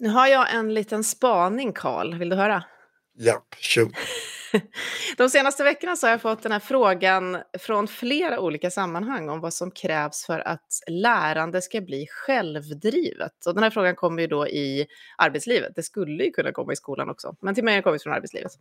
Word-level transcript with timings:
Nu 0.00 0.08
har 0.08 0.26
jag 0.26 0.54
en 0.54 0.74
liten 0.74 1.04
spaning, 1.04 1.72
Karl. 1.72 2.18
Vill 2.18 2.28
du 2.28 2.36
höra? 2.36 2.64
Japp, 3.18 3.54
shoot. 3.60 3.92
De 5.16 5.30
senaste 5.30 5.64
veckorna 5.64 5.96
så 5.96 6.06
har 6.06 6.10
jag 6.10 6.22
fått 6.22 6.42
den 6.42 6.52
här 6.52 6.60
frågan 6.60 7.38
från 7.58 7.88
flera 7.88 8.40
olika 8.40 8.70
sammanhang 8.70 9.28
om 9.28 9.40
vad 9.40 9.54
som 9.54 9.70
krävs 9.70 10.26
för 10.26 10.40
att 10.40 10.66
lärande 10.86 11.62
ska 11.62 11.80
bli 11.80 12.06
självdrivet. 12.10 13.46
Och 13.46 13.54
den 13.54 13.62
här 13.62 13.70
frågan 13.70 13.94
kommer 13.94 14.22
ju 14.22 14.28
då 14.28 14.48
i 14.48 14.86
arbetslivet. 15.18 15.72
Det 15.74 15.82
skulle 15.82 16.24
ju 16.24 16.30
kunna 16.30 16.52
komma 16.52 16.72
i 16.72 16.76
skolan 16.76 17.10
också, 17.10 17.36
men 17.40 17.54
till 17.54 17.64
mig 17.64 17.74
har 17.74 17.78
det 17.78 17.82
kommit 17.82 18.02
från 18.02 18.12
arbetslivet. 18.12 18.52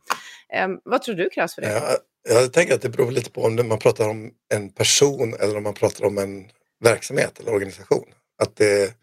Eh, 0.53 0.67
vad 0.83 1.01
tror 1.01 1.15
du 1.15 1.29
krävs 1.29 1.55
för 1.55 1.61
det? 1.61 1.71
Ja, 1.71 1.97
jag 2.29 2.53
tänker 2.53 2.75
att 2.75 2.81
det 2.81 2.89
beror 2.89 3.11
lite 3.11 3.31
på 3.31 3.41
om 3.41 3.67
man 3.67 3.79
pratar 3.79 4.09
om 4.09 4.31
en 4.53 4.69
person 4.69 5.33
eller 5.39 5.57
om 5.57 5.63
man 5.63 5.73
pratar 5.73 6.05
om 6.05 6.17
en 6.17 6.45
verksamhet 6.83 7.39
eller 7.39 7.53
organisation. 7.53 8.05
Att 8.43 8.55
det 8.55 8.93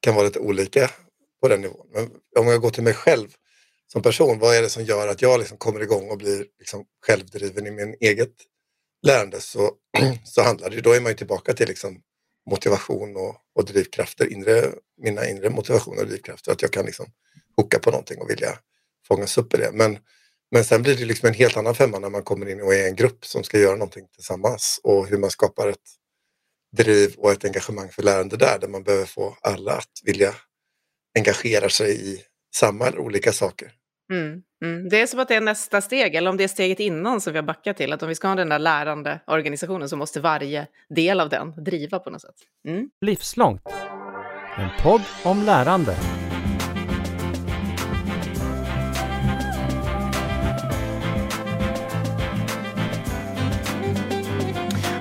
kan 0.00 0.14
vara 0.14 0.24
lite 0.24 0.38
olika 0.38 0.90
på 1.42 1.48
den 1.48 1.60
nivån. 1.60 1.86
Men 1.92 2.10
om 2.38 2.46
jag 2.46 2.60
går 2.60 2.70
till 2.70 2.82
mig 2.82 2.94
själv 2.94 3.28
som 3.92 4.02
person, 4.02 4.38
vad 4.38 4.56
är 4.56 4.62
det 4.62 4.68
som 4.68 4.84
gör 4.84 5.08
att 5.08 5.22
jag 5.22 5.38
liksom 5.38 5.58
kommer 5.58 5.80
igång 5.80 6.10
och 6.10 6.18
blir 6.18 6.46
liksom 6.58 6.84
självdriven 7.06 7.66
i 7.66 7.70
min 7.70 7.96
eget 8.00 8.34
lärande 9.06 9.40
så, 9.40 9.70
så 10.24 10.42
handlar 10.42 10.70
det, 10.70 10.80
då 10.80 10.92
är 10.92 11.00
man 11.00 11.12
ju 11.12 11.16
tillbaka 11.16 11.52
till 11.52 11.68
liksom 11.68 12.00
motivation 12.50 13.16
och, 13.16 13.36
och 13.54 13.64
drivkrafter, 13.64 14.32
inre, 14.32 14.72
mina 15.02 15.28
inre 15.28 15.50
motivationer 15.50 16.02
och 16.02 16.08
drivkrafter, 16.08 16.52
att 16.52 16.62
jag 16.62 16.72
kan 16.72 16.86
liksom 16.86 17.06
hooka 17.56 17.78
på 17.78 17.90
någonting 17.90 18.18
och 18.18 18.30
vilja 18.30 18.58
fångas 19.08 19.38
upp 19.38 19.54
i 19.54 19.56
det. 19.56 19.70
Men, 19.72 19.98
men 20.50 20.64
sen 20.64 20.82
blir 20.82 20.96
det 20.96 21.04
liksom 21.04 21.28
en 21.28 21.34
helt 21.34 21.56
annan 21.56 21.74
femma 21.74 21.98
när 21.98 22.10
man 22.10 22.22
kommer 22.22 22.48
in 22.48 22.60
och 22.62 22.74
är 22.74 22.88
en 22.88 22.96
grupp 22.96 23.26
som 23.26 23.44
ska 23.44 23.58
göra 23.58 23.76
någonting 23.76 24.06
tillsammans 24.14 24.80
och 24.82 25.06
hur 25.06 25.18
man 25.18 25.30
skapar 25.30 25.68
ett 25.68 25.88
driv 26.76 27.14
och 27.18 27.32
ett 27.32 27.44
engagemang 27.44 27.88
för 27.88 28.02
lärande 28.02 28.36
där, 28.36 28.58
där 28.58 28.68
man 28.68 28.82
behöver 28.82 29.06
få 29.06 29.36
alla 29.40 29.72
att 29.72 30.00
vilja 30.04 30.34
engagera 31.18 31.68
sig 31.68 32.14
i 32.14 32.18
samma 32.54 32.86
eller 32.86 32.98
olika 32.98 33.32
saker. 33.32 33.68
Mm, 34.12 34.42
mm. 34.64 34.88
Det 34.88 35.00
är 35.00 35.06
som 35.06 35.20
att 35.20 35.28
det 35.28 35.34
är 35.34 35.40
nästa 35.40 35.80
steg, 35.80 36.14
eller 36.14 36.30
om 36.30 36.36
det 36.36 36.44
är 36.44 36.48
steget 36.48 36.80
innan 36.80 37.20
som 37.20 37.32
vi 37.32 37.38
har 37.38 37.46
backat 37.46 37.76
till, 37.76 37.92
att 37.92 38.02
om 38.02 38.08
vi 38.08 38.14
ska 38.14 38.28
ha 38.28 38.34
den 38.34 38.48
där 38.48 38.58
lärande 38.58 39.20
organisationen 39.26 39.88
så 39.88 39.96
måste 39.96 40.20
varje 40.20 40.66
del 40.88 41.20
av 41.20 41.28
den 41.28 41.64
driva 41.64 41.98
på 41.98 42.10
något 42.10 42.20
sätt. 42.20 42.36
Mm. 42.68 42.90
Livslångt, 43.00 43.62
en 44.56 44.68
podd 44.82 45.02
om 45.24 45.42
lärande. 45.42 45.96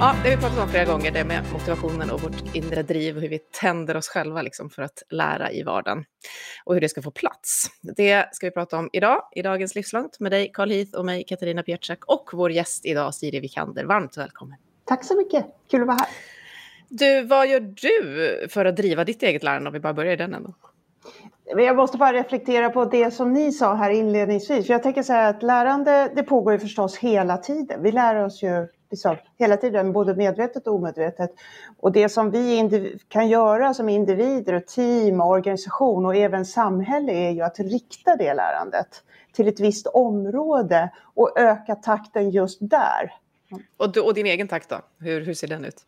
Ja, 0.02 0.16
det 0.24 0.30
har 0.30 0.36
vi 0.36 0.42
pratat 0.42 0.60
om 0.60 0.70
flera 0.70 0.86
gånger, 0.86 1.12
det 1.12 1.24
med 1.24 1.44
motivationen 1.54 2.12
och 2.12 2.22
vårt 2.22 2.56
inre 2.56 2.84
driv 2.84 3.16
och 3.16 3.22
hur 3.22 3.30
vi 3.30 3.40
tänder 3.40 3.98
oss 3.98 4.08
själva 4.08 4.42
liksom 4.42 4.70
för 4.70 4.82
att 4.82 5.04
lära 5.10 5.52
i 5.52 5.64
vardagen 5.64 6.04
och 6.66 6.74
hur 6.74 6.82
det 6.82 6.90
ska 6.90 7.02
få 7.02 7.12
plats. 7.12 7.68
Det 7.82 8.36
ska 8.36 8.48
vi 8.48 8.52
prata 8.52 8.78
om 8.78 8.90
idag, 8.94 9.22
i 9.32 9.42
dagens 9.42 9.76
Livslångt, 9.76 10.20
med 10.20 10.32
dig 10.32 10.52
Carl 10.54 10.72
Heath 10.72 10.98
och 10.98 11.06
mig 11.06 11.24
Katarina 11.24 11.64
Pietschak 11.64 12.00
och 12.06 12.30
vår 12.34 12.52
gäst 12.52 12.86
idag 12.86 13.16
Siri 13.16 13.40
Vikander. 13.40 13.86
Varmt 13.86 14.18
välkommen. 14.18 14.58
Tack 14.86 15.04
så 15.04 15.18
mycket, 15.18 15.46
kul 15.72 15.82
att 15.82 15.88
vara 15.88 15.98
här. 15.98 16.08
Du, 16.90 17.24
vad 17.24 17.48
gör 17.48 17.60
du 17.60 18.48
för 18.50 18.66
att 18.66 18.76
driva 18.76 19.04
ditt 19.04 19.24
eget 19.24 19.44
lärande 19.44 19.68
om 19.68 19.74
vi 19.74 19.80
bara 19.80 19.94
börjar 19.94 20.14
i 20.14 20.16
den 20.16 20.34
ändå? 20.34 20.54
Jag 21.46 21.76
måste 21.76 21.98
bara 21.98 22.14
reflektera 22.14 22.70
på 22.70 22.86
det 22.86 23.12
som 23.12 23.34
ni 23.34 23.52
sa 23.52 23.74
här 23.74 23.90
inledningsvis. 23.90 24.66
För 24.66 24.74
jag 24.74 24.84
tänker 24.84 25.04
så 25.04 25.14
här 25.14 25.30
att 25.30 25.44
lärande, 25.44 26.12
det 26.16 26.24
pågår 26.24 26.54
ju 26.54 26.60
förstås 26.60 26.98
hela 26.98 27.38
tiden. 27.38 27.84
Vi 27.84 27.92
lär 27.92 28.16
oss 28.16 28.44
ju 28.44 28.68
liksom, 28.92 29.16
hela 29.38 29.58
tiden, 29.58 29.92
både 29.92 30.16
medvetet 30.16 30.68
och 30.68 30.76
omedvetet. 30.76 31.32
Och 31.80 31.92
det 31.92 32.10
som 32.10 32.32
vi 32.32 32.98
kan 33.08 33.30
göra 33.30 33.74
som 33.74 33.90
individer, 33.90 34.54
och 34.54 34.68
team, 34.68 35.22
och 35.22 35.28
organisation 35.28 36.06
och 36.06 36.16
även 36.16 36.46
samhälle 36.46 37.12
är 37.12 37.32
ju 37.32 37.42
att 37.42 37.60
rikta 37.60 38.16
det 38.16 38.34
lärandet 38.34 39.04
till 39.34 39.48
ett 39.48 39.60
visst 39.60 39.88
område 39.88 40.90
och 41.14 41.40
öka 41.40 41.76
takten 41.76 42.30
just 42.30 42.58
där. 42.62 43.14
Och, 43.78 43.92
du, 43.92 44.02
och 44.02 44.14
din 44.14 44.26
egen 44.26 44.48
takt 44.48 44.70
då? 44.70 44.76
Hur, 45.00 45.22
hur 45.22 45.34
ser 45.34 45.48
den 45.48 45.66
ut? 45.66 45.86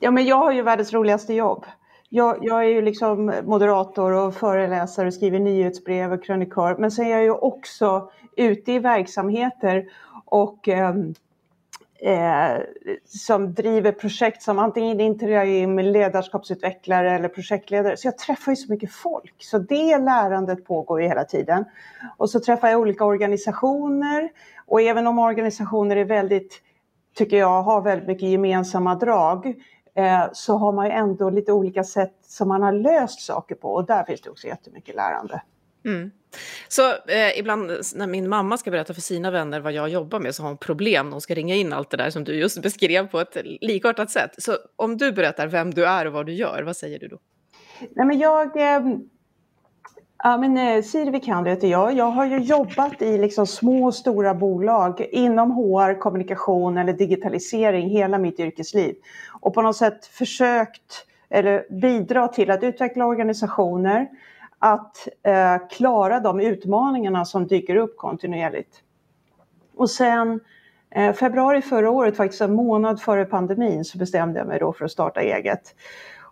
Ja, 0.00 0.10
men 0.10 0.24
jag 0.24 0.36
har 0.36 0.52
ju 0.52 0.62
världens 0.62 0.92
roligaste 0.92 1.34
jobb. 1.34 1.66
Jag, 2.08 2.38
jag, 2.40 2.64
är 2.64 2.68
ju 2.68 2.82
liksom 2.82 3.34
moderator 3.44 4.12
och 4.12 4.34
föreläsare 4.34 5.06
och 5.06 5.14
skriver 5.14 5.38
nyhetsbrev 5.38 6.12
och 6.12 6.24
krönikör. 6.24 6.76
Men 6.78 6.90
sen 6.90 7.06
är 7.06 7.10
jag 7.10 7.22
ju 7.22 7.30
också 7.30 8.10
ute 8.36 8.72
i 8.72 8.78
verksamheter 8.78 9.84
och 10.24 10.68
eh, 10.68 10.94
eh, 12.04 12.60
som 13.04 13.54
driver 13.54 13.92
projekt 13.92 14.42
som 14.42 14.58
antingen 14.58 15.00
interagerar 15.00 15.66
med 15.66 15.84
ledarskapsutvecklare 15.84 17.14
eller 17.14 17.28
projektledare. 17.28 17.96
Så 17.96 18.06
jag 18.06 18.18
träffar 18.18 18.52
ju 18.52 18.56
så 18.56 18.72
mycket 18.72 18.92
folk, 18.92 19.34
så 19.38 19.58
det 19.58 19.98
lärandet 19.98 20.64
pågår 20.64 21.02
ju 21.02 21.08
hela 21.08 21.24
tiden. 21.24 21.64
Och 22.16 22.30
så 22.30 22.40
träffar 22.40 22.68
jag 22.68 22.80
olika 22.80 23.04
organisationer 23.04 24.30
och 24.66 24.80
även 24.80 25.06
om 25.06 25.18
organisationer 25.18 25.96
är 25.96 26.04
väldigt, 26.04 26.62
tycker 27.16 27.36
jag, 27.36 27.62
har 27.62 27.82
väldigt 27.82 28.08
mycket 28.08 28.28
gemensamma 28.28 28.94
drag 28.94 29.46
eh, 29.94 30.24
så 30.32 30.56
har 30.56 30.72
man 30.72 30.86
ju 30.86 30.92
ändå 30.92 31.30
lite 31.30 31.52
olika 31.52 31.84
sätt 31.84 32.14
som 32.22 32.48
man 32.48 32.62
har 32.62 32.72
löst 32.72 33.20
saker 33.20 33.54
på 33.54 33.68
och 33.68 33.86
där 33.86 34.04
finns 34.04 34.20
det 34.20 34.30
också 34.30 34.46
jättemycket 34.46 34.94
lärande. 34.94 35.42
Mm. 35.84 36.10
Så 36.68 36.90
eh, 36.90 37.38
ibland 37.38 37.70
när 37.94 38.06
min 38.06 38.28
mamma 38.28 38.58
ska 38.58 38.70
berätta 38.70 38.94
för 38.94 39.00
sina 39.00 39.30
vänner 39.30 39.60
vad 39.60 39.72
jag 39.72 39.88
jobbar 39.88 40.20
med 40.20 40.34
så 40.34 40.42
har 40.42 40.48
hon 40.48 40.58
problem 40.58 41.06
när 41.06 41.12
hon 41.12 41.20
ska 41.20 41.34
ringa 41.34 41.54
in 41.54 41.72
allt 41.72 41.90
det 41.90 41.96
där 41.96 42.10
som 42.10 42.24
du 42.24 42.34
just 42.34 42.62
beskrev 42.62 43.06
på 43.06 43.20
ett 43.20 43.36
likartat 43.60 44.10
sätt. 44.10 44.30
Så 44.38 44.52
om 44.76 44.96
du 44.96 45.12
berättar 45.12 45.46
vem 45.46 45.70
du 45.70 45.86
är 45.86 46.06
och 46.06 46.12
vad 46.12 46.26
du 46.26 46.32
gör, 46.32 46.62
vad 46.62 46.76
säger 46.76 46.98
du 46.98 47.08
då? 47.08 47.18
Nej, 47.90 48.06
men 48.06 48.18
jag... 48.18 48.56
Eh, 48.56 48.82
ja, 50.24 50.38
men, 50.38 50.56
eh, 50.58 50.82
Siri 50.82 51.10
Vikander 51.10 51.50
heter 51.50 51.68
jag. 51.68 51.96
Jag 51.96 52.10
har 52.10 52.26
ju 52.26 52.38
jobbat 52.38 53.02
i 53.02 53.18
liksom 53.18 53.46
små 53.46 53.86
och 53.86 53.94
stora 53.94 54.34
bolag 54.34 55.06
inom 55.10 55.50
HR, 55.50 56.00
kommunikation 56.00 56.78
eller 56.78 56.92
digitalisering 56.92 57.90
hela 57.90 58.18
mitt 58.18 58.40
yrkesliv. 58.40 58.94
Och 59.40 59.54
på 59.54 59.62
något 59.62 59.76
sätt 59.76 60.06
försökt 60.06 61.06
eller 61.30 61.80
bidra 61.80 62.28
till 62.28 62.50
att 62.50 62.62
utveckla 62.62 63.06
organisationer 63.06 64.08
att 64.62 65.08
eh, 65.22 65.68
klara 65.70 66.20
de 66.20 66.40
utmaningarna 66.40 67.24
som 67.24 67.46
dyker 67.46 67.76
upp 67.76 67.96
kontinuerligt. 67.96 68.76
Och 69.76 69.90
sen 69.90 70.40
eh, 70.90 71.12
februari 71.12 71.62
förra 71.62 71.90
året, 71.90 72.16
faktiskt 72.16 72.42
en 72.42 72.54
månad 72.54 73.00
före 73.00 73.24
pandemin, 73.24 73.84
så 73.84 73.98
bestämde 73.98 74.38
jag 74.38 74.48
mig 74.48 74.58
då 74.58 74.72
för 74.72 74.84
att 74.84 74.90
starta 74.90 75.20
eget. 75.20 75.74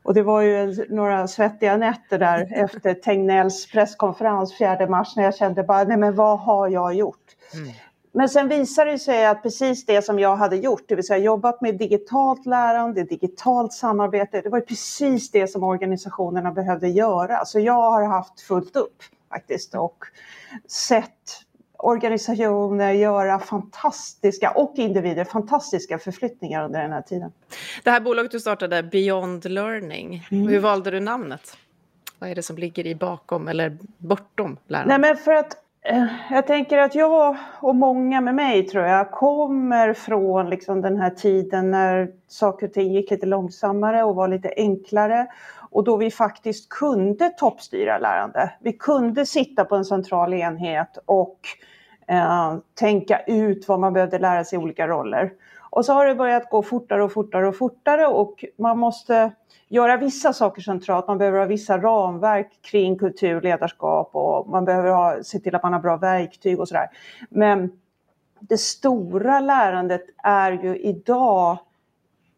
Och 0.02 0.14
det 0.14 0.22
var 0.22 0.40
ju 0.40 0.86
några 0.88 1.28
svettiga 1.28 1.76
nätter 1.76 2.18
där 2.18 2.48
efter 2.64 2.94
Tegnells 2.94 3.70
presskonferens 3.70 4.58
4 4.58 4.86
mars 4.86 5.16
när 5.16 5.24
jag 5.24 5.36
kände 5.36 5.62
bara, 5.62 5.84
nej 5.84 5.96
men 5.96 6.14
vad 6.14 6.38
har 6.38 6.68
jag 6.68 6.94
gjort? 6.94 7.36
Mm. 7.54 7.68
Men 8.12 8.28
sen 8.28 8.48
visade 8.48 8.90
det 8.90 8.98
sig 8.98 9.26
att 9.26 9.42
precis 9.42 9.86
det 9.86 10.02
som 10.02 10.18
jag 10.18 10.36
hade 10.36 10.56
gjort, 10.56 10.82
det 10.88 10.94
vill 10.94 11.06
säga 11.06 11.18
jobbat 11.18 11.60
med 11.60 11.78
digitalt 11.78 12.46
lärande, 12.46 13.04
digitalt 13.04 13.72
samarbete, 13.72 14.40
det 14.40 14.48
var 14.48 14.60
precis 14.60 15.30
det 15.30 15.46
som 15.46 15.62
organisationerna 15.62 16.52
behövde 16.52 16.88
göra. 16.88 17.44
Så 17.44 17.60
jag 17.60 17.90
har 17.90 18.06
haft 18.06 18.40
fullt 18.40 18.76
upp 18.76 19.02
faktiskt 19.28 19.74
och 19.74 20.04
sett 20.68 21.44
organisationer 21.82 22.92
göra 22.92 23.38
fantastiska, 23.38 24.50
och 24.50 24.72
individer, 24.76 25.24
fantastiska 25.24 25.98
förflyttningar 25.98 26.64
under 26.64 26.82
den 26.82 26.92
här 26.92 27.02
tiden. 27.02 27.32
Det 27.84 27.90
här 27.90 28.00
bolaget 28.00 28.30
du 28.30 28.40
startade, 28.40 28.82
Beyond 28.82 29.44
Learning, 29.44 30.28
mm. 30.30 30.48
hur 30.48 30.58
valde 30.58 30.90
du 30.90 31.00
namnet? 31.00 31.56
Vad 32.18 32.30
är 32.30 32.34
det 32.34 32.42
som 32.42 32.58
ligger 32.58 32.86
i 32.86 32.94
bakom 32.94 33.48
eller 33.48 33.78
bortom 33.98 34.56
lärande? 34.66 34.98
Nej, 34.98 35.10
men 35.10 35.16
för 35.16 35.32
att 35.32 35.56
Eh, 35.82 36.06
jag 36.30 36.46
tänker 36.46 36.78
att 36.78 36.94
jag 36.94 37.36
och 37.60 37.76
många 37.76 38.20
med 38.20 38.34
mig 38.34 38.66
tror 38.66 38.84
jag 38.84 39.10
kommer 39.10 39.92
från 39.92 40.50
liksom 40.50 40.80
den 40.80 40.96
här 40.96 41.10
tiden 41.10 41.70
när 41.70 42.10
saker 42.28 42.66
och 42.66 42.72
ting 42.72 42.92
gick 42.92 43.10
lite 43.10 43.26
långsammare 43.26 44.02
och 44.02 44.14
var 44.14 44.28
lite 44.28 44.52
enklare 44.56 45.26
och 45.70 45.84
då 45.84 45.96
vi 45.96 46.10
faktiskt 46.10 46.68
kunde 46.68 47.28
toppstyra 47.28 47.98
lärande. 47.98 48.52
Vi 48.60 48.72
kunde 48.72 49.26
sitta 49.26 49.64
på 49.64 49.76
en 49.76 49.84
central 49.84 50.34
enhet 50.34 50.98
och 51.04 51.38
eh, 52.08 52.56
tänka 52.74 53.20
ut 53.26 53.68
vad 53.68 53.80
man 53.80 53.92
behövde 53.92 54.18
lära 54.18 54.44
sig 54.44 54.58
i 54.58 54.62
olika 54.62 54.88
roller. 54.88 55.32
Och 55.70 55.84
så 55.84 55.92
har 55.92 56.06
det 56.06 56.14
börjat 56.14 56.50
gå 56.50 56.62
fortare 56.62 57.04
och 57.04 57.12
fortare 57.12 57.48
och 57.48 57.56
fortare 57.56 58.06
och 58.06 58.44
man 58.58 58.78
måste 58.78 59.32
göra 59.70 59.96
vissa 59.96 60.32
saker 60.32 60.62
centralt. 60.62 61.08
Man 61.08 61.18
behöver 61.18 61.38
ha 61.38 61.46
vissa 61.46 61.78
ramverk 61.78 62.58
kring 62.62 62.98
kultur, 62.98 63.40
ledarskap 63.40 64.10
och 64.12 64.48
man 64.48 64.64
behöver 64.64 64.90
ha, 64.90 65.22
se 65.22 65.38
till 65.38 65.54
att 65.54 65.62
man 65.62 65.72
har 65.72 65.80
bra 65.80 65.96
verktyg 65.96 66.60
och 66.60 66.68
sådär. 66.68 66.88
Men 67.30 67.72
det 68.40 68.58
stora 68.58 69.40
lärandet 69.40 70.04
är 70.22 70.52
ju 70.52 70.76
idag 70.78 71.58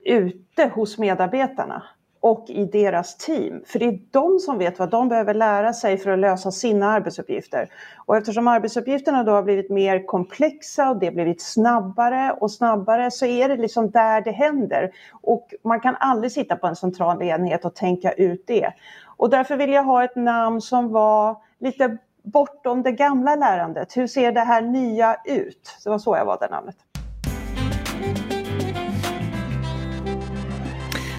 ute 0.05 0.71
hos 0.75 0.99
medarbetarna 0.99 1.83
och 2.23 2.45
i 2.49 2.65
deras 2.65 3.17
team. 3.17 3.63
För 3.67 3.79
det 3.79 3.85
är 3.85 3.99
de 4.11 4.39
som 4.39 4.59
vet 4.59 4.79
vad 4.79 4.91
de 4.91 5.09
behöver 5.09 5.35
lära 5.35 5.73
sig 5.73 5.99
för 5.99 6.11
att 6.11 6.19
lösa 6.19 6.51
sina 6.51 6.93
arbetsuppgifter. 6.93 7.69
Och 8.07 8.17
eftersom 8.17 8.49
arbetsuppgifterna 8.49 9.25
då 9.25 9.33
har 9.33 9.43
blivit 9.43 9.71
mer 9.71 10.07
komplexa 10.07 10.91
och 10.91 10.99
det 10.99 11.07
har 11.07 11.13
blivit 11.13 11.43
snabbare 11.43 12.37
och 12.41 12.51
snabbare 12.51 13.11
så 13.11 13.27
är 13.27 13.49
det 13.49 13.57
liksom 13.57 13.91
där 13.91 14.21
det 14.21 14.31
händer. 14.31 14.91
Och 15.23 15.55
man 15.65 15.81
kan 15.81 15.97
aldrig 16.01 16.33
sitta 16.33 16.57
på 16.57 16.67
en 16.67 16.77
central 16.77 17.23
enhet 17.23 17.65
och 17.65 17.75
tänka 17.75 18.13
ut 18.13 18.47
det. 18.47 18.73
Och 19.17 19.31
därför 19.31 19.57
vill 19.57 19.73
jag 19.73 19.85
ha 19.85 20.05
ett 20.05 20.17
namn 20.17 20.61
som 20.61 20.93
var 20.93 21.37
lite 21.59 21.99
bortom 22.23 22.83
det 22.83 22.93
gamla 22.93 23.37
lärandet. 23.37 23.97
Hur 23.97 24.07
ser 24.07 24.33
det 24.33 24.41
här 24.41 24.63
nya 24.63 25.17
ut? 25.25 25.79
Det 25.85 25.91
var 25.91 25.99
så 25.99 26.17
jag 26.17 26.25
valde 26.25 26.49
namnet. 26.49 26.77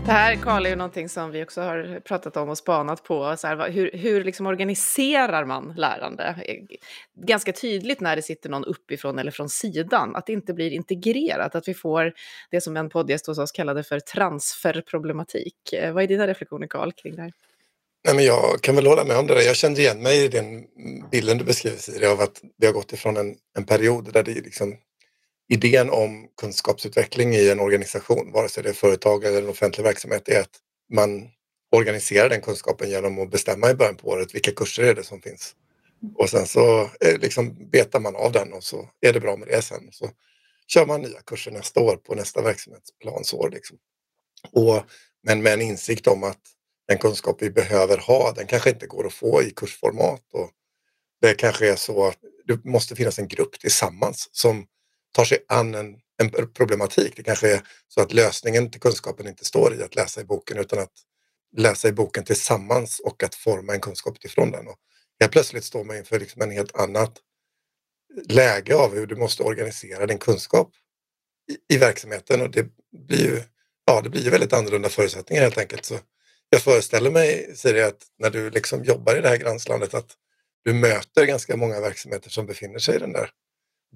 Det 0.06 0.12
här, 0.12 0.36
Karl, 0.36 0.66
är 0.66 0.70
ju 0.70 0.76
någonting 0.76 1.10
som 1.10 1.32
vi 1.32 1.44
också 1.44 1.62
har 1.62 2.00
pratat 2.00 2.38
om 2.38 2.50
och 2.50 2.58
spanat 2.58 3.04
på. 3.04 3.36
Så 3.38 3.48
här, 3.48 3.72
hur 3.72 3.92
hur 3.94 4.24
liksom 4.24 4.46
organiserar 4.46 5.46
man 5.46 5.74
lärande? 5.78 6.36
E, 6.46 6.78
ganska 7.26 7.54
tydligt 7.54 8.00
när 8.00 8.16
det 8.16 8.22
sitter 8.22 8.50
någon 8.50 8.66
uppifrån 8.66 9.20
eller 9.20 9.32
från 9.32 9.50
sidan, 9.50 10.16
att 10.16 10.26
det 10.26 10.34
inte 10.34 10.54
blir 10.54 10.72
integrerat, 10.72 11.56
att 11.56 11.68
vi 11.68 11.74
får 11.74 12.14
det 12.52 12.62
som 12.62 12.78
en 12.78 12.90
poddgäst 12.90 13.28
hos 13.28 13.38
oss 13.38 13.52
kallade 13.52 13.84
för 13.84 14.00
transferproblematik. 14.00 15.74
Eh, 15.74 15.94
vad 15.94 16.04
är 16.04 16.08
dina 16.08 16.28
reflektioner, 16.28 16.68
Karl, 16.68 16.92
kring 16.92 17.16
det 17.16 17.22
här? 17.22 17.34
Nej, 18.06 18.16
men 18.16 18.26
jag 18.26 18.62
kan 18.62 18.76
väl 18.76 18.88
hålla 18.88 19.04
med 19.04 19.18
om 19.18 19.28
det 19.28 19.34
där. 19.34 19.42
Jag 19.42 19.56
kände 19.56 19.82
igen 19.82 20.04
mig 20.04 20.26
i 20.26 20.28
den 20.28 20.66
bilden 21.12 21.38
du 21.38 21.44
beskriver, 21.44 21.78
Siri, 21.78 22.06
av 22.06 22.22
att 22.22 22.42
vi 22.58 22.66
har 22.66 22.74
gått 22.74 22.94
ifrån 22.94 23.18
en, 23.18 23.36
en 23.58 23.66
period 23.66 24.14
där 24.14 24.24
det 24.24 24.34
liksom 24.34 24.78
idén 25.50 25.90
om 25.90 26.28
kunskapsutveckling 26.42 27.36
i 27.36 27.50
en 27.50 27.60
organisation, 27.60 28.31
vare 28.31 28.50
sig 28.50 28.63
det 28.63 28.69
är 28.69 28.74
företag 28.74 29.25
eller 29.25 29.42
en 29.42 29.50
offentlig 29.50 29.84
verksamhet, 29.84 30.30
är 30.30 30.42
att 30.42 30.60
man 30.94 31.30
organiserar 31.72 32.30
den 32.30 32.42
kunskapen 32.42 32.90
genom 32.90 33.19
att 33.19 33.31
bestämma 33.31 33.69
i 33.69 33.75
början 33.75 33.95
på 33.95 34.07
året 34.07 34.36
vilka 34.36 34.51
kurser 34.51 34.84
är 34.84 34.95
det 34.95 35.04
som 35.04 35.22
finns. 35.22 35.56
Och 36.16 36.30
sen 36.30 36.48
så 36.48 36.81
eh, 36.81 37.19
liksom 37.19 37.69
betar 37.69 38.00
man 38.00 38.16
av 38.16 38.31
den 38.31 38.54
och 38.54 38.63
så 38.63 38.90
är 39.01 39.13
det 39.13 39.19
bra 39.19 39.36
med 39.36 39.48
det 39.48 39.62
sen. 39.62 39.92
Så 39.92 40.10
kör 40.68 40.86
man 40.86 41.01
nya 41.01 41.22
kurser 41.22 41.51
nästa 41.51 41.80
år 41.80 41.95
på 41.95 42.16
nästa 42.16 42.42
verksamhetsplansår. 42.42 43.50
Liksom. 43.50 43.78
Och, 44.51 44.84
men 45.24 45.44
med 45.44 45.54
en 45.54 45.62
insikt 45.62 46.07
om 46.07 46.24
att 46.24 46.42
den 46.88 46.98
kunskap 46.98 47.38
vi 47.40 47.50
behöver 47.50 47.98
ha, 47.98 48.31
den 48.31 48.48
kanske 48.48 48.69
inte 48.69 48.88
går 48.88 49.07
att 49.07 49.13
få 49.13 49.44
i 49.44 49.51
kursformat. 49.51 50.22
Och 50.34 50.51
det 51.22 51.34
kanske 51.34 51.72
är 51.72 51.75
så 51.75 52.06
att 52.06 52.18
det 52.45 52.66
måste 52.66 52.95
finnas 52.95 53.19
en 53.19 53.28
grupp 53.28 53.60
tillsammans 53.60 54.30
som 54.31 54.66
tar 55.13 55.25
sig 55.25 55.45
an 55.48 55.75
en, 55.75 55.95
en 56.18 56.54
problematik. 56.54 57.13
Det 57.15 57.24
kanske 57.24 57.54
är 57.54 57.62
så 57.88 58.01
att 58.01 58.13
lösningen 58.13 58.71
till 58.71 58.81
kunskapen 58.81 59.27
inte 59.27 59.45
står 59.45 59.75
i 59.75 59.83
att 59.83 59.95
läsa 59.95 60.21
i 60.21 60.24
boken 60.24 60.57
utan 60.57 60.80
att 60.80 60.94
läsa 61.57 61.88
i 61.88 61.92
boken 61.92 62.24
tillsammans 62.24 63.00
och 63.00 63.24
att 63.24 63.36
forma 63.36 63.74
en 63.74 63.81
kunskap 63.81 64.15
utifrån 64.15 64.51
den. 64.51 64.68
Och 64.68 64.77
helt 65.19 65.31
plötsligt 65.31 65.63
står 65.63 65.83
man 65.83 65.98
inför 65.98 66.19
liksom 66.19 66.42
en 66.42 66.51
helt 66.51 66.75
annat 66.75 67.18
läge 68.30 68.75
av 68.75 68.95
hur 68.95 69.07
du 69.07 69.15
måste 69.15 69.44
organisera 69.44 70.06
din 70.06 70.18
kunskap 70.18 70.71
i, 71.51 71.75
i 71.75 71.77
verksamheten 71.77 72.42
och 72.42 72.51
det 72.51 72.68
blir 73.07 73.21
ju 73.21 73.42
ja, 73.86 74.01
det 74.01 74.09
blir 74.09 74.31
väldigt 74.31 74.54
annorlunda 74.54 74.89
förutsättningar 74.89 75.44
helt 75.44 75.57
enkelt. 75.57 75.86
Så 75.86 76.00
jag 76.50 76.62
föreställer 76.62 77.12
mig, 77.12 77.51
Siri, 77.56 77.81
att 77.81 78.04
när 78.19 78.30
du 78.30 78.50
liksom 78.50 78.83
jobbar 78.83 79.16
i 79.18 79.21
det 79.21 79.30
här 79.30 79.38
gränslandet 79.38 79.94
att 79.94 80.12
du 80.63 80.74
möter 80.74 81.25
ganska 81.25 81.57
många 81.57 81.81
verksamheter 81.81 82.30
som 82.30 82.45
befinner 82.45 82.80
sig 82.80 82.95
i 82.95 83.00
den 83.00 83.13
där 83.13 83.30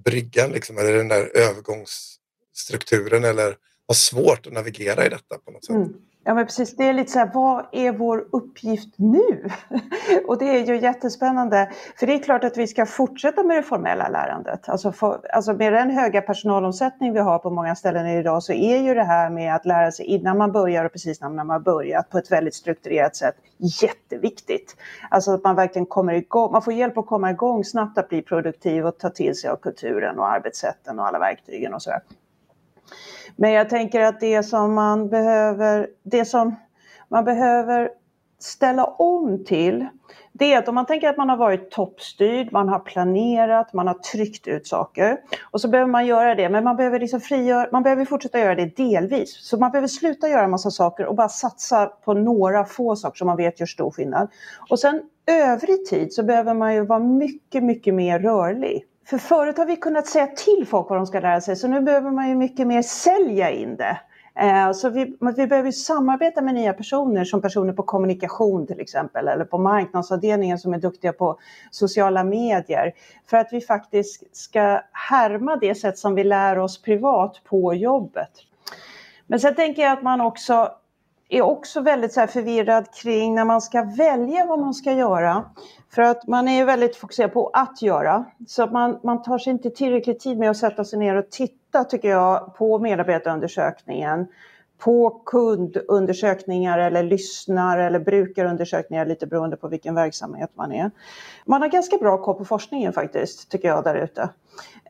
bryggan, 0.05 0.51
liksom, 0.51 0.77
eller 0.77 0.93
den 0.93 1.07
där 1.07 1.37
övergångsstrukturen 1.37 3.23
eller 3.23 3.57
har 3.87 3.95
svårt 3.95 4.47
att 4.47 4.53
navigera 4.53 5.05
i 5.05 5.09
detta 5.09 5.37
på 5.37 5.51
något 5.51 5.65
sätt. 5.65 5.75
Mm. 5.75 5.93
Ja 6.27 6.33
men 6.33 6.45
precis, 6.45 6.75
det 6.75 6.83
är 6.83 6.93
lite 6.93 7.11
så 7.11 7.19
här, 7.19 7.31
vad 7.33 7.65
är 7.71 7.91
vår 7.91 8.27
uppgift 8.31 8.93
nu? 8.95 9.49
och 10.27 10.37
det 10.37 10.45
är 10.45 10.65
ju 10.65 10.79
jättespännande, 10.79 11.69
för 11.99 12.07
det 12.07 12.13
är 12.13 12.19
klart 12.19 12.43
att 12.43 12.57
vi 12.57 12.67
ska 12.67 12.85
fortsätta 12.85 13.43
med 13.43 13.57
det 13.57 13.63
formella 13.63 14.09
lärandet. 14.09 14.69
Alltså, 14.69 14.91
för, 14.91 15.19
alltså 15.33 15.53
med 15.53 15.73
den 15.73 15.89
höga 15.89 16.21
personalomsättning 16.21 17.13
vi 17.13 17.19
har 17.19 17.39
på 17.39 17.49
många 17.49 17.75
ställen 17.75 18.07
idag 18.07 18.43
så 18.43 18.53
är 18.53 18.77
ju 18.77 18.93
det 18.93 19.03
här 19.03 19.29
med 19.29 19.55
att 19.55 19.65
lära 19.65 19.91
sig 19.91 20.05
innan 20.05 20.37
man 20.37 20.51
börjar 20.51 20.85
och 20.85 20.91
precis 20.91 21.21
när 21.21 21.29
man 21.29 21.49
har 21.49 21.59
börjat 21.59 22.09
på 22.09 22.17
ett 22.17 22.31
väldigt 22.31 22.55
strukturerat 22.55 23.15
sätt 23.15 23.35
jätteviktigt. 23.81 24.75
Alltså 25.09 25.31
att 25.31 25.43
man 25.43 25.55
verkligen 25.55 25.85
kommer 25.85 26.13
igång, 26.13 26.51
man 26.51 26.61
får 26.61 26.73
hjälp 26.73 26.97
att 26.97 27.05
komma 27.05 27.31
igång 27.31 27.63
snabbt 27.63 27.97
att 27.97 28.09
bli 28.09 28.21
produktiv 28.21 28.85
och 28.85 28.97
ta 28.97 29.09
till 29.09 29.35
sig 29.35 29.49
av 29.49 29.55
kulturen 29.55 30.19
och 30.19 30.29
arbetssätten 30.29 30.99
och 30.99 31.07
alla 31.07 31.19
verktygen 31.19 31.73
och 31.73 31.81
sådär. 31.81 32.01
Men 33.37 33.51
jag 33.51 33.69
tänker 33.69 34.01
att 34.01 34.19
det 34.19 34.43
som 34.43 34.73
man 34.73 35.09
behöver, 35.09 35.87
det 36.03 36.25
som 36.25 36.55
man 37.09 37.25
behöver 37.25 37.89
ställa 38.39 38.85
om 38.85 39.45
till, 39.45 39.87
det 40.33 40.53
är 40.53 40.57
att 40.57 40.67
om 40.67 40.75
man 40.75 40.85
tänker 40.85 41.09
att 41.09 41.17
man 41.17 41.29
har 41.29 41.37
varit 41.37 41.71
toppstyrd, 41.71 42.51
man 42.51 42.69
har 42.69 42.79
planerat, 42.79 43.73
man 43.73 43.87
har 43.87 43.93
tryckt 43.93 44.47
ut 44.47 44.67
saker 44.67 45.17
och 45.51 45.61
så 45.61 45.67
behöver 45.67 45.91
man 45.91 46.05
göra 46.05 46.35
det, 46.35 46.49
men 46.49 46.63
man 46.63 46.75
behöver 46.75 46.99
liksom 46.99 47.21
frigöra, 47.21 47.69
man 47.71 47.83
behöver 47.83 48.05
fortsätta 48.05 48.39
göra 48.39 48.55
det 48.55 48.77
delvis. 48.77 49.37
Så 49.41 49.57
man 49.57 49.71
behöver 49.71 49.87
sluta 49.87 50.29
göra 50.29 50.43
en 50.43 50.51
massa 50.51 50.71
saker 50.71 51.05
och 51.05 51.15
bara 51.15 51.29
satsa 51.29 51.85
på 51.85 52.13
några 52.13 52.65
få 52.65 52.95
saker 52.95 53.17
som 53.17 53.27
man 53.27 53.37
vet 53.37 53.59
gör 53.59 53.67
stor 53.67 53.91
skillnad. 53.91 54.29
Och 54.69 54.79
sen 54.79 55.01
övrig 55.25 55.85
tid 55.85 56.13
så 56.13 56.23
behöver 56.23 56.53
man 56.53 56.73
ju 56.73 56.85
vara 56.85 56.99
mycket, 56.99 57.63
mycket 57.63 57.93
mer 57.93 58.19
rörlig. 58.19 58.83
För 59.09 59.17
förut 59.17 59.57
har 59.57 59.65
vi 59.65 59.75
kunnat 59.75 60.07
säga 60.07 60.27
till 60.27 60.67
folk 60.67 60.89
vad 60.89 60.99
de 60.99 61.05
ska 61.05 61.19
lära 61.19 61.41
sig, 61.41 61.55
så 61.55 61.67
nu 61.67 61.81
behöver 61.81 62.11
man 62.11 62.29
ju 62.29 62.35
mycket 62.35 62.67
mer 62.67 62.81
sälja 62.81 63.51
in 63.51 63.75
det. 63.75 63.99
Eh, 64.35 64.71
så 64.71 64.89
vi, 64.89 65.17
vi 65.35 65.47
behöver 65.47 65.71
samarbeta 65.71 66.41
med 66.41 66.53
nya 66.53 66.73
personer 66.73 67.23
som 67.23 67.41
personer 67.41 67.73
på 67.73 67.83
kommunikation 67.83 68.67
till 68.67 68.79
exempel 68.79 69.27
eller 69.27 69.45
på 69.45 69.57
marknadsavdelningen 69.57 70.59
som 70.59 70.73
är 70.73 70.79
duktiga 70.79 71.13
på 71.13 71.39
sociala 71.71 72.23
medier. 72.23 72.93
För 73.29 73.37
att 73.37 73.47
vi 73.51 73.61
faktiskt 73.61 74.35
ska 74.35 74.81
härma 74.91 75.55
det 75.55 75.75
sätt 75.75 75.97
som 75.97 76.15
vi 76.15 76.23
lär 76.23 76.59
oss 76.59 76.81
privat 76.81 77.41
på 77.43 77.73
jobbet. 77.73 78.31
Men 79.27 79.39
sen 79.39 79.55
tänker 79.55 79.81
jag 79.81 79.91
att 79.91 80.03
man 80.03 80.21
också 80.21 80.71
är 81.29 81.41
också 81.41 81.81
väldigt 81.81 82.13
så 82.13 82.27
förvirrad 82.27 82.93
kring 82.93 83.35
när 83.35 83.45
man 83.45 83.61
ska 83.61 83.83
välja 83.83 84.45
vad 84.45 84.59
man 84.59 84.73
ska 84.73 84.91
göra. 84.91 85.45
För 85.89 86.01
att 86.01 86.27
man 86.27 86.47
är 86.47 86.65
väldigt 86.65 86.95
fokuserad 86.95 87.33
på 87.33 87.49
att 87.53 87.81
göra. 87.81 88.25
Så 88.47 88.63
att 88.63 88.71
man, 88.71 88.99
man 89.03 89.23
tar 89.23 89.37
sig 89.37 89.51
inte 89.51 89.69
tillräckligt 89.69 90.19
tid 90.19 90.37
med 90.37 90.49
att 90.49 90.57
sätta 90.57 90.83
sig 90.83 90.99
ner 90.99 91.15
och 91.15 91.29
titta, 91.29 91.83
tycker 91.83 92.09
jag, 92.09 92.55
på 92.55 92.79
medarbetarundersökningen. 92.79 94.27
På 94.77 95.09
kundundersökningar 95.09 96.79
eller 96.79 97.03
lyssnar 97.03 97.77
eller 97.77 97.99
brukarundersökningar 97.99 99.05
lite 99.05 99.27
beroende 99.27 99.57
på 99.57 99.67
vilken 99.67 99.95
verksamhet 99.95 100.51
man 100.53 100.71
är. 100.71 100.91
Man 101.45 101.61
har 101.61 101.69
ganska 101.69 101.97
bra 101.97 102.17
koll 102.17 102.35
på 102.35 102.45
forskningen 102.45 102.93
faktiskt, 102.93 103.51
tycker 103.51 103.67
jag, 103.67 103.83
där 103.83 103.95
ute. 103.95 104.29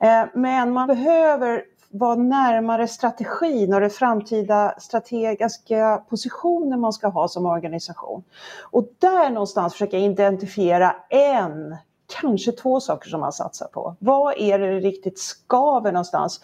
Eh, 0.01 0.25
men 0.33 0.71
man 0.73 0.87
behöver 0.87 1.63
vara 1.97 2.15
närmare 2.15 2.87
strategin 2.87 3.73
och 3.73 3.81
den 3.81 3.89
framtida 3.89 4.75
strategiska 4.77 6.03
positionen 6.09 6.79
man 6.79 6.93
ska 6.93 7.07
ha 7.07 7.27
som 7.27 7.45
organisation. 7.45 8.23
Och 8.71 8.87
där 8.99 9.29
någonstans 9.29 9.73
försöka 9.73 9.97
identifiera 9.97 10.95
en, 11.09 11.77
kanske 12.21 12.51
två 12.51 12.79
saker 12.79 13.09
som 13.09 13.19
man 13.19 13.33
satsar 13.33 13.67
på. 13.67 13.95
Vad 13.99 14.33
är 14.37 14.59
det 14.59 14.79
riktigt 14.79 15.19
skaver 15.19 15.91
någonstans? 15.91 16.41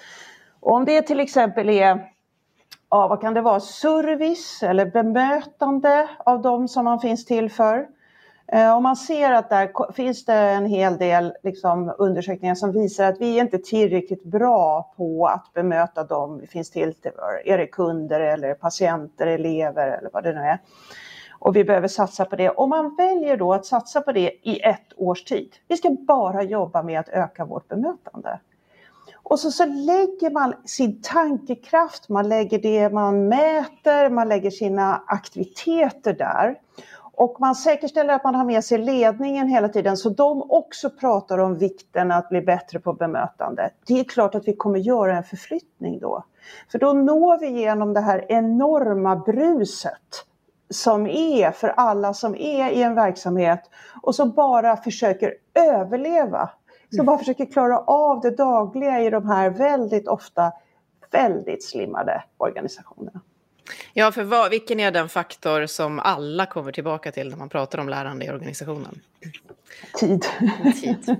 Och 0.59 0.73
om 0.73 0.85
det 0.85 1.01
till 1.01 1.19
exempel 1.19 1.69
är 1.69 2.09
ja, 2.89 3.07
vad 3.07 3.21
kan 3.21 3.33
det 3.33 3.41
vara, 3.41 3.59
service 3.59 4.63
eller 4.63 4.85
bemötande 4.85 6.09
av 6.25 6.41
de 6.41 6.67
som 6.67 6.85
man 6.85 6.99
finns 6.99 7.25
till 7.25 7.51
för. 7.51 7.87
Eh, 8.47 8.75
Om 8.75 8.83
man 8.83 8.95
ser 8.95 9.31
att 9.31 9.49
där 9.49 9.91
finns 9.93 10.25
det 10.25 10.33
en 10.33 10.65
hel 10.65 10.97
del 10.97 11.33
liksom, 11.43 11.93
undersökningar 11.97 12.55
som 12.55 12.71
visar 12.71 13.05
att 13.05 13.21
vi 13.21 13.37
är 13.37 13.41
inte 13.41 13.57
tillräckligt 13.57 14.23
bra 14.23 14.93
på 14.97 15.27
att 15.27 15.53
bemöta 15.53 16.03
dem 16.03 16.39
vi 16.39 16.47
finns 16.47 16.69
till. 16.69 16.93
Är 17.45 17.57
det 17.57 17.67
kunder 17.67 18.19
eller 18.19 18.53
patienter, 18.53 19.27
elever 19.27 19.87
eller 19.87 20.09
vad 20.13 20.23
det 20.23 20.33
nu 20.33 20.39
är. 20.39 20.59
Och 21.39 21.55
vi 21.55 21.63
behöver 21.63 21.87
satsa 21.87 22.25
på 22.25 22.35
det. 22.35 22.49
Om 22.49 22.69
man 22.69 22.95
väljer 22.95 23.37
då 23.37 23.53
att 23.53 23.65
satsa 23.65 24.01
på 24.01 24.11
det 24.11 24.31
i 24.41 24.59
ett 24.59 24.93
års 24.97 25.23
tid. 25.23 25.55
Vi 25.67 25.77
ska 25.77 25.89
bara 25.89 26.43
jobba 26.43 26.83
med 26.83 26.99
att 26.99 27.09
öka 27.09 27.45
vårt 27.45 27.67
bemötande. 27.67 28.39
Och 29.23 29.39
så, 29.39 29.51
så 29.51 29.65
lägger 29.65 30.31
man 30.31 30.53
sin 30.65 31.01
tankekraft, 31.01 32.09
man 32.09 32.29
lägger 32.29 32.59
det 32.59 32.89
man 32.89 33.27
mäter, 33.27 34.09
man 34.09 34.29
lägger 34.29 34.49
sina 34.49 35.03
aktiviteter 35.07 36.13
där. 36.13 36.55
Och 37.15 37.37
man 37.39 37.55
säkerställer 37.55 38.13
att 38.13 38.23
man 38.23 38.35
har 38.35 38.45
med 38.45 38.63
sig 38.63 38.77
ledningen 38.77 39.47
hela 39.47 39.69
tiden 39.69 39.97
så 39.97 40.09
de 40.09 40.51
också 40.51 40.89
pratar 40.89 41.37
om 41.37 41.57
vikten 41.57 42.11
att 42.11 42.29
bli 42.29 42.41
bättre 42.41 42.79
på 42.79 42.93
bemötande. 42.93 43.69
Det 43.87 43.99
är 43.99 44.03
klart 44.03 44.35
att 44.35 44.47
vi 44.47 44.55
kommer 44.55 44.79
göra 44.79 45.17
en 45.17 45.23
förflyttning 45.23 45.99
då. 45.99 46.23
För 46.71 46.79
då 46.79 46.93
når 46.93 47.39
vi 47.39 47.47
igenom 47.47 47.93
det 47.93 48.01
här 48.01 48.25
enorma 48.29 49.15
bruset 49.15 50.25
som 50.69 51.07
är 51.07 51.51
för 51.51 51.67
alla 51.67 52.13
som 52.13 52.35
är 52.35 52.69
i 52.69 52.83
en 52.83 52.95
verksamhet 52.95 53.69
och 54.01 54.15
som 54.15 54.31
bara 54.31 54.77
försöker 54.77 55.33
överleva. 55.53 56.49
Som 56.95 57.05
bara 57.05 57.17
försöker 57.17 57.45
klara 57.45 57.79
av 57.79 58.21
det 58.21 58.31
dagliga 58.31 59.01
i 59.01 59.09
de 59.09 59.29
här 59.29 59.49
väldigt 59.49 60.07
ofta 60.07 60.51
väldigt 61.11 61.63
slimmade 61.63 62.23
organisationerna. 62.37 63.21
Ja, 63.93 64.11
för 64.11 64.23
vad, 64.23 64.49
vilken 64.49 64.79
är 64.79 64.91
den 64.91 65.09
faktor 65.09 65.65
som 65.65 65.99
alla 65.99 66.45
kommer 66.45 66.71
tillbaka 66.71 67.11
till 67.11 67.29
när 67.29 67.37
man 67.37 67.49
pratar 67.49 67.79
om 67.79 67.89
lärande 67.89 68.25
i 68.25 68.29
organisationen? 68.29 69.01
Tid. 69.99 70.25
Tid. 70.81 71.15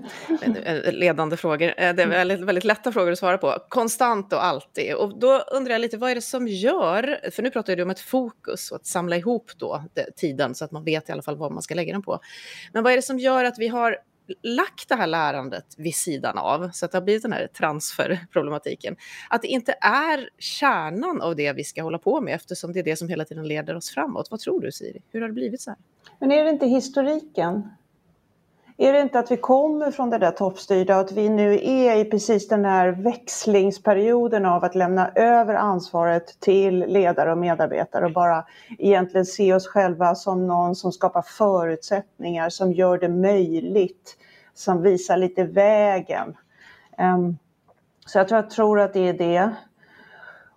Ledande 0.94 1.38
frågor. 1.38 1.74
Eh, 1.78 1.96
det 1.96 2.04
är 2.04 2.08
väldigt, 2.08 2.40
väldigt 2.40 2.64
lätta 2.64 2.92
frågor 2.92 3.12
att 3.12 3.20
svara 3.20 3.38
på. 3.38 3.58
Konstant 3.70 4.34
och 4.34 4.46
alltid. 4.46 4.96
Och 4.96 5.20
då 5.20 5.40
undrar 5.40 5.72
jag 5.72 5.82
lite, 5.82 5.98
vad 5.98 6.12
är 6.12 6.16
det 6.16 6.22
som 6.22 6.48
gör, 6.48 7.20
för 7.32 7.44
nu 7.44 7.52
pratar 7.52 7.76
du 7.76 7.84
om 7.84 7.90
ett 7.90 8.00
fokus 8.00 8.72
och 8.72 8.76
att 8.76 8.86
samla 8.86 9.18
ihop 9.18 9.52
då 9.58 9.84
tiden 10.16 10.56
så 10.56 10.66
att 10.66 10.72
man 10.72 10.84
vet 10.84 11.10
i 11.10 11.12
alla 11.12 11.22
fall 11.22 11.38
vad 11.38 11.52
man 11.52 11.64
ska 11.64 11.76
lägga 11.76 11.94
den 11.94 12.02
på. 12.02 12.20
Men 12.74 12.84
vad 12.84 12.94
är 12.94 12.96
det 12.96 13.02
som 13.02 13.20
gör 13.20 13.44
att 13.44 13.60
vi 13.60 13.68
har 13.68 13.98
lagt 14.42 14.90
det 14.90 14.96
här 14.96 15.08
lärandet 15.08 15.66
vid 15.78 15.96
sidan 15.96 16.38
av, 16.38 16.70
så 16.74 16.86
att 16.86 16.92
det 16.92 16.98
har 16.98 17.04
blivit 17.04 17.24
den 17.24 17.34
här 17.34 17.48
transferproblematiken. 17.48 18.96
Att 19.30 19.42
det 19.42 19.48
inte 19.48 19.76
är 19.82 20.30
kärnan 20.38 21.22
av 21.22 21.36
det 21.36 21.54
vi 21.54 21.64
ska 21.64 21.84
hålla 21.84 21.98
på 21.98 22.22
med, 22.22 22.36
eftersom 22.36 22.74
det 22.74 22.80
är 22.80 22.84
det 22.84 22.96
som 22.96 23.10
hela 23.10 23.26
tiden 23.26 23.48
leder 23.48 23.76
oss 23.76 23.90
framåt. 23.90 24.28
Vad 24.32 24.40
tror 24.40 24.62
du 24.62 24.72
Siri? 24.72 25.02
Hur 25.12 25.22
har 25.22 25.28
det 25.28 25.34
blivit 25.34 25.62
så 25.62 25.70
här? 25.70 25.80
Men 26.20 26.32
är 26.32 26.44
det 26.44 26.50
inte 26.50 26.68
historiken? 26.68 27.70
Är 28.84 28.94
det 28.94 29.02
inte 29.02 29.20
att 29.20 29.32
vi 29.32 29.38
kommer 29.38 29.92
från 29.92 30.10
det 30.10 30.18
där 30.18 30.32
toppstyrda 30.32 30.96
och 30.96 31.02
att 31.02 31.12
vi 31.12 31.30
nu 31.30 31.54
är 31.54 31.96
i 31.96 32.06
precis 32.06 32.48
den 32.48 32.66
här 32.66 32.88
växlingsperioden 32.88 34.46
av 34.46 34.64
att 34.64 34.76
lämna 34.76 35.12
över 35.16 35.54
ansvaret 35.54 36.40
till 36.40 36.80
ledare 36.80 37.32
och 37.32 37.38
medarbetare 37.38 38.06
och 38.06 38.12
bara 38.12 38.46
egentligen 38.80 39.26
se 39.26 39.54
oss 39.54 39.68
själva 39.68 40.16
som 40.16 40.48
någon 40.48 40.76
som 40.76 40.92
skapar 40.92 41.22
förutsättningar, 41.22 42.50
som 42.50 42.74
gör 42.74 42.98
det 42.98 43.10
möjligt, 43.10 44.18
som 44.54 44.82
visar 44.82 45.18
lite 45.18 45.44
vägen. 45.44 46.38
Um, 46.98 47.38
så 48.06 48.18
jag 48.18 48.28
tror, 48.28 48.42
jag 48.42 48.50
tror 48.50 48.80
att 48.80 48.94
det 48.94 49.10
är 49.10 49.14
det. 49.14 49.52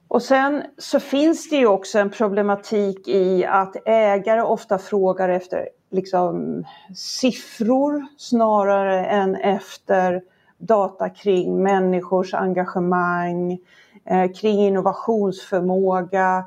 Och 0.08 0.22
sen 0.22 0.62
så 0.78 1.00
finns 1.00 1.50
det 1.50 1.56
ju 1.56 1.66
också 1.66 1.98
en 1.98 2.10
problematik 2.10 3.08
i 3.08 3.44
att 3.44 3.76
ägare 3.86 4.40
ofta 4.40 4.78
frågar 4.78 5.28
efter 5.28 5.68
liksom, 5.90 6.64
siffror 6.94 8.06
snarare 8.16 9.06
än 9.06 9.36
efter 9.36 10.22
data 10.58 11.08
kring 11.08 11.62
människors 11.62 12.34
engagemang, 12.34 13.58
eh, 14.04 14.32
kring 14.32 14.58
innovationsförmåga, 14.58 16.44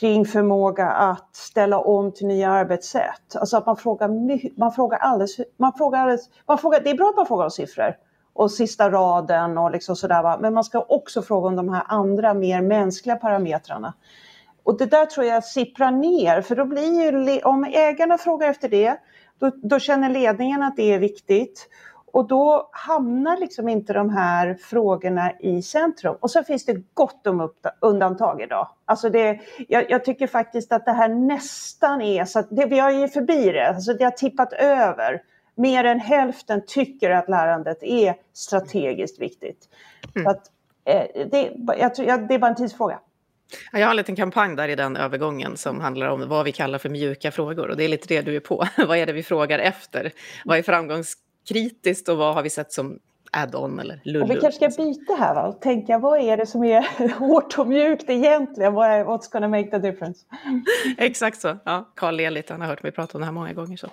kring 0.00 0.26
förmåga 0.26 0.90
att 0.90 1.36
ställa 1.36 1.78
om 1.78 2.12
till 2.12 2.26
nya 2.26 2.50
arbetssätt. 2.50 3.36
Alltså 3.36 3.56
att 3.56 3.66
man 3.66 3.76
frågar, 3.76 4.08
man 4.58 4.72
frågar 4.72 4.98
alldeles, 4.98 5.36
man 5.56 5.72
frågar 5.72 6.00
alldeles, 6.00 6.30
man 6.46 6.58
frågar, 6.58 6.80
det 6.80 6.90
är 6.90 6.94
bra 6.94 7.08
att 7.08 7.16
man 7.16 7.26
frågar 7.26 7.44
om 7.44 7.50
siffror 7.50 7.96
och 8.32 8.50
sista 8.50 8.90
raden 8.90 9.58
och 9.58 9.70
liksom 9.70 9.96
sådär 9.96 10.22
va? 10.22 10.38
men 10.40 10.54
man 10.54 10.64
ska 10.64 10.80
också 10.80 11.22
fråga 11.22 11.48
om 11.48 11.56
de 11.56 11.68
här 11.68 11.82
andra 11.86 12.34
mer 12.34 12.60
mänskliga 12.60 13.16
parametrarna. 13.16 13.94
Och 14.62 14.78
det 14.78 14.86
där 14.86 15.06
tror 15.06 15.26
jag 15.26 15.44
sipprar 15.44 15.90
ner, 15.90 16.40
för 16.40 16.56
då 16.56 16.64
blir 16.64 17.02
ju, 17.02 17.40
om 17.40 17.64
ägarna 17.64 18.18
frågar 18.18 18.48
efter 18.50 18.68
det, 18.68 18.96
då, 19.38 19.50
då 19.62 19.78
känner 19.78 20.08
ledningen 20.08 20.62
att 20.62 20.76
det 20.76 20.92
är 20.92 20.98
viktigt. 20.98 21.68
Och 22.12 22.28
då 22.28 22.68
hamnar 22.72 23.36
liksom 23.36 23.68
inte 23.68 23.92
de 23.92 24.10
här 24.10 24.54
frågorna 24.54 25.32
i 25.40 25.62
centrum. 25.62 26.16
Och 26.20 26.30
så 26.30 26.42
finns 26.42 26.64
det 26.64 26.94
gott 26.94 27.26
om 27.26 27.50
undantag 27.80 28.40
idag. 28.42 28.68
Alltså 28.84 29.10
det, 29.10 29.40
jag, 29.68 29.90
jag, 29.90 30.04
tycker 30.04 30.26
faktiskt 30.26 30.72
att 30.72 30.84
det 30.84 30.92
här 30.92 31.08
nästan 31.08 32.00
är 32.00 32.24
så 32.24 32.38
att 32.38 32.46
det, 32.50 32.66
vi 32.66 32.78
har 32.78 32.90
ju 32.90 33.08
förbi 33.08 33.52
det, 33.52 33.68
alltså 33.68 33.94
det 33.94 34.04
har 34.04 34.10
tippat 34.10 34.52
över. 34.52 35.22
Mer 35.54 35.84
än 35.84 36.00
hälften 36.00 36.62
tycker 36.66 37.10
att 37.10 37.28
lärandet 37.28 37.82
är 37.82 38.14
strategiskt 38.32 39.20
viktigt. 39.20 39.68
Mm. 40.14 40.24
Så 40.24 40.30
att, 40.30 40.50
eh, 40.84 41.26
det, 41.30 41.52
jag, 41.78 41.92
jag, 41.96 42.28
det 42.28 42.34
är 42.34 42.38
bara 42.38 42.50
en 42.50 42.56
tidsfråga. 42.56 42.98
Jag 43.72 43.86
har 43.86 43.90
en 43.90 43.96
liten 43.96 44.16
kampanj 44.16 44.56
där 44.56 44.68
i 44.68 44.74
den 44.74 44.96
övergången 44.96 45.56
som 45.56 45.80
handlar 45.80 46.06
om 46.06 46.28
vad 46.28 46.44
vi 46.44 46.52
kallar 46.52 46.78
för 46.78 46.88
mjuka 46.88 47.30
frågor. 47.30 47.68
Och 47.68 47.76
det 47.76 47.84
är 47.84 47.88
lite 47.88 48.08
det 48.08 48.22
du 48.22 48.36
är 48.36 48.40
på. 48.40 48.64
vad 48.86 48.96
är 48.96 49.06
det 49.06 49.12
vi 49.12 49.22
frågar 49.22 49.58
efter? 49.58 50.12
Vad 50.44 50.58
är 50.58 50.62
framgångskritiskt 50.62 52.08
och 52.08 52.16
vad 52.16 52.34
har 52.34 52.42
vi 52.42 52.50
sett 52.50 52.72
som 52.72 52.98
add-on 53.32 53.78
eller 53.78 54.00
lullu? 54.04 54.34
vi 54.34 54.40
kanske 54.40 54.70
ska 54.70 54.82
byta 54.82 55.14
här 55.14 55.34
va? 55.34 55.42
och 55.42 55.60
tänka 55.60 55.98
vad 55.98 56.20
är 56.20 56.36
det 56.36 56.46
som 56.46 56.64
är 56.64 57.08
hårt 57.18 57.58
och 57.58 57.66
mjukt 57.66 58.10
egentligen? 58.10 58.72
what's 58.72 59.32
gonna 59.32 59.48
make 59.48 59.70
the 59.70 59.78
difference? 59.78 60.20
Exakt 60.98 61.40
så. 61.40 61.58
Ja, 61.64 61.92
Carl 61.96 62.16
ler 62.16 62.30
lite, 62.30 62.54
han 62.54 62.60
har 62.60 62.68
hört 62.68 62.82
mig 62.82 62.92
prata 62.92 63.18
om 63.18 63.20
det 63.20 63.24
här 63.24 63.32
många 63.32 63.52
gånger. 63.52 63.76
så. 63.76 63.88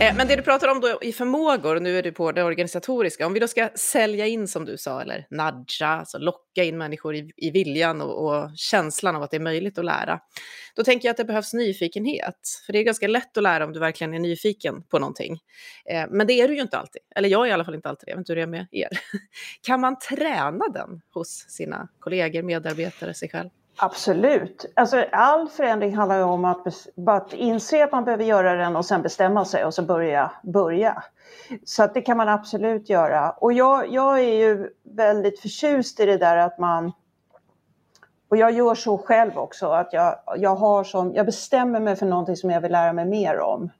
Eh, 0.00 0.16
men 0.16 0.28
det 0.28 0.36
du 0.36 0.42
pratar 0.42 0.68
om 0.68 0.80
då 0.80 0.98
i 1.02 1.12
förmågor, 1.12 1.80
nu 1.80 1.98
är 1.98 2.02
du 2.02 2.12
på 2.12 2.32
det 2.32 2.44
organisatoriska, 2.44 3.26
om 3.26 3.32
vi 3.32 3.40
då 3.40 3.48
ska 3.48 3.68
sälja 3.74 4.26
in 4.26 4.48
som 4.48 4.64
du 4.64 4.76
sa, 4.76 5.02
eller 5.02 5.26
nudga, 5.30 5.86
alltså 5.86 6.18
locka 6.18 6.64
in 6.64 6.78
människor 6.78 7.14
i, 7.14 7.30
i 7.36 7.50
viljan 7.50 8.00
och, 8.00 8.26
och, 8.26 8.50
känslan 8.56 9.16
av 9.16 9.22
att 9.22 9.30
det 9.30 9.36
är 9.36 9.40
möjligt 9.40 9.78
att 9.78 9.84
lära, 9.84 10.20
då 10.76 10.84
tänker 10.84 11.08
jag 11.08 11.10
att 11.10 11.16
det 11.16 11.24
behövs 11.24 11.52
nyfikenhet. 11.52 12.40
För 12.66 12.72
det 12.72 12.78
är 12.78 12.82
ganska 12.82 13.08
lätt 13.08 13.36
att 13.36 13.42
lära 13.42 13.64
om 13.64 13.72
du 13.72 13.80
verkligen 13.80 14.14
är 14.14 14.18
nyfiken 14.18 14.82
på 14.82 14.98
någonting. 14.98 15.38
Eh, 15.90 16.06
men 16.10 16.26
det 16.26 16.32
är 16.32 16.48
du 16.48 16.54
ju 16.54 16.60
inte 16.60 16.78
alltid, 16.78 17.02
eller 17.16 17.28
jag 17.28 17.46
är 17.46 17.50
i 17.50 17.52
alla 17.52 17.64
fall 17.64 17.74
inte 17.74 17.88
alltid 17.88 18.06
det, 18.06 18.10
jag 18.10 18.16
vet 18.16 18.20
inte 18.20 18.32
hur 18.32 18.36
det 18.36 18.42
är 18.42 18.46
med 18.46 18.66
er. 18.70 18.88
kan 19.62 19.80
man 19.80 19.98
träna 19.98 20.68
den 20.74 21.00
hos 21.14 21.28
sina 21.28 21.88
kollegor, 21.98 22.42
medarbetare, 22.42 23.14
sig 23.14 23.28
själv? 23.28 23.50
Absolut. 23.82 24.66
Alltså, 24.76 25.04
all 25.12 25.48
förändring 25.48 25.96
handlar 25.96 26.16
ju 26.16 26.22
om 26.22 26.44
att, 26.44 26.66
att 27.06 27.32
inse 27.32 27.84
att 27.84 27.92
man 27.92 28.04
behöver 28.04 28.24
göra 28.24 28.54
den 28.54 28.76
och 28.76 28.86
sen 28.86 29.02
bestämma 29.02 29.44
sig 29.44 29.64
och 29.64 29.74
så 29.74 29.82
börja. 29.82 30.32
börja. 30.42 31.02
Så 31.64 31.82
att 31.82 31.94
det 31.94 32.00
kan 32.00 32.16
man 32.16 32.28
absolut 32.28 32.88
göra. 32.88 33.30
Och 33.30 33.52
jag, 33.52 33.92
jag 33.92 34.20
är 34.20 34.34
ju 34.34 34.70
väldigt 34.82 35.40
förtjust 35.40 36.00
i 36.00 36.06
det 36.06 36.16
där 36.16 36.36
att 36.36 36.58
man 36.58 36.92
och 38.30 38.36
jag 38.36 38.52
gör 38.52 38.74
så 38.74 38.98
själv 38.98 39.38
också, 39.38 39.66
att 39.66 39.92
jag, 39.92 40.16
jag, 40.36 40.56
har 40.56 40.84
som, 40.84 41.14
jag 41.14 41.26
bestämmer 41.26 41.80
mig 41.80 41.96
för 41.96 42.06
någonting 42.06 42.36
som 42.36 42.50
jag 42.50 42.60
vill 42.60 42.72
lära 42.72 42.92
mig 42.92 43.04
mer 43.04 43.40
om. 43.40 43.70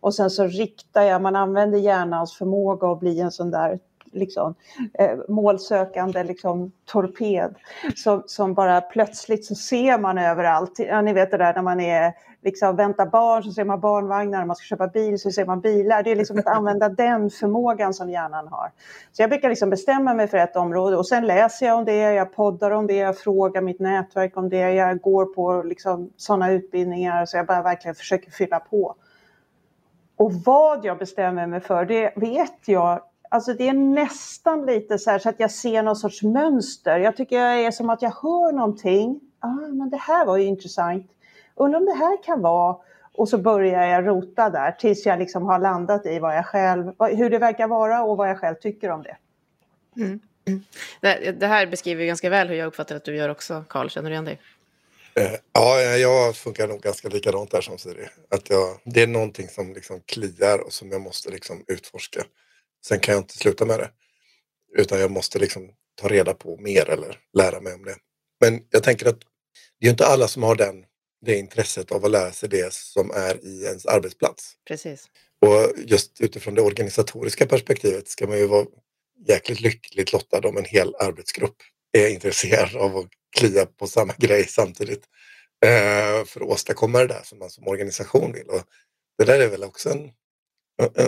Och 0.00 0.14
sen 0.14 0.30
så 0.30 0.44
riktar 0.44 1.02
jag, 1.02 1.22
man 1.22 1.36
använder 1.36 1.78
hjärnans 1.78 2.36
förmåga 2.36 2.88
att 2.88 3.00
bli 3.00 3.20
en 3.20 3.32
sån 3.32 3.50
där 3.50 3.78
liksom, 4.14 4.54
eh, 4.98 5.18
målsökande 5.28 6.24
liksom, 6.24 6.72
torped 6.84 7.54
som, 7.96 8.22
som 8.26 8.54
bara 8.54 8.80
plötsligt 8.80 9.44
så 9.44 9.54
ser 9.54 9.98
man 9.98 10.18
överallt. 10.18 10.78
Ja, 10.78 11.00
ni 11.00 11.12
vet 11.12 11.30
det 11.30 11.36
där 11.36 11.54
när 11.54 11.62
man 11.62 11.80
är 11.80 12.12
liksom 12.44 12.76
väntar 12.76 13.06
barn 13.06 13.42
så 13.42 13.52
ser 13.52 13.64
man 13.64 13.80
barnvagnar, 13.80 14.38
när 14.38 14.46
man 14.46 14.56
ska 14.56 14.64
köpa 14.64 14.86
bil 14.86 15.18
så 15.18 15.30
ser 15.30 15.46
man 15.46 15.60
bilar. 15.60 16.02
Det 16.02 16.10
är 16.10 16.16
liksom 16.16 16.38
att 16.38 16.46
använda 16.46 16.88
den 17.04 17.30
förmågan 17.30 17.94
som 17.94 18.10
hjärnan 18.10 18.48
har. 18.48 18.70
Så 19.12 19.22
jag 19.22 19.30
brukar 19.30 19.48
liksom 19.48 19.70
bestämma 19.70 20.14
mig 20.14 20.28
för 20.28 20.38
ett 20.38 20.56
område 20.56 20.96
och 20.96 21.06
sen 21.06 21.26
läser 21.26 21.66
jag 21.66 21.78
om 21.78 21.84
det, 21.84 21.96
jag 21.96 22.34
poddar 22.34 22.70
om 22.70 22.86
det, 22.86 22.96
jag 22.96 23.18
frågar 23.18 23.60
mitt 23.60 23.80
nätverk 23.80 24.36
om 24.36 24.48
det, 24.48 24.72
jag 24.72 25.00
går 25.00 25.24
på 25.24 25.62
liksom 25.62 26.10
sådana 26.16 26.52
utbildningar 26.52 27.26
så 27.26 27.36
jag 27.36 27.46
bara 27.46 27.62
verkligen 27.62 27.94
försöker 27.94 28.30
fylla 28.30 28.60
på. 28.60 28.94
Och 30.16 30.32
vad 30.34 30.84
jag 30.84 30.98
bestämmer 30.98 31.46
mig 31.46 31.60
för, 31.60 31.84
det 31.84 32.12
vet 32.16 32.68
jag 32.68 33.00
Alltså 33.34 33.52
det 33.54 33.68
är 33.68 33.72
nästan 33.72 34.66
lite 34.66 34.98
så, 34.98 35.18
så 35.18 35.28
att 35.28 35.40
jag 35.40 35.50
ser 35.50 35.82
någon 35.82 35.96
sorts 35.96 36.22
mönster. 36.22 36.98
Jag 36.98 37.16
tycker 37.16 37.36
jag 37.36 37.64
är 37.64 37.70
som 37.70 37.90
att 37.90 38.02
jag 38.02 38.10
hör 38.10 38.52
någonting. 38.52 39.20
Ah, 39.40 39.48
men 39.48 39.90
det 39.90 39.96
här 39.96 40.26
var 40.26 40.36
ju 40.36 40.44
intressant. 40.44 41.10
Undrar 41.54 41.80
om 41.80 41.86
det 41.86 41.92
här 41.92 42.22
kan 42.22 42.40
vara. 42.40 42.76
Och 43.14 43.28
så 43.28 43.38
börjar 43.38 43.86
jag 43.86 44.06
rota 44.06 44.50
där 44.50 44.72
tills 44.72 45.06
jag 45.06 45.18
liksom 45.18 45.42
har 45.42 45.58
landat 45.58 46.06
i 46.06 46.18
vad 46.18 46.36
jag 46.36 46.46
själv, 46.46 46.92
hur 46.98 47.30
det 47.30 47.38
verkar 47.38 47.68
vara 47.68 48.02
och 48.02 48.16
vad 48.16 48.30
jag 48.30 48.38
själv 48.38 48.54
tycker 48.54 48.90
om 48.90 49.02
det. 49.02 49.16
Mm. 49.96 50.20
Det, 51.38 51.46
här 51.46 51.66
beskriver 51.66 52.04
ganska 52.04 52.30
väl 52.30 52.48
hur 52.48 52.56
jag 52.56 52.66
uppfattar 52.66 52.96
att 52.96 53.04
du 53.04 53.16
gör 53.16 53.28
också, 53.28 53.64
Karl. 53.68 53.88
Känner 53.88 54.10
du 54.10 54.14
igen 54.14 54.24
dig? 54.24 54.40
Eh, 55.14 55.32
ja, 55.52 55.80
jag 55.80 56.36
funkar 56.36 56.68
nog 56.68 56.80
ganska 56.80 57.08
likadant 57.08 57.50
där 57.50 57.60
som 57.60 57.78
Siri. 57.78 58.08
Att 58.30 58.50
jag, 58.50 58.68
det 58.84 59.02
är 59.02 59.06
någonting 59.06 59.48
som 59.48 59.72
liksom 59.74 60.00
kliar 60.06 60.58
och 60.66 60.72
som 60.72 60.90
jag 60.90 61.00
måste 61.00 61.30
liksom 61.30 61.64
utforska. 61.68 62.24
Sen 62.88 63.00
kan 63.00 63.14
jag 63.14 63.22
inte 63.22 63.38
sluta 63.38 63.64
med 63.64 63.78
det. 63.78 63.90
Utan 64.76 65.00
jag 65.00 65.10
måste 65.10 65.38
liksom 65.38 65.70
ta 66.00 66.08
reda 66.08 66.34
på 66.34 66.56
mer 66.56 66.90
eller 66.90 67.20
lära 67.38 67.60
mig 67.60 67.74
om 67.74 67.84
det. 67.84 67.96
Men 68.40 68.60
jag 68.70 68.82
tänker 68.82 69.06
att 69.06 69.20
det 69.80 69.86
är 69.86 69.90
inte 69.90 70.06
alla 70.06 70.28
som 70.28 70.42
har 70.42 70.56
den, 70.56 70.84
det 71.26 71.38
intresset 71.38 71.92
av 71.92 72.04
att 72.04 72.10
lära 72.10 72.32
sig 72.32 72.48
det 72.48 72.72
som 72.72 73.10
är 73.10 73.44
i 73.44 73.64
ens 73.64 73.86
arbetsplats. 73.86 74.52
Precis. 74.68 75.06
Och 75.40 75.72
just 75.76 76.20
utifrån 76.20 76.54
det 76.54 76.62
organisatoriska 76.62 77.46
perspektivet 77.46 78.08
ska 78.08 78.26
man 78.26 78.38
ju 78.38 78.46
vara 78.46 78.66
jäkligt 79.28 79.60
lyckligt 79.60 80.12
lottad 80.12 80.48
om 80.48 80.56
en 80.56 80.64
hel 80.64 80.94
arbetsgrupp 80.94 81.56
är 81.92 82.08
intresserad 82.08 82.76
av 82.76 82.96
att 82.96 83.06
klia 83.36 83.66
på 83.66 83.86
samma 83.86 84.14
grej 84.18 84.46
samtidigt. 84.46 85.04
Eh, 85.66 86.24
för 86.24 86.40
att 86.40 86.48
åstadkomma 86.48 86.98
det 86.98 87.06
där 87.06 87.22
som 87.24 87.38
man 87.38 87.50
som 87.50 87.68
organisation 87.68 88.32
vill. 88.32 88.46
Och 88.46 88.62
det 89.18 89.24
där 89.24 89.40
är 89.40 89.48
väl 89.48 89.64
också 89.64 89.90
en 89.90 90.10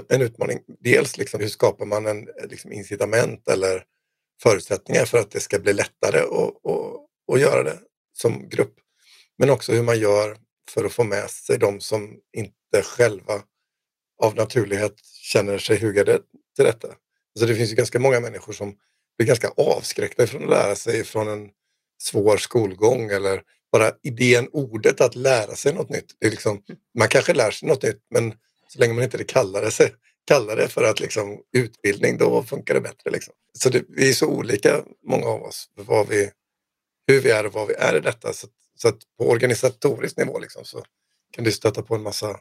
en 0.08 0.22
utmaning. 0.22 0.58
Dels 0.80 1.16
liksom, 1.16 1.40
hur 1.40 1.48
skapar 1.48 1.86
man 1.86 2.06
en 2.06 2.28
liksom, 2.48 2.72
incitament 2.72 3.48
eller 3.48 3.84
förutsättningar 4.42 5.04
för 5.04 5.18
att 5.18 5.30
det 5.30 5.40
ska 5.40 5.58
bli 5.58 5.72
lättare 5.72 6.20
att, 7.32 7.40
göra 7.40 7.62
det 7.62 7.78
som 8.12 8.48
grupp. 8.48 8.74
Men 9.38 9.50
också 9.50 9.72
hur 9.72 9.82
man 9.82 9.98
gör 9.98 10.36
för 10.70 10.84
att 10.84 10.92
få 10.92 11.04
med 11.04 11.30
sig 11.30 11.58
de 11.58 11.80
som 11.80 12.16
inte 12.36 12.82
själva 12.82 13.42
av 14.22 14.34
naturlighet 14.34 14.94
känner 15.04 15.58
sig 15.58 15.78
hugade 15.78 16.20
till 16.56 16.64
detta. 16.64 16.88
Så 17.38 17.46
det 17.46 17.54
finns 17.54 17.72
ju 17.72 17.74
ganska 17.74 18.00
många 18.00 18.20
människor 18.20 18.52
som 18.52 18.76
blir 19.18 19.26
ganska 19.26 19.48
avskräckta 19.48 20.26
från 20.26 20.42
att 20.42 20.50
lära 20.50 20.76
sig 20.76 21.04
från 21.04 21.28
en 21.28 21.50
svår 22.02 22.36
skolgång 22.36 23.10
eller 23.10 23.42
bara 23.72 23.92
idén, 24.02 24.48
ordet 24.52 25.00
att 25.00 25.14
lära 25.14 25.54
sig 25.54 25.74
något 25.74 25.90
nytt. 25.90 26.16
Det 26.20 26.26
är 26.26 26.30
liksom, 26.30 26.62
man 26.98 27.08
kanske 27.08 27.34
lär 27.34 27.50
sig 27.50 27.68
något 27.68 27.82
nytt 27.82 28.00
men 28.10 28.34
så 28.68 28.78
länge 28.78 28.94
man 28.94 29.04
inte 29.04 29.24
kallar 29.24 29.62
det, 29.62 29.70
sig, 29.70 29.94
kallar 30.26 30.56
det 30.56 30.68
för 30.68 30.84
att 30.84 31.00
liksom, 31.00 31.38
utbildning, 31.56 32.18
då 32.18 32.42
funkar 32.42 32.74
det 32.74 32.80
bättre. 32.80 33.10
Liksom. 33.10 33.34
Så 33.58 33.68
det, 33.68 33.84
vi 33.88 34.08
är 34.08 34.12
så 34.12 34.26
olika, 34.26 34.84
många 35.08 35.26
av 35.26 35.42
oss, 35.42 35.70
vad 35.74 36.08
vi, 36.08 36.30
hur 37.06 37.20
vi 37.20 37.30
är 37.30 37.46
och 37.46 37.52
vad 37.52 37.68
vi 37.68 37.74
är 37.74 37.96
i 37.96 38.00
detta. 38.00 38.32
Så, 38.32 38.48
så 38.74 38.88
att 38.88 38.98
på 39.18 39.28
organisatorisk 39.28 40.16
nivå 40.16 40.38
liksom, 40.38 40.64
så 40.64 40.84
kan 41.32 41.44
du 41.44 41.52
stöta 41.52 41.82
på 41.82 41.94
en 41.94 42.02
massa 42.02 42.40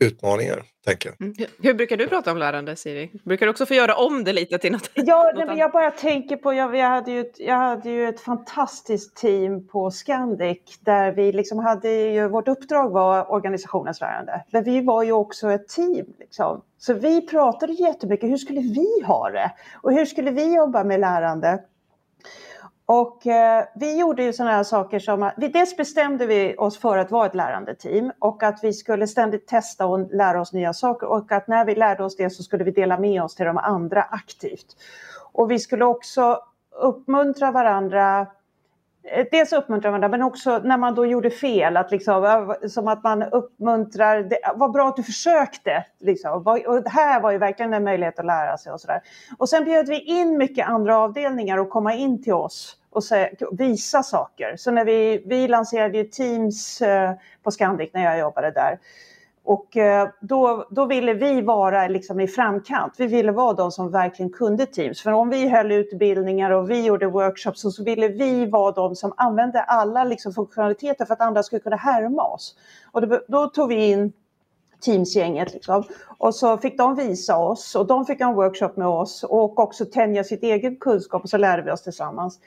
utmaningar, 0.00 0.62
tänker 0.84 1.08
jag. 1.08 1.20
Mm. 1.20 1.34
Hur 1.62 1.74
brukar 1.74 1.96
du 1.96 2.08
prata 2.08 2.32
om 2.32 2.38
lärande, 2.38 2.76
Siri? 2.76 3.10
Brukar 3.24 3.46
du 3.46 3.50
också 3.50 3.66
få 3.66 3.74
göra 3.74 3.94
om 3.94 4.24
det 4.24 4.32
lite 4.32 4.58
till 4.58 4.72
något, 4.72 4.90
ja, 4.94 5.32
något 5.34 5.46
nej, 5.46 5.58
Jag 5.58 5.72
bara 5.72 5.90
tänker 5.90 6.36
på, 6.36 6.54
jag, 6.54 6.76
jag, 6.76 6.88
hade 6.88 7.10
ju 7.10 7.20
ett, 7.20 7.40
jag 7.40 7.54
hade 7.54 7.90
ju 7.90 8.08
ett 8.08 8.20
fantastiskt 8.20 9.16
team 9.16 9.68
på 9.68 9.90
Scandic 9.90 10.78
där 10.80 11.12
vi 11.12 11.32
liksom 11.32 11.58
hade 11.58 11.90
ju, 11.90 12.28
vårt 12.28 12.48
uppdrag 12.48 12.90
var 12.90 13.32
organisationens 13.32 14.00
lärande. 14.00 14.44
Men 14.50 14.64
vi 14.64 14.80
var 14.80 15.02
ju 15.02 15.12
också 15.12 15.50
ett 15.50 15.68
team. 15.68 16.06
Liksom. 16.18 16.62
Så 16.78 16.94
vi 16.94 17.26
pratade 17.26 17.72
jättemycket, 17.72 18.30
hur 18.30 18.36
skulle 18.36 18.60
vi 18.60 19.02
ha 19.06 19.30
det? 19.30 19.52
Och 19.82 19.92
hur 19.92 20.04
skulle 20.04 20.30
vi 20.30 20.54
jobba 20.54 20.84
med 20.84 21.00
lärande? 21.00 21.62
Och 22.86 23.26
eh, 23.26 23.64
vi 23.74 23.98
gjorde 23.98 24.22
ju 24.22 24.32
sådana 24.32 24.52
här 24.52 24.62
saker 24.62 24.98
som 24.98 25.22
att, 25.22 25.34
vi, 25.36 25.48
dels 25.48 25.76
bestämde 25.76 26.26
vi 26.26 26.54
oss 26.58 26.78
för 26.78 26.98
att 26.98 27.10
vara 27.10 27.26
ett 27.26 27.34
lärande 27.34 27.74
team 27.74 28.12
och 28.18 28.42
att 28.42 28.58
vi 28.62 28.72
skulle 28.72 29.06
ständigt 29.06 29.46
testa 29.46 29.86
och 29.86 30.14
lära 30.14 30.40
oss 30.40 30.52
nya 30.52 30.72
saker 30.72 31.06
och 31.06 31.32
att 31.32 31.48
när 31.48 31.64
vi 31.64 31.74
lärde 31.74 32.04
oss 32.04 32.16
det 32.16 32.30
så 32.30 32.42
skulle 32.42 32.64
vi 32.64 32.70
dela 32.70 32.98
med 32.98 33.22
oss 33.22 33.34
till 33.34 33.46
de 33.46 33.58
andra 33.58 34.02
aktivt. 34.02 34.66
Och 35.32 35.50
vi 35.50 35.58
skulle 35.58 35.84
också 35.84 36.38
uppmuntra 36.80 37.50
varandra 37.50 38.26
Eh, 39.08 39.26
dels 39.30 39.52
uppmuntrar 39.52 39.98
man, 39.98 40.10
men 40.10 40.22
också 40.22 40.58
när 40.58 40.76
man 40.76 40.94
då 40.94 41.06
gjorde 41.06 41.30
fel, 41.30 41.76
att 41.76 41.90
liksom, 41.90 42.54
som 42.68 42.88
att 42.88 43.02
man 43.02 43.22
uppmuntrar, 43.22 44.22
det, 44.22 44.38
vad 44.54 44.72
bra 44.72 44.88
att 44.88 44.96
du 44.96 45.02
försökte. 45.02 45.84
Liksom. 46.00 46.46
Och 46.66 46.82
det 46.82 46.90
här 46.90 47.20
var 47.20 47.32
ju 47.32 47.38
verkligen 47.38 47.74
en 47.74 47.84
möjlighet 47.84 48.18
att 48.18 48.26
lära 48.26 48.58
sig 48.58 48.72
och 48.72 48.80
sådär. 48.80 49.00
Och 49.38 49.48
sen 49.48 49.64
bjöd 49.64 49.88
vi 49.88 50.00
in 50.00 50.38
mycket 50.38 50.68
andra 50.68 50.98
avdelningar 50.98 51.58
att 51.58 51.70
komma 51.70 51.94
in 51.94 52.22
till 52.22 52.32
oss 52.32 52.76
och 52.90 53.02
visa 53.52 54.02
saker. 54.02 54.56
Så 54.56 54.70
när 54.70 54.84
vi, 54.84 55.22
vi 55.26 55.48
lanserade 55.48 55.98
ju 55.98 56.04
Teams 56.04 56.82
eh, 56.82 57.12
på 57.42 57.50
Scandic 57.50 57.90
när 57.92 58.04
jag 58.04 58.18
jobbade 58.18 58.50
där. 58.50 58.78
Och 59.46 59.76
eh, 59.76 60.08
då, 60.20 60.66
då 60.70 60.84
ville 60.84 61.14
vi 61.14 61.40
vara 61.40 61.88
liksom 61.88 62.20
i 62.20 62.28
framkant. 62.28 62.94
Vi 62.98 63.06
ville 63.06 63.32
vara 63.32 63.52
de 63.52 63.72
som 63.72 63.90
verkligen 63.90 64.32
kunde 64.32 64.66
Teams. 64.66 65.02
För 65.02 65.12
om 65.12 65.30
vi 65.30 65.48
höll 65.48 65.72
utbildningar 65.72 66.50
och 66.50 66.70
vi 66.70 66.84
gjorde 66.84 67.06
workshops 67.06 67.60
så, 67.60 67.70
så 67.70 67.84
ville 67.84 68.08
vi 68.08 68.46
vara 68.46 68.72
de 68.72 68.96
som 68.96 69.12
använde 69.16 69.62
alla 69.62 70.04
liksom 70.04 70.32
funktionaliteter 70.32 71.04
för 71.04 71.14
att 71.14 71.20
andra 71.20 71.42
skulle 71.42 71.60
kunna 71.60 71.76
härma 71.76 72.22
oss. 72.22 72.56
Och 72.92 73.08
då, 73.08 73.20
då 73.28 73.46
tog 73.46 73.68
vi 73.68 73.90
in 73.90 74.12
Teams-gänget. 74.80 75.52
Liksom. 75.52 75.84
Och 76.18 76.34
så 76.34 76.58
fick 76.58 76.78
de 76.78 76.94
visa 76.94 77.38
oss 77.38 77.74
och 77.74 77.86
de 77.86 78.06
fick 78.06 78.20
en 78.20 78.34
workshop 78.34 78.76
med 78.76 78.88
oss 78.88 79.24
och 79.24 79.58
också 79.58 79.84
tänja 79.84 80.24
sitt 80.24 80.42
egen 80.42 80.76
kunskap 80.76 81.22
och 81.22 81.30
så 81.30 81.36
lärde 81.36 81.62
vi 81.62 81.70
oss 81.70 81.82
tillsammans. 81.82 82.40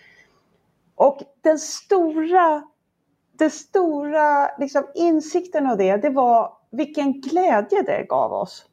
Och 0.95 1.19
den 1.41 1.59
stora, 1.59 2.63
den 3.37 3.51
stora 3.51 4.49
liksom 4.57 4.83
insikten 4.95 5.67
av 5.67 5.77
det, 5.77 5.97
det 5.97 6.09
var 6.09 6.58
vilken 6.71 7.21
glädje 7.21 7.81
det 7.81 8.05
gav 8.09 8.33
oss. 8.33 8.65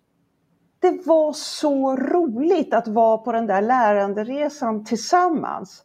Det 0.78 1.06
var 1.06 1.32
så 1.32 1.96
roligt 1.96 2.74
att 2.74 2.88
vara 2.88 3.18
på 3.18 3.32
den 3.32 3.46
där 3.46 3.62
läranderesan 3.62 4.84
tillsammans. 4.84 5.84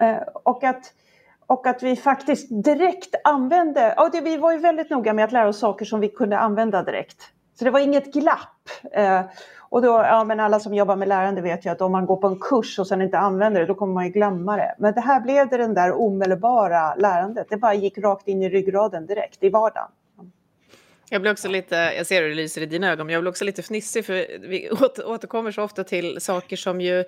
Eh, 0.00 0.22
och 0.42 0.64
att, 0.64 0.92
och 1.46 1.66
att 1.66 1.82
vi 1.82 1.96
faktiskt 1.96 2.64
direkt 2.64 3.14
använde, 3.24 3.94
och 3.98 4.10
det, 4.10 4.20
vi 4.20 4.36
var 4.36 4.52
ju 4.52 4.58
väldigt 4.58 4.90
noga 4.90 5.12
med 5.12 5.24
att 5.24 5.32
lära 5.32 5.48
oss 5.48 5.58
saker 5.58 5.84
som 5.84 6.00
vi 6.00 6.08
kunde 6.08 6.38
använda 6.38 6.82
direkt. 6.82 7.22
Så 7.58 7.64
det 7.64 7.70
var 7.70 7.80
inget 7.80 8.12
glapp. 8.12 8.68
Eh, 8.92 9.20
och 9.74 9.82
då, 9.82 9.88
ja 9.88 10.24
men 10.24 10.40
alla 10.40 10.60
som 10.60 10.74
jobbar 10.74 10.96
med 10.96 11.08
lärande 11.08 11.40
vet 11.40 11.66
ju 11.66 11.70
att 11.70 11.80
om 11.80 11.92
man 11.92 12.06
går 12.06 12.16
på 12.16 12.26
en 12.26 12.38
kurs 12.40 12.78
och 12.78 12.86
sen 12.86 13.02
inte 13.02 13.18
använder 13.18 13.60
det, 13.60 13.66
då 13.66 13.74
kommer 13.74 13.94
man 13.94 14.04
ju 14.04 14.10
glömma 14.10 14.56
det. 14.56 14.74
Men 14.78 14.94
det 14.94 15.00
här 15.00 15.20
blev 15.20 15.48
det 15.48 15.56
den 15.56 15.74
där 15.74 15.92
omedelbara 16.00 16.94
lärandet. 16.94 17.46
Det 17.50 17.56
bara 17.56 17.74
gick 17.74 17.98
rakt 17.98 18.28
in 18.28 18.42
i 18.42 18.48
ryggraden 18.48 19.06
direkt, 19.06 19.42
i 19.42 19.50
vardagen. 19.50 19.88
Jag 21.10 21.20
blir 21.20 21.32
också 21.32 21.48
lite, 21.48 21.74
jag 21.76 22.06
ser 22.06 22.22
hur 22.22 22.28
det 22.28 22.34
lyser 22.34 22.60
i 22.60 22.66
dina 22.66 22.90
ögon, 22.90 23.06
men 23.06 23.14
jag 23.14 23.22
blir 23.22 23.30
också 23.30 23.44
lite 23.44 23.62
fnissig 23.62 24.04
för 24.04 24.38
vi 24.40 24.70
återkommer 25.04 25.52
så 25.52 25.62
ofta 25.62 25.84
till 25.84 26.20
saker 26.20 26.56
som 26.56 26.80
ju 26.80 27.04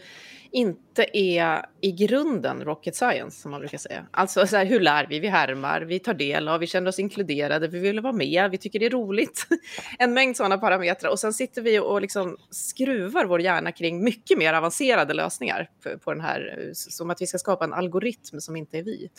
inte 0.52 1.06
är 1.12 1.66
i 1.80 1.92
grunden 1.92 2.64
rocket 2.64 2.96
science, 2.96 3.40
som 3.40 3.50
man 3.50 3.60
brukar 3.60 3.78
säga. 3.78 4.06
Alltså 4.10 4.46
så 4.46 4.56
här, 4.56 4.66
hur 4.66 4.80
lär 4.80 5.06
vi? 5.06 5.20
Vi 5.20 5.28
härmar, 5.28 5.80
vi 5.80 5.98
tar 5.98 6.14
del 6.14 6.48
av, 6.48 6.60
vi 6.60 6.66
känner 6.66 6.88
oss 6.88 6.98
inkluderade, 6.98 7.68
vi 7.68 7.78
vill 7.78 8.00
vara 8.00 8.12
med, 8.12 8.50
vi 8.50 8.58
tycker 8.58 8.78
det 8.78 8.86
är 8.86 8.90
roligt. 8.90 9.46
en 9.98 10.14
mängd 10.14 10.36
sådana 10.36 10.58
parametrar. 10.58 11.10
Och 11.10 11.18
sen 11.18 11.32
sitter 11.32 11.62
vi 11.62 11.78
och 11.78 12.00
liksom 12.00 12.36
skruvar 12.50 13.24
vår 13.24 13.40
hjärna 13.40 13.72
kring 13.72 14.04
mycket 14.04 14.38
mer 14.38 14.54
avancerade 14.54 15.14
lösningar 15.14 15.70
på, 15.82 15.98
på 15.98 16.12
den 16.12 16.22
här, 16.22 16.70
som 16.72 17.10
att 17.10 17.22
vi 17.22 17.26
ska 17.26 17.38
skapa 17.38 17.64
en 17.64 17.72
algoritm 17.72 18.40
som 18.40 18.56
inte 18.56 18.78
är 18.78 18.82
vi. 18.82 19.10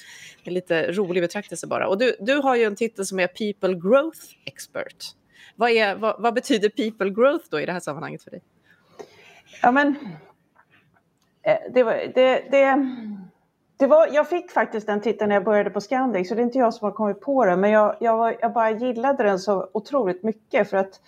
Det 0.43 0.49
är 0.49 0.53
lite 0.53 0.91
rolig 0.91 1.23
betraktelse 1.23 1.67
bara. 1.67 1.87
Och 1.87 1.97
du, 1.97 2.15
du 2.19 2.35
har 2.35 2.55
ju 2.55 2.63
en 2.63 2.75
titel 2.75 3.05
som 3.05 3.19
är 3.19 3.27
People 3.27 3.89
Growth 3.89 4.21
Expert. 4.45 5.05
Vad, 5.55 5.71
är, 5.71 5.95
vad, 5.95 6.21
vad 6.21 6.33
betyder 6.33 6.69
people 6.69 7.09
growth 7.09 7.45
då 7.49 7.59
i 7.59 7.65
det 7.65 7.71
här 7.71 7.79
sammanhanget 7.79 8.23
för 8.23 8.31
dig? 8.31 8.41
Ja, 9.61 9.71
men 9.71 9.95
Eh, 11.47 11.57
det 11.69 11.83
var, 11.83 11.93
det, 11.93 12.43
det, 12.51 12.87
det 13.77 13.87
var, 13.87 14.07
jag 14.11 14.29
fick 14.29 14.51
faktiskt 14.51 14.87
den 14.87 15.01
titeln 15.01 15.29
när 15.29 15.35
jag 15.35 15.43
började 15.43 15.69
på 15.69 15.81
Scandic, 15.81 16.29
så 16.29 16.35
det 16.35 16.41
är 16.41 16.43
inte 16.43 16.57
jag 16.57 16.73
som 16.73 16.85
har 16.85 16.91
kommit 16.91 17.21
på 17.21 17.45
den, 17.45 17.59
men 17.59 17.71
jag, 17.71 17.95
jag, 17.99 18.35
jag 18.41 18.53
bara 18.53 18.71
gillade 18.71 19.23
den 19.23 19.39
så 19.39 19.69
otroligt 19.73 20.23
mycket 20.23 20.69
för 20.69 20.77
att 20.77 21.01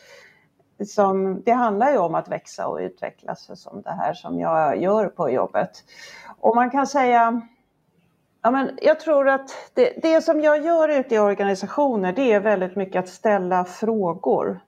liksom, 0.78 1.42
det 1.46 1.52
handlar 1.52 1.92
ju 1.92 1.98
om 1.98 2.16
att 2.16 2.28
växa 2.28 2.68
och 2.68 2.78
utvecklas 2.80 3.62
som 3.62 3.82
det 3.82 3.92
här 3.92 4.14
som 4.14 4.40
jag 4.40 4.82
gör 4.82 5.08
på 5.08 5.30
jobbet. 5.30 5.84
Och 6.40 6.56
man 6.56 6.70
kan 6.70 6.88
säga, 6.88 7.42
ja 8.42 8.52
men 8.52 8.80
jag 8.82 9.00
tror 9.00 9.30
att 9.30 9.50
det, 9.74 9.94
det 10.02 10.22
som 10.22 10.42
jag 10.42 10.66
gör 10.66 10.90
ute 10.90 11.16
i 11.16 11.20
organisationer, 11.20 12.14
det 12.14 12.34
är 12.34 12.40
väldigt 12.40 12.76
mycket 12.76 13.00
att 13.00 13.10
ställa 13.10 13.66
frågor. 13.66 14.60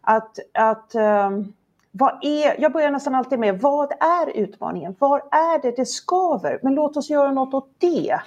Att, 0.00 0.38
att 0.54 0.94
um, 0.94 1.52
vad 1.92 2.18
är, 2.22 2.60
jag 2.60 2.72
börjar 2.72 2.90
nästan 2.90 3.14
alltid 3.14 3.38
med, 3.38 3.60
vad 3.60 3.92
är 3.92 4.36
utmaningen? 4.36 4.96
Var 4.98 5.18
är 5.18 5.62
det 5.62 5.76
det 5.76 5.86
skaver? 5.86 6.58
Men 6.62 6.74
låt 6.74 6.96
oss 6.96 7.10
göra 7.10 7.32
något 7.32 7.54
åt 7.54 7.70
det. 7.78 8.20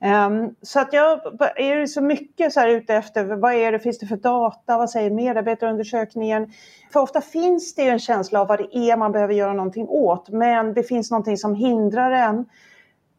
Um, 0.00 0.54
så 0.62 0.80
att 0.80 0.92
jag 0.92 1.20
är 1.56 1.86
så 1.86 2.00
mycket 2.00 2.52
så 2.52 2.60
här 2.60 2.68
ute 2.68 2.94
efter, 2.94 3.24
vad 3.24 3.54
är 3.54 3.72
det, 3.72 3.78
finns 3.78 3.98
det 3.98 4.06
för 4.06 4.16
data, 4.16 4.78
vad 4.78 4.90
säger 4.90 5.10
medarbetarundersökningen? 5.10 6.52
För 6.92 7.00
ofta 7.00 7.20
finns 7.20 7.74
det 7.74 7.88
en 7.88 7.98
känsla 7.98 8.40
av 8.40 8.46
vad 8.46 8.58
det 8.58 8.76
är 8.76 8.96
man 8.96 9.12
behöver 9.12 9.34
göra 9.34 9.52
någonting 9.52 9.88
åt, 9.88 10.28
men 10.28 10.74
det 10.74 10.82
finns 10.82 11.10
någonting 11.10 11.36
som 11.36 11.54
hindrar 11.54 12.10
en. 12.10 12.44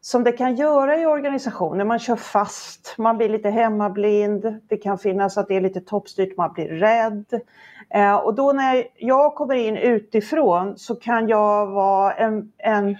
Som 0.02 0.24
det 0.24 0.32
kan 0.32 0.54
göra 0.54 1.00
i 1.00 1.06
organisationer, 1.06 1.84
man 1.84 1.98
kör 1.98 2.16
fast, 2.16 2.94
man 2.98 3.16
blir 3.16 3.28
lite 3.28 3.50
hemmablind, 3.50 4.60
det 4.68 4.76
kan 4.76 4.98
finnas 4.98 5.38
att 5.38 5.48
det 5.48 5.56
är 5.56 5.60
lite 5.60 5.80
toppstyrt, 5.80 6.36
man 6.36 6.52
blir 6.52 6.68
rädd. 6.68 7.40
Eh, 7.90 8.14
och 8.14 8.34
då 8.34 8.52
när 8.52 8.86
jag 8.96 9.34
kommer 9.34 9.54
in 9.54 9.76
utifrån 9.76 10.78
så 10.78 10.94
kan 10.96 11.28
jag 11.28 11.66
vara 11.66 12.12
en, 12.12 12.52
en 12.58 12.96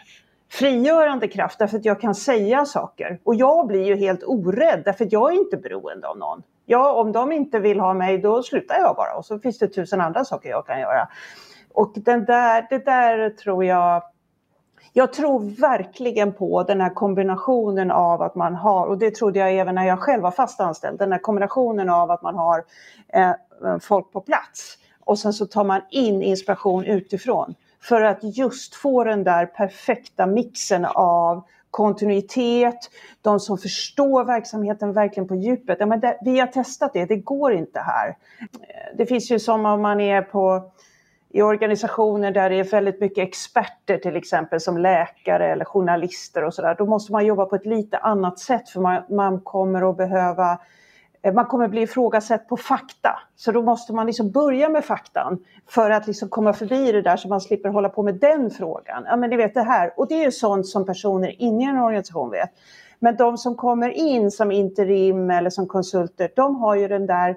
frigörande 0.51 1.29
kraft 1.29 1.59
därför 1.59 1.77
att 1.77 1.85
jag 1.85 2.01
kan 2.01 2.15
säga 2.15 2.65
saker. 2.65 3.19
Och 3.25 3.35
jag 3.35 3.67
blir 3.67 3.85
ju 3.85 3.97
helt 3.97 4.23
orädd 4.25 4.83
därför 4.85 5.05
att 5.05 5.13
jag 5.13 5.33
är 5.33 5.37
inte 5.37 5.57
beroende 5.57 6.09
av 6.09 6.19
någon. 6.19 6.43
Ja, 6.67 6.93
om 6.93 7.13
de 7.13 7.33
inte 7.33 7.59
vill 7.59 7.81
ha 7.81 7.95
mig 7.95 8.19
då 8.19 8.43
slutar 8.43 8.79
jag 8.79 8.97
bara 8.97 9.15
och 9.15 9.25
så 9.25 9.39
finns 9.39 9.59
det 9.59 9.69
tusen 9.69 10.01
andra 10.01 10.25
saker 10.25 10.51
jag 10.51 10.67
kan 10.67 10.81
göra. 10.81 11.09
Och 11.75 11.93
den 11.95 12.25
där, 12.25 12.67
det 12.71 12.85
där 12.85 13.31
tror 13.31 13.65
jag 13.65 14.03
jag 14.93 15.13
tror 15.13 15.61
verkligen 15.61 16.33
på 16.33 16.63
den 16.63 16.81
här 16.81 16.91
kombinationen 16.95 17.91
av 17.91 18.23
att 18.23 18.35
man 18.35 18.55
har, 18.55 18.87
och 18.87 18.99
det 18.99 19.15
trodde 19.15 19.39
jag 19.39 19.53
även 19.53 19.75
när 19.75 19.87
jag 19.87 19.99
själv 19.99 20.23
var 20.23 20.31
fast 20.31 20.61
anställd, 20.61 20.99
den 20.99 21.13
här 21.13 21.19
kombinationen 21.19 21.91
av 21.91 22.11
att 22.11 22.23
man 22.23 22.35
har 22.35 22.65
eh, 23.09 23.31
eh, 23.31 23.35
folk 23.81 24.13
på 24.13 24.21
plats 24.21 24.79
och 25.05 25.19
sen 25.19 25.33
så 25.33 25.47
tar 25.47 25.65
man 25.65 25.81
in 25.91 26.23
inspiration 26.23 26.85
utifrån 26.85 27.55
för 27.83 28.01
att 28.01 28.19
just 28.23 28.75
få 28.75 29.05
den 29.05 29.25
där 29.25 29.47
perfekta 29.47 30.27
mixen 30.27 30.85
av 30.95 31.45
kontinuitet, 31.71 32.91
de 33.23 33.41
som 33.41 33.59
förstår 33.59 34.25
verksamheten 34.25 34.93
verkligen 34.93 35.29
på 35.29 35.35
djupet. 35.35 35.77
Ja, 35.81 35.87
men 35.87 36.01
det, 36.01 36.19
vi 36.25 36.39
har 36.41 36.47
testat 36.47 36.93
det, 36.93 37.05
det 37.05 37.17
går 37.17 37.53
inte 37.53 37.81
här. 37.81 38.09
Eh, 38.09 38.97
det 38.97 39.07
finns 39.07 39.31
ju 39.31 39.39
som 39.39 39.67
om 39.67 39.83
man 39.83 40.01
är 40.01 40.23
på 40.23 40.71
i 41.33 41.43
organisationer 41.43 42.31
där 42.31 42.51
det 42.51 42.57
är 42.57 42.65
väldigt 42.65 43.01
mycket 43.01 43.29
experter 43.29 43.99
till 43.99 44.17
exempel 44.17 44.61
som 44.61 44.79
läkare 44.79 45.53
eller 45.53 45.65
journalister 45.65 46.45
och 46.45 46.55
sådär, 46.55 46.75
då 46.79 46.87
måste 46.87 47.13
man 47.13 47.27
jobba 47.27 47.47
på 47.47 47.57
ett 47.57 47.67
lite 47.67 47.99
annat 47.99 48.39
sätt 48.39 48.69
för 48.69 48.81
man, 48.81 49.03
man 49.09 49.41
kommer 49.41 49.91
att 49.91 49.97
behöva 49.97 50.59
eh, 51.23 51.35
man 51.35 51.47
kommer 51.47 51.69
bli 51.69 51.83
ifrågasatt 51.83 52.49
på 52.49 52.57
fakta. 52.57 53.21
Så 53.37 53.53
då 53.53 53.63
måste 53.63 53.93
man 53.93 54.07
liksom 54.07 54.31
börja 54.31 54.69
med 54.69 54.85
faktan 54.85 55.45
för 55.69 55.91
att 55.91 56.07
liksom 56.07 56.29
komma 56.29 56.53
förbi 56.53 56.93
det 56.93 57.03
där 57.03 57.17
så 57.17 57.29
man 57.29 57.41
slipper 57.41 57.69
hålla 57.69 57.89
på 57.89 58.03
med 58.03 58.15
den 58.15 58.51
frågan. 58.51 59.05
Ja 59.07 59.17
men 59.17 59.31
ni 59.31 59.37
vet 59.37 59.55
det 59.55 59.63
här. 59.63 59.93
Och 59.97 60.09
det 60.09 60.15
är 60.15 60.25
ju 60.25 60.33
sånt 60.33 60.67
som 60.67 60.87
personer 60.87 61.43
inne 61.43 61.65
i 61.65 61.67
en 61.67 61.79
organisation 61.79 62.31
vet. 62.31 62.51
Men 62.99 63.17
de 63.17 63.39
som 63.39 63.57
kommer 63.57 63.89
in 63.89 64.31
som 64.31 64.53
interim 64.53 65.31
eller 65.31 65.51
som 65.51 65.67
konsulter, 65.67 66.31
de 66.37 66.57
har 66.57 66.75
ju 66.75 66.89
den 66.89 67.07
där 67.07 67.31
eh, 67.31 67.37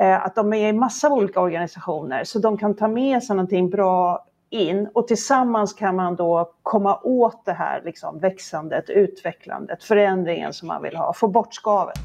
Eh, 0.00 0.24
att 0.24 0.34
de 0.34 0.52
är 0.52 0.68
i 0.68 0.72
massa 0.72 1.08
olika 1.08 1.40
organisationer 1.40 2.24
så 2.24 2.38
de 2.38 2.58
kan 2.58 2.76
ta 2.76 2.88
med 2.88 3.22
sig 3.22 3.36
någonting 3.36 3.70
bra 3.70 4.26
in 4.50 4.88
och 4.94 5.08
tillsammans 5.08 5.74
kan 5.74 5.96
man 5.96 6.16
då 6.16 6.52
komma 6.62 7.00
åt 7.02 7.44
det 7.44 7.52
här 7.52 7.82
liksom, 7.84 8.18
växandet, 8.18 8.90
utvecklandet, 8.90 9.84
förändringen 9.84 10.52
som 10.52 10.68
man 10.68 10.82
vill 10.82 10.96
ha, 10.96 11.12
få 11.12 11.28
bort 11.28 11.54
skavet. 11.54 11.98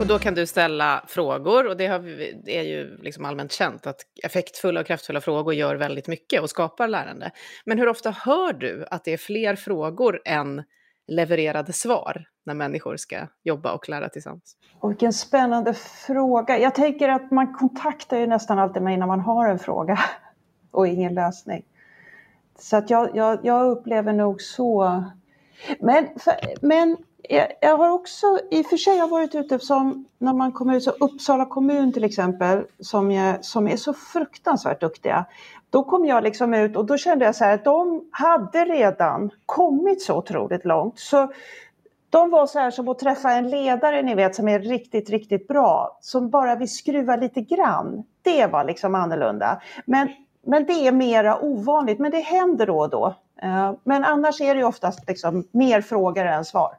Och 0.00 0.06
då 0.06 0.18
kan 0.18 0.34
du 0.34 0.46
ställa 0.46 1.04
frågor 1.06 1.68
och 1.68 1.76
det, 1.76 1.86
har, 1.86 1.98
det 2.44 2.58
är 2.58 2.62
ju 2.62 2.96
liksom 2.96 3.24
allmänt 3.24 3.52
känt 3.52 3.86
att 3.86 4.00
effektfulla 4.22 4.80
och 4.80 4.86
kraftfulla 4.86 5.20
frågor 5.20 5.54
gör 5.54 5.74
väldigt 5.74 6.08
mycket 6.08 6.42
och 6.42 6.50
skapar 6.50 6.88
lärande. 6.88 7.30
Men 7.64 7.78
hur 7.78 7.88
ofta 7.88 8.10
hör 8.10 8.52
du 8.52 8.86
att 8.90 9.04
det 9.04 9.12
är 9.12 9.16
fler 9.16 9.56
frågor 9.56 10.20
än 10.24 10.62
levererade 11.06 11.72
svar 11.72 12.24
när 12.44 12.54
människor 12.54 12.96
ska 12.96 13.26
jobba 13.42 13.72
och 13.72 13.88
lära 13.88 14.08
tillsammans? 14.08 14.56
Och 14.80 14.90
vilken 14.90 15.12
spännande 15.12 15.74
fråga. 15.74 16.58
Jag 16.58 16.74
tänker 16.74 17.08
att 17.08 17.30
man 17.30 17.54
kontaktar 17.54 18.18
ju 18.18 18.26
nästan 18.26 18.58
alltid 18.58 18.82
mig 18.82 18.96
när 18.96 19.06
man 19.06 19.20
har 19.20 19.48
en 19.48 19.58
fråga 19.58 19.98
och 20.70 20.88
ingen 20.88 21.14
lösning. 21.14 21.64
Så 22.58 22.76
att 22.76 22.90
jag, 22.90 23.16
jag, 23.16 23.38
jag 23.42 23.70
upplever 23.70 24.12
nog 24.12 24.42
så. 24.42 25.04
Men, 25.80 26.08
för, 26.18 26.34
men 26.66 26.96
jag 27.60 27.76
har 27.76 27.90
också, 27.90 28.38
i 28.50 28.62
och 28.62 28.66
för 28.66 28.76
sig 28.76 28.98
har 28.98 29.08
varit 29.08 29.34
ute 29.34 29.58
som 29.58 30.04
när 30.18 30.32
man 30.32 30.52
kommer 30.52 30.76
ut, 30.76 30.82
så 30.82 30.90
Uppsala 30.90 31.46
kommun 31.46 31.92
till 31.92 32.04
exempel, 32.04 32.64
som, 32.80 33.10
är, 33.10 33.38
som 33.40 33.68
är 33.68 33.76
så 33.76 33.94
fruktansvärt 33.94 34.80
duktiga. 34.80 35.26
Då 35.72 35.82
kom 35.82 36.06
jag 36.06 36.24
liksom 36.24 36.54
ut 36.54 36.76
och 36.76 36.84
då 36.84 36.96
kände 36.96 37.24
jag 37.24 37.34
så 37.34 37.44
här 37.44 37.54
att 37.54 37.64
de 37.64 38.08
hade 38.10 38.64
redan 38.64 39.30
kommit 39.46 40.02
så 40.02 40.16
otroligt 40.16 40.64
långt. 40.64 40.98
Så 40.98 41.32
de 42.10 42.30
var 42.30 42.46
så 42.46 42.58
här 42.58 42.70
som 42.70 42.88
att 42.88 42.98
träffa 42.98 43.32
en 43.32 43.50
ledare 43.50 44.02
ni 44.02 44.14
vet 44.14 44.34
som 44.34 44.48
är 44.48 44.58
riktigt, 44.58 45.10
riktigt 45.10 45.48
bra. 45.48 45.98
Som 46.00 46.30
bara 46.30 46.54
vill 46.54 46.74
skruva 46.74 47.16
lite 47.16 47.40
grann. 47.40 48.04
Det 48.22 48.46
var 48.46 48.64
liksom 48.64 48.94
annorlunda. 48.94 49.62
Men, 49.84 50.08
men 50.46 50.66
det 50.66 50.86
är 50.86 50.92
mera 50.92 51.40
ovanligt, 51.40 51.98
men 51.98 52.10
det 52.10 52.20
händer 52.20 52.66
då 52.66 52.78
och 52.78 52.90
då. 52.90 53.14
Eh, 53.42 53.72
men 53.84 54.04
annars 54.04 54.40
är 54.40 54.54
det 54.54 54.64
oftast 54.64 55.08
liksom 55.08 55.44
mer 55.50 55.80
frågor 55.80 56.26
än 56.26 56.44
svar. 56.44 56.76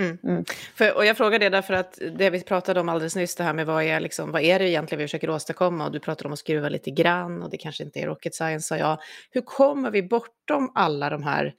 Mm. 0.00 0.18
Mm. 0.24 0.44
För, 0.74 0.96
och 0.96 1.06
jag 1.06 1.16
frågar 1.16 1.38
det 1.38 1.48
därför 1.48 1.74
att 1.74 1.98
det 2.18 2.30
vi 2.30 2.42
pratade 2.42 2.80
om 2.80 2.88
alldeles 2.88 3.16
nyss, 3.16 3.36
det 3.36 3.44
här 3.44 3.52
med 3.52 3.66
vad 3.66 3.84
är, 3.84 4.00
liksom, 4.00 4.32
vad 4.32 4.42
är 4.42 4.58
det 4.58 4.68
egentligen 4.68 4.98
vi 4.98 5.04
försöker 5.04 5.30
åstadkomma? 5.30 5.84
Och 5.84 5.92
du 5.92 6.00
pratade 6.00 6.28
om 6.28 6.32
att 6.32 6.38
skruva 6.38 6.68
lite 6.68 6.90
grann 6.90 7.42
och 7.42 7.50
det 7.50 7.56
kanske 7.56 7.84
inte 7.84 8.00
är 8.00 8.06
rocket 8.06 8.34
science, 8.34 8.66
sa 8.68 8.76
jag. 8.76 8.98
Hur 9.30 9.40
kommer 9.40 9.90
vi 9.90 10.02
bortom 10.02 10.72
alla 10.74 11.10
de 11.10 11.22
här 11.22 11.54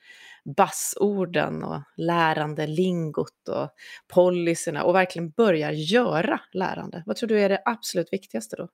bassorden 0.57 1.63
och 1.63 1.81
lärande 1.97 2.67
lingot 2.67 3.47
och 3.49 3.69
policyerna 4.13 4.83
och 4.83 4.95
verkligen 4.95 5.29
börjar 5.29 5.71
göra 5.71 6.39
lärande? 6.53 7.03
Vad 7.05 7.15
tror 7.15 7.29
du 7.29 7.39
är 7.39 7.49
det 7.49 7.61
absolut 7.65 8.13
viktigaste 8.13 8.55
då? 8.55 8.67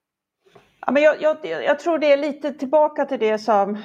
Ja, 0.86 0.92
men 0.92 1.04
jag, 1.04 1.22
jag, 1.22 1.38
jag 1.44 1.80
tror 1.80 2.00
det 2.00 2.12
är 2.12 2.18
lite 2.18 2.54
tillbaka 2.54 3.06
till 3.06 3.20
det 3.20 3.38
som 3.38 3.78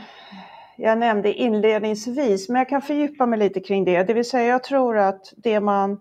jag 0.77 0.99
nämnde 0.99 1.33
inledningsvis, 1.35 2.49
men 2.49 2.59
jag 2.59 2.69
kan 2.69 2.83
fördjupa 2.83 3.27
mig 3.27 3.39
lite 3.39 3.61
kring 3.61 3.85
det. 3.85 4.03
Det 4.03 4.15
vill 4.15 4.31
säga 4.31 4.47
jag 4.47 4.65
tror 4.65 4.99
att 4.99 5.33
det 5.37 5.61
man 5.61 6.01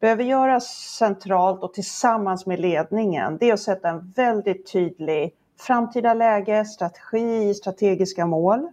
behöver 0.00 0.24
göra 0.24 0.60
centralt 0.98 1.62
och 1.62 1.74
tillsammans 1.74 2.46
med 2.46 2.60
ledningen, 2.60 3.38
det 3.40 3.50
är 3.50 3.54
att 3.54 3.60
sätta 3.60 3.88
en 3.88 4.12
väldigt 4.16 4.72
tydlig 4.72 5.32
framtida 5.60 6.14
läge, 6.14 6.64
strategi, 6.64 7.54
strategiska 7.54 8.26
mål. 8.26 8.68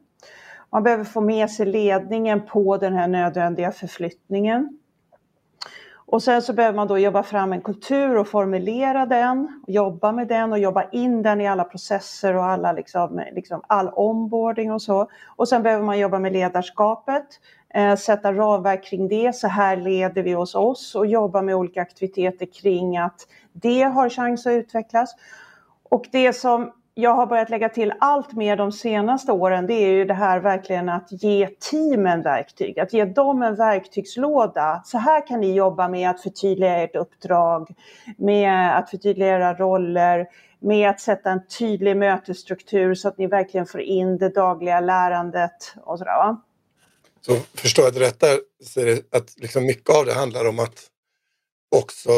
Man 0.69 0.83
behöver 0.83 1.03
få 1.03 1.21
med 1.21 1.51
sig 1.51 1.65
ledningen 1.65 2.41
på 2.47 2.77
den 2.77 2.93
här 2.93 3.07
nödvändiga 3.07 3.71
förflyttningen. 3.71 4.80
Och 6.11 6.23
sen 6.23 6.41
så 6.41 6.53
behöver 6.53 6.75
man 6.75 6.87
då 6.87 6.97
jobba 6.97 7.23
fram 7.23 7.53
en 7.53 7.61
kultur 7.61 8.17
och 8.17 8.27
formulera 8.27 9.05
den, 9.05 9.61
och 9.67 9.73
jobba 9.73 10.11
med 10.11 10.27
den 10.27 10.51
och 10.51 10.59
jobba 10.59 10.83
in 10.91 11.21
den 11.21 11.41
i 11.41 11.47
alla 11.47 11.63
processer 11.63 12.35
och 12.35 12.45
alla 12.45 12.71
liksom, 12.71 13.23
liksom 13.31 13.61
all 13.67 13.91
onboarding 13.95 14.71
och 14.71 14.81
så. 14.81 15.07
Och 15.27 15.47
sen 15.47 15.63
behöver 15.63 15.83
man 15.85 15.99
jobba 15.99 16.19
med 16.19 16.33
ledarskapet, 16.33 17.25
eh, 17.73 17.95
sätta 17.95 18.33
ramverk 18.33 18.83
kring 18.83 19.07
det, 19.07 19.35
så 19.35 19.47
här 19.47 19.77
leder 19.77 20.23
vi 20.23 20.33
hos 20.33 20.55
oss 20.55 20.95
och 20.95 21.07
jobba 21.07 21.41
med 21.41 21.55
olika 21.55 21.81
aktiviteter 21.81 22.45
kring 22.45 22.97
att 22.97 23.27
det 23.53 23.81
har 23.81 24.09
chans 24.09 24.47
att 24.47 24.51
utvecklas. 24.51 25.15
Och 25.89 26.05
det 26.11 26.33
som 26.33 26.71
jag 26.93 27.13
har 27.13 27.25
börjat 27.25 27.49
lägga 27.49 27.69
till 27.69 27.93
allt 27.99 28.33
mer 28.33 28.57
de 28.57 28.71
senaste 28.71 29.31
åren, 29.31 29.67
det 29.67 29.73
är 29.73 29.91
ju 29.91 30.05
det 30.05 30.13
här 30.13 30.39
verkligen 30.39 30.89
att 30.89 31.07
ge 31.23 31.47
teamen 31.47 32.21
verktyg, 32.21 32.79
att 32.79 32.93
ge 32.93 33.05
dem 33.05 33.41
en 33.41 33.55
verktygslåda. 33.55 34.81
Så 34.85 34.97
här 34.97 35.27
kan 35.27 35.41
ni 35.41 35.53
jobba 35.53 35.87
med 35.87 36.09
att 36.09 36.21
förtydliga 36.21 36.77
ert 36.77 36.95
uppdrag, 36.95 37.69
med 38.17 38.77
att 38.77 38.89
förtydliga 38.89 39.35
era 39.35 39.53
roller, 39.53 40.27
med 40.59 40.89
att 40.89 40.99
sätta 40.99 41.31
en 41.31 41.47
tydlig 41.47 41.97
mötesstruktur 41.97 42.95
så 42.95 43.07
att 43.07 43.17
ni 43.17 43.27
verkligen 43.27 43.65
får 43.65 43.81
in 43.81 44.17
det 44.17 44.29
dagliga 44.29 44.79
lärandet 44.79 45.73
och 45.83 45.97
sådär. 45.97 46.17
Va? 46.17 46.41
Så 47.21 47.35
förstår 47.35 47.85
jag 47.85 47.93
det 47.93 47.99
rätt 47.99 48.19
där, 48.19 48.39
så 48.63 48.81
är 48.81 48.85
det 48.85 49.15
att 49.15 49.33
liksom 49.37 49.65
mycket 49.65 49.95
av 49.95 50.05
det 50.05 50.13
handlar 50.13 50.49
om 50.49 50.59
att 50.59 50.87
också 51.75 52.09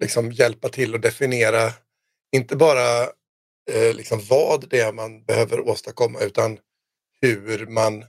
liksom 0.00 0.32
hjälpa 0.32 0.68
till 0.68 0.94
att 0.94 1.02
definiera, 1.02 1.72
inte 2.36 2.56
bara 2.56 3.06
eh, 3.70 3.94
liksom 3.94 4.20
vad 4.28 4.70
det 4.70 4.80
är 4.80 4.92
man 4.92 5.24
behöver 5.24 5.60
åstadkomma 5.60 6.20
utan 6.20 6.58
hur 7.20 7.66
man 7.66 8.04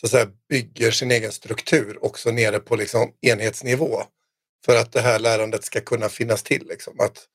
så 0.00 0.06
att 0.06 0.10
säga, 0.10 0.28
bygger 0.48 0.90
sin 0.90 1.10
egen 1.10 1.32
struktur 1.32 2.04
också 2.04 2.30
nere 2.30 2.58
på 2.58 2.76
liksom, 2.76 3.12
enhetsnivå 3.20 4.02
för 4.66 4.76
att 4.76 4.92
det 4.92 5.00
här 5.00 5.18
lärandet 5.18 5.64
ska 5.64 5.80
kunna 5.80 6.08
finnas 6.08 6.42
till. 6.42 6.66
Liksom. 6.68 7.00
Att 7.00 7.26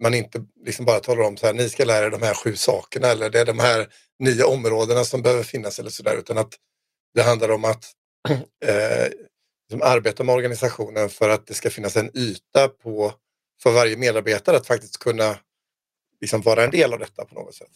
man 0.00 0.14
inte 0.14 0.44
liksom 0.64 0.84
bara 0.84 1.00
talar 1.00 1.22
om 1.22 1.36
så 1.36 1.46
här, 1.46 1.54
ni 1.54 1.68
ska 1.68 1.84
lära 1.84 2.06
er 2.06 2.10
de 2.10 2.22
här 2.22 2.34
sju 2.34 2.56
sakerna 2.56 3.08
eller 3.08 3.30
det 3.30 3.40
är 3.40 3.44
de 3.44 3.58
här 3.58 3.88
nio 4.18 4.44
områdena 4.44 5.04
som 5.04 5.22
behöver 5.22 5.42
finnas 5.42 5.78
eller 5.78 5.90
sådär 5.90 6.16
utan 6.16 6.38
att 6.38 6.54
det 7.14 7.22
handlar 7.22 7.50
om 7.50 7.64
att 7.64 7.84
eh, 8.64 9.08
liksom 9.70 9.82
arbeta 9.82 10.24
med 10.24 10.34
organisationen 10.34 11.08
för 11.08 11.28
att 11.28 11.46
det 11.46 11.54
ska 11.54 11.70
finnas 11.70 11.96
en 11.96 12.16
yta 12.16 12.68
på 12.68 13.12
för 13.62 13.70
varje 13.70 13.96
medarbetare 13.96 14.56
att 14.56 14.66
faktiskt 14.66 14.98
kunna 14.98 15.38
liksom 16.22 16.40
vara 16.40 16.64
en 16.64 16.70
del 16.70 16.92
av 16.92 16.98
detta 16.98 17.24
på 17.24 17.34
något 17.34 17.54
sätt. 17.54 17.68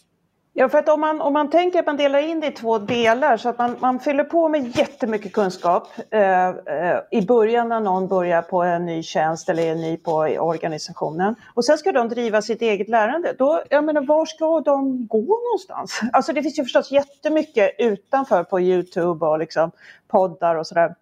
Ja, 0.59 0.69
för 0.69 0.77
att 0.77 0.89
om 0.89 1.01
man, 1.01 1.21
om 1.21 1.33
man 1.33 1.49
tänker 1.49 1.79
att 1.79 1.85
man 1.85 1.97
delar 1.97 2.19
in 2.19 2.39
det 2.39 2.47
i 2.47 2.51
två 2.51 2.79
delar 2.79 3.37
så 3.37 3.49
att 3.49 3.57
man, 3.57 3.75
man 3.79 3.99
fyller 3.99 4.23
på 4.23 4.49
med 4.49 4.77
jättemycket 4.77 5.33
kunskap 5.33 5.87
eh, 6.11 6.47
eh, 6.47 6.99
i 7.11 7.21
början 7.21 7.69
när 7.69 7.79
någon 7.79 8.07
börjar 8.07 8.41
på 8.41 8.63
en 8.63 8.85
ny 8.85 9.03
tjänst 9.03 9.49
eller 9.49 9.63
är 9.63 9.75
ny 9.75 9.97
på 9.97 10.11
organisationen 10.39 11.35
och 11.53 11.65
sen 11.65 11.77
ska 11.77 11.91
de 11.91 12.09
driva 12.09 12.41
sitt 12.41 12.61
eget 12.61 12.89
lärande. 12.89 13.35
Då, 13.37 13.63
jag 13.69 13.83
menar, 13.83 14.01
var 14.01 14.25
ska 14.25 14.59
de 14.59 15.07
gå 15.07 15.39
någonstans? 15.45 16.01
Alltså 16.13 16.33
det 16.33 16.43
finns 16.43 16.59
ju 16.59 16.63
förstås 16.63 16.91
jättemycket 16.91 17.75
utanför 17.77 18.43
på 18.43 18.59
Youtube 18.61 19.25
och 19.25 19.39
liksom 19.39 19.71
poddar 20.07 20.55
och 20.55 20.67
sådär. 20.67 20.95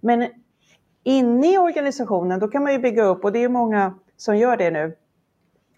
Men 0.00 0.28
inne 1.04 1.54
i 1.54 1.58
organisationen 1.58 2.40
då 2.40 2.48
kan 2.48 2.62
man 2.62 2.72
ju 2.72 2.78
bygga 2.78 3.04
upp 3.04 3.24
och 3.24 3.32
det 3.32 3.44
är 3.44 3.48
många 3.48 3.94
som 4.16 4.36
gör 4.36 4.56
det 4.56 4.70
nu 4.70 4.96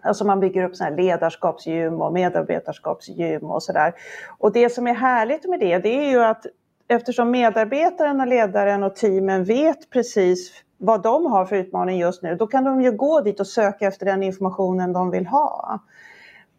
Alltså 0.01 0.25
man 0.25 0.39
bygger 0.39 0.63
upp 0.63 0.75
såna 0.75 0.89
här 0.89 0.97
ledarskapsgym 0.97 2.01
och 2.01 2.13
medarbetarskapsgym 2.13 3.43
och 3.43 3.63
sådär. 3.63 3.93
Och 4.37 4.51
det 4.51 4.69
som 4.69 4.87
är 4.87 4.93
härligt 4.93 5.49
med 5.49 5.59
det, 5.59 5.77
det 5.77 5.89
är 5.89 6.09
ju 6.09 6.23
att 6.23 6.45
eftersom 6.87 7.31
medarbetaren 7.31 8.21
och 8.21 8.27
ledaren 8.27 8.83
och 8.83 8.95
teamen 8.95 9.43
vet 9.43 9.89
precis 9.89 10.63
vad 10.77 11.01
de 11.01 11.25
har 11.25 11.45
för 11.45 11.55
utmaning 11.55 11.99
just 11.99 12.23
nu, 12.23 12.35
då 12.35 12.47
kan 12.47 12.63
de 12.63 12.81
ju 12.81 12.91
gå 12.91 13.21
dit 13.21 13.39
och 13.39 13.47
söka 13.47 13.87
efter 13.87 14.05
den 14.05 14.23
informationen 14.23 14.93
de 14.93 15.11
vill 15.11 15.27
ha. 15.27 15.79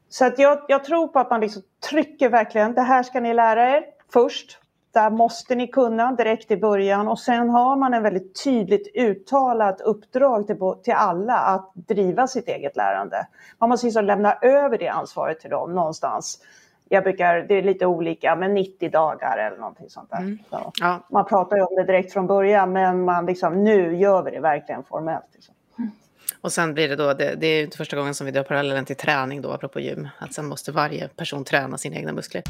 Så 0.09 0.25
att 0.25 0.39
jag, 0.39 0.59
jag 0.69 0.85
tror 0.85 1.09
på 1.09 1.19
att 1.19 1.31
man 1.31 1.41
liksom 1.41 1.63
trycker 1.91 2.29
verkligen, 2.29 2.75
det 2.75 2.83
här 2.83 3.03
ska 3.03 3.21
ni 3.21 3.35
lära 3.35 3.77
er 3.77 3.85
först 4.13 4.59
där 4.93 5.11
måste 5.11 5.55
ni 5.55 5.67
kunna 5.67 6.13
direkt 6.13 6.51
i 6.51 6.57
början 6.57 7.09
och 7.09 7.19
sen 7.19 7.51
har 7.51 7.77
man 7.77 7.95
en 7.95 8.03
väldigt 8.03 8.45
tydligt 8.45 8.97
uttalat 8.97 9.81
uppdrag 9.81 10.47
till, 10.47 10.57
till 10.85 10.93
alla 10.93 11.35
att 11.35 11.73
driva 11.75 12.27
sitt 12.27 12.49
eget 12.49 12.77
lärande. 12.77 13.27
Man 13.59 13.69
måste 13.69 13.87
liksom 13.87 14.05
lämna 14.05 14.35
över 14.35 14.79
det 14.79 14.89
ansvaret 14.89 15.41
till 15.41 15.51
dem 15.51 15.75
någonstans. 15.75 16.39
Jag 16.89 17.03
brukar, 17.03 17.35
det 17.49 17.55
är 17.55 17.63
lite 17.63 17.87
olika, 17.87 18.37
men 18.37 18.55
90 18.55 18.91
dagar 18.91 19.39
eller 19.39 19.57
någonting 19.57 19.91
sånt 19.91 20.11
där. 20.11 20.19
Mm. 20.19 20.39
Så 20.51 20.73
ja. 20.81 21.01
Man 21.11 21.25
pratar 21.25 21.57
ju 21.57 21.63
om 21.63 21.77
det 21.77 21.85
direkt 21.85 22.13
från 22.13 22.27
början 22.27 22.73
men 22.73 23.05
man 23.05 23.27
liksom, 23.27 23.65
nu 23.65 23.97
gör 23.97 24.23
vi 24.23 24.31
det 24.31 24.41
verkligen 24.41 24.85
formellt. 24.85 25.25
Liksom. 25.33 25.55
Och 26.41 26.53
sen 26.53 26.75
blir 26.75 26.89
det 26.89 26.97
då, 26.97 27.15
det, 27.15 27.35
det 27.35 27.47
är 27.47 27.63
inte 27.65 27.77
första 27.77 27.97
gången 27.97 28.15
som 28.15 28.27
vi 28.27 28.33
drar 28.33 28.43
parallellen 28.43 28.85
till 28.85 28.97
träning 28.97 29.43
då, 29.43 29.53
apropå 29.53 29.81
gym, 29.81 30.09
att 30.19 30.35
sen 30.35 30.47
måste 30.47 30.73
varje 30.73 31.09
person 31.09 31.45
träna 31.45 31.79
sina 31.79 31.97
egna 31.97 32.13
muskler. 32.13 32.43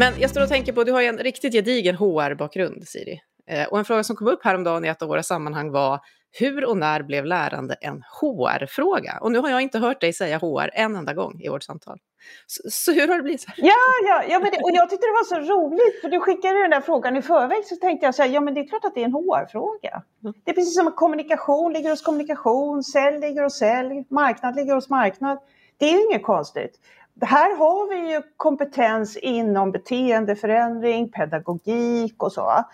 Men 0.00 0.20
jag 0.20 0.30
står 0.30 0.42
och 0.42 0.48
tänker 0.48 0.72
på, 0.72 0.84
du 0.84 0.92
har 0.92 1.00
ju 1.00 1.06
en 1.06 1.18
riktigt 1.18 1.52
gedigen 1.52 1.96
HR-bakgrund, 1.96 2.88
Siri. 2.88 3.20
Eh, 3.46 3.68
och 3.68 3.78
en 3.78 3.84
fråga 3.84 4.04
som 4.04 4.16
kom 4.16 4.26
upp 4.26 4.44
häromdagen 4.44 4.84
i 4.84 4.88
ett 4.88 5.02
av 5.02 5.08
våra 5.08 5.22
sammanhang 5.22 5.70
var 5.70 6.00
hur 6.38 6.64
och 6.64 6.76
när 6.76 7.02
blev 7.02 7.24
lärande 7.24 7.74
en 7.80 8.02
HR-fråga? 8.20 9.18
Och 9.20 9.32
nu 9.32 9.38
har 9.38 9.50
jag 9.50 9.60
inte 9.60 9.78
hört 9.78 10.00
dig 10.00 10.12
säga 10.12 10.38
HR 10.38 10.70
en 10.72 10.96
enda 10.96 11.14
gång 11.14 11.40
i 11.40 11.48
vårt 11.48 11.62
samtal. 11.62 11.98
Så, 12.46 12.62
så 12.70 12.92
hur 12.92 13.08
har 13.08 13.16
det 13.16 13.22
blivit? 13.22 13.44
Ja, 13.56 13.74
ja, 14.06 14.24
ja 14.28 14.38
men 14.38 14.50
det, 14.50 14.58
och 14.62 14.70
jag 14.72 14.90
tyckte 14.90 15.06
det 15.06 15.12
var 15.12 15.24
så 15.24 15.52
roligt 15.52 16.00
för 16.00 16.08
du 16.08 16.20
skickade 16.20 16.60
den 16.60 16.70
där 16.70 16.80
frågan 16.80 17.16
i 17.16 17.22
förväg 17.22 17.64
så 17.64 17.76
tänkte 17.76 18.06
jag 18.06 18.14
så 18.14 18.22
här, 18.22 18.30
ja 18.30 18.40
men 18.40 18.54
det 18.54 18.60
är 18.60 18.68
klart 18.68 18.84
att 18.84 18.94
det 18.94 19.00
är 19.00 19.04
en 19.04 19.12
HR-fråga. 19.12 20.02
Mm. 20.22 20.34
Det 20.44 20.50
är 20.50 20.54
precis 20.54 20.74
som 20.74 20.86
att 20.86 20.96
kommunikation 20.96 21.72
ligger 21.72 21.90
hos 21.90 22.02
kommunikation, 22.02 22.82
sälj 22.82 23.20
ligger 23.20 23.42
hos 23.42 23.58
sälj, 23.58 24.04
marknad 24.10 24.56
ligger 24.56 24.74
hos 24.74 24.88
marknad. 24.88 25.38
Det 25.78 25.86
är 25.86 25.92
ju 25.92 26.04
inget 26.04 26.22
konstigt. 26.22 26.78
Här 27.22 27.56
har 27.56 27.88
vi 27.88 28.12
ju 28.12 28.22
kompetens 28.36 29.16
inom 29.16 29.72
beteendeförändring, 29.72 31.10
pedagogik 31.12 32.22
och 32.22 32.32
så. 32.32 32.64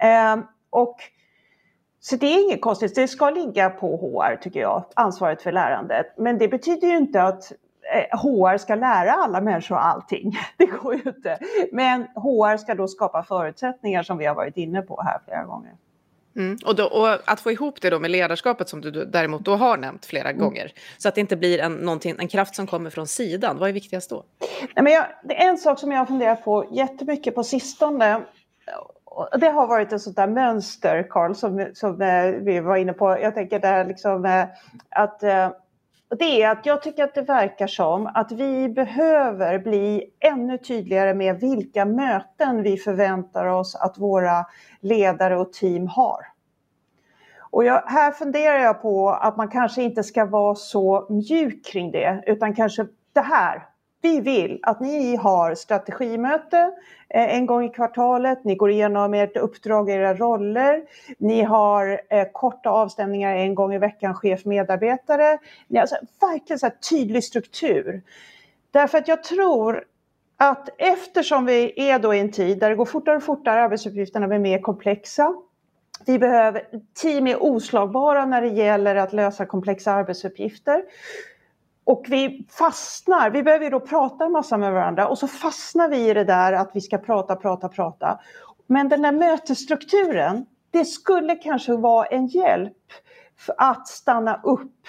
Eh, 0.00 0.36
och 0.70 0.96
så 2.00 2.16
det 2.16 2.26
är 2.26 2.44
inget 2.44 2.60
konstigt, 2.60 2.94
det 2.94 3.08
ska 3.08 3.30
ligga 3.30 3.70
på 3.70 3.96
HR 3.96 4.36
tycker 4.36 4.60
jag, 4.60 4.84
ansvaret 4.94 5.42
för 5.42 5.52
lärandet. 5.52 6.06
Men 6.16 6.38
det 6.38 6.48
betyder 6.48 6.88
ju 6.88 6.96
inte 6.96 7.22
att 7.22 7.52
eh, 7.94 8.18
HR 8.18 8.56
ska 8.56 8.74
lära 8.74 9.12
alla 9.12 9.40
människor 9.40 9.76
allting. 9.76 10.32
Det 10.56 10.66
går 10.66 10.94
ju 10.94 11.02
inte. 11.06 11.38
Men 11.72 12.02
HR 12.02 12.56
ska 12.56 12.74
då 12.74 12.88
skapa 12.88 13.22
förutsättningar 13.22 14.02
som 14.02 14.18
vi 14.18 14.26
har 14.26 14.34
varit 14.34 14.56
inne 14.56 14.82
på 14.82 15.02
här 15.02 15.20
flera 15.24 15.44
gånger. 15.44 15.72
Mm. 16.36 16.58
Och, 16.66 16.76
då, 16.76 16.84
och, 16.84 17.08
att 17.24 17.40
få 17.40 17.50
ihop 17.50 17.80
det 17.80 17.90
då 17.90 17.98
med 17.98 18.10
ledarskapet 18.10 18.68
som 18.68 18.80
du 18.80 18.90
däremot 18.90 19.44
då 19.44 19.56
har 19.56 19.76
nämnt 19.76 20.06
flera 20.06 20.30
mm. 20.30 20.40
gånger. 20.40 20.72
Så 20.98 21.08
att 21.08 21.14
det 21.14 21.20
inte 21.20 21.36
blir 21.36 21.58
en, 21.58 22.00
en 22.04 22.28
kraft 22.28 22.54
som 22.54 22.66
kommer 22.66 22.90
från 22.90 23.06
sidan. 23.06 23.58
Vad 23.58 23.68
är 23.68 23.72
viktigast 23.72 24.10
då? 24.10 24.24
Nej, 24.74 24.84
men 24.84 24.92
jag, 24.92 25.06
det 25.24 25.42
är 25.42 25.48
en 25.48 25.58
sak 25.58 25.78
som 25.78 25.92
jag 25.92 25.98
har 25.98 26.06
funderat 26.06 26.44
på 26.44 26.68
jättemycket 26.72 27.34
på 27.34 27.44
sistone 27.44 28.20
det 29.40 29.48
har 29.48 29.66
varit 29.66 29.92
ett 29.92 30.02
sånt 30.02 30.16
där 30.16 30.26
mönster, 30.26 31.06
Carl, 31.10 31.34
som, 31.34 31.68
som 31.74 32.02
eh, 32.02 32.24
vi 32.24 32.60
var 32.60 32.76
inne 32.76 32.92
på. 32.92 33.18
Jag 33.20 33.34
tänker 33.34 33.58
där 33.58 33.84
liksom 33.84 34.24
eh, 34.24 34.44
att 34.90 35.22
eh, 35.22 35.50
det 36.08 36.42
är 36.42 36.50
att 36.50 36.66
jag 36.66 36.82
tycker 36.82 37.04
att 37.04 37.14
det 37.14 37.22
verkar 37.22 37.66
som 37.66 38.06
att 38.06 38.32
vi 38.32 38.68
behöver 38.68 39.58
bli 39.58 40.04
ännu 40.20 40.58
tydligare 40.58 41.14
med 41.14 41.40
vilka 41.40 41.84
möten 41.84 42.62
vi 42.62 42.76
förväntar 42.76 43.46
oss 43.46 43.74
att 43.74 43.98
våra 43.98 44.46
ledare 44.80 45.38
och 45.38 45.52
team 45.52 45.86
har. 45.86 46.26
Och 47.50 47.64
jag, 47.64 47.82
här 47.86 48.12
funderar 48.12 48.58
jag 48.58 48.82
på 48.82 49.10
att 49.10 49.36
man 49.36 49.48
kanske 49.48 49.82
inte 49.82 50.02
ska 50.02 50.24
vara 50.24 50.54
så 50.54 51.06
mjuk 51.10 51.66
kring 51.66 51.90
det, 51.90 52.22
utan 52.26 52.54
kanske 52.54 52.86
det 53.12 53.20
här, 53.20 53.66
vi 54.06 54.20
vill 54.20 54.58
att 54.62 54.80
ni 54.80 55.16
har 55.16 55.54
strategimöte 55.54 56.70
eh, 57.08 57.36
en 57.36 57.46
gång 57.46 57.64
i 57.64 57.68
kvartalet, 57.68 58.44
ni 58.44 58.54
går 58.54 58.70
igenom 58.70 59.14
ert 59.14 59.36
uppdrag 59.36 59.84
och 59.84 59.90
era 59.90 60.14
roller, 60.14 60.82
ni 61.18 61.42
har 61.42 62.00
eh, 62.10 62.26
korta 62.32 62.70
avstämningar 62.70 63.36
en 63.36 63.54
gång 63.54 63.74
i 63.74 63.78
veckan, 63.78 64.14
chef 64.14 64.44
medarbetare. 64.44 65.38
Ni 65.68 65.76
har 65.76 65.82
alltså 65.82 65.96
verkligen 66.20 66.58
så 66.58 66.70
tydlig 66.90 67.24
struktur. 67.24 68.02
Därför 68.70 68.98
att 68.98 69.08
jag 69.08 69.24
tror 69.24 69.84
att 70.36 70.68
eftersom 70.78 71.46
vi 71.46 71.90
är 71.90 71.98
då 71.98 72.14
i 72.14 72.18
en 72.18 72.32
tid 72.32 72.58
där 72.58 72.70
det 72.70 72.76
går 72.76 72.84
fortare 72.84 73.16
och 73.16 73.22
fortare, 73.22 73.62
arbetsuppgifterna 73.62 74.28
blir 74.28 74.38
mer 74.38 74.58
komplexa, 74.58 75.34
vi 76.06 76.18
behöver, 76.18 76.62
team 77.02 77.26
är 77.26 77.42
oslagbara 77.42 78.24
när 78.24 78.42
det 78.42 78.48
gäller 78.48 78.96
att 78.96 79.12
lösa 79.12 79.46
komplexa 79.46 79.92
arbetsuppgifter. 79.92 80.82
Och 81.86 82.06
vi 82.08 82.46
fastnar, 82.50 83.30
vi 83.30 83.42
behöver 83.42 83.64
ju 83.64 83.70
då 83.70 83.80
prata 83.80 84.24
en 84.24 84.32
massa 84.32 84.56
med 84.56 84.72
varandra 84.72 85.08
och 85.08 85.18
så 85.18 85.28
fastnar 85.28 85.88
vi 85.88 86.10
i 86.10 86.14
det 86.14 86.24
där 86.24 86.52
att 86.52 86.70
vi 86.74 86.80
ska 86.80 86.98
prata, 86.98 87.36
prata, 87.36 87.68
prata. 87.68 88.20
Men 88.66 88.88
den 88.88 89.02
där 89.02 89.12
mötesstrukturen, 89.12 90.46
det 90.70 90.84
skulle 90.84 91.34
kanske 91.34 91.76
vara 91.76 92.06
en 92.06 92.26
hjälp 92.26 92.76
för 93.38 93.54
att 93.58 93.88
stanna 93.88 94.40
upp, 94.44 94.86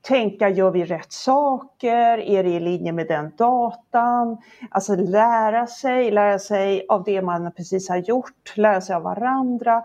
tänka, 0.00 0.48
gör 0.48 0.70
vi 0.70 0.84
rätt 0.84 1.12
saker? 1.12 2.18
Är 2.18 2.44
det 2.44 2.50
i 2.50 2.60
linje 2.60 2.92
med 2.92 3.06
den 3.08 3.32
datan? 3.36 4.38
Alltså 4.70 4.94
lära 4.94 5.66
sig, 5.66 6.10
lära 6.10 6.38
sig 6.38 6.86
av 6.88 7.04
det 7.04 7.22
man 7.22 7.52
precis 7.52 7.88
har 7.88 7.96
gjort, 7.96 8.56
lära 8.56 8.80
sig 8.80 8.96
av 8.96 9.02
varandra. 9.02 9.82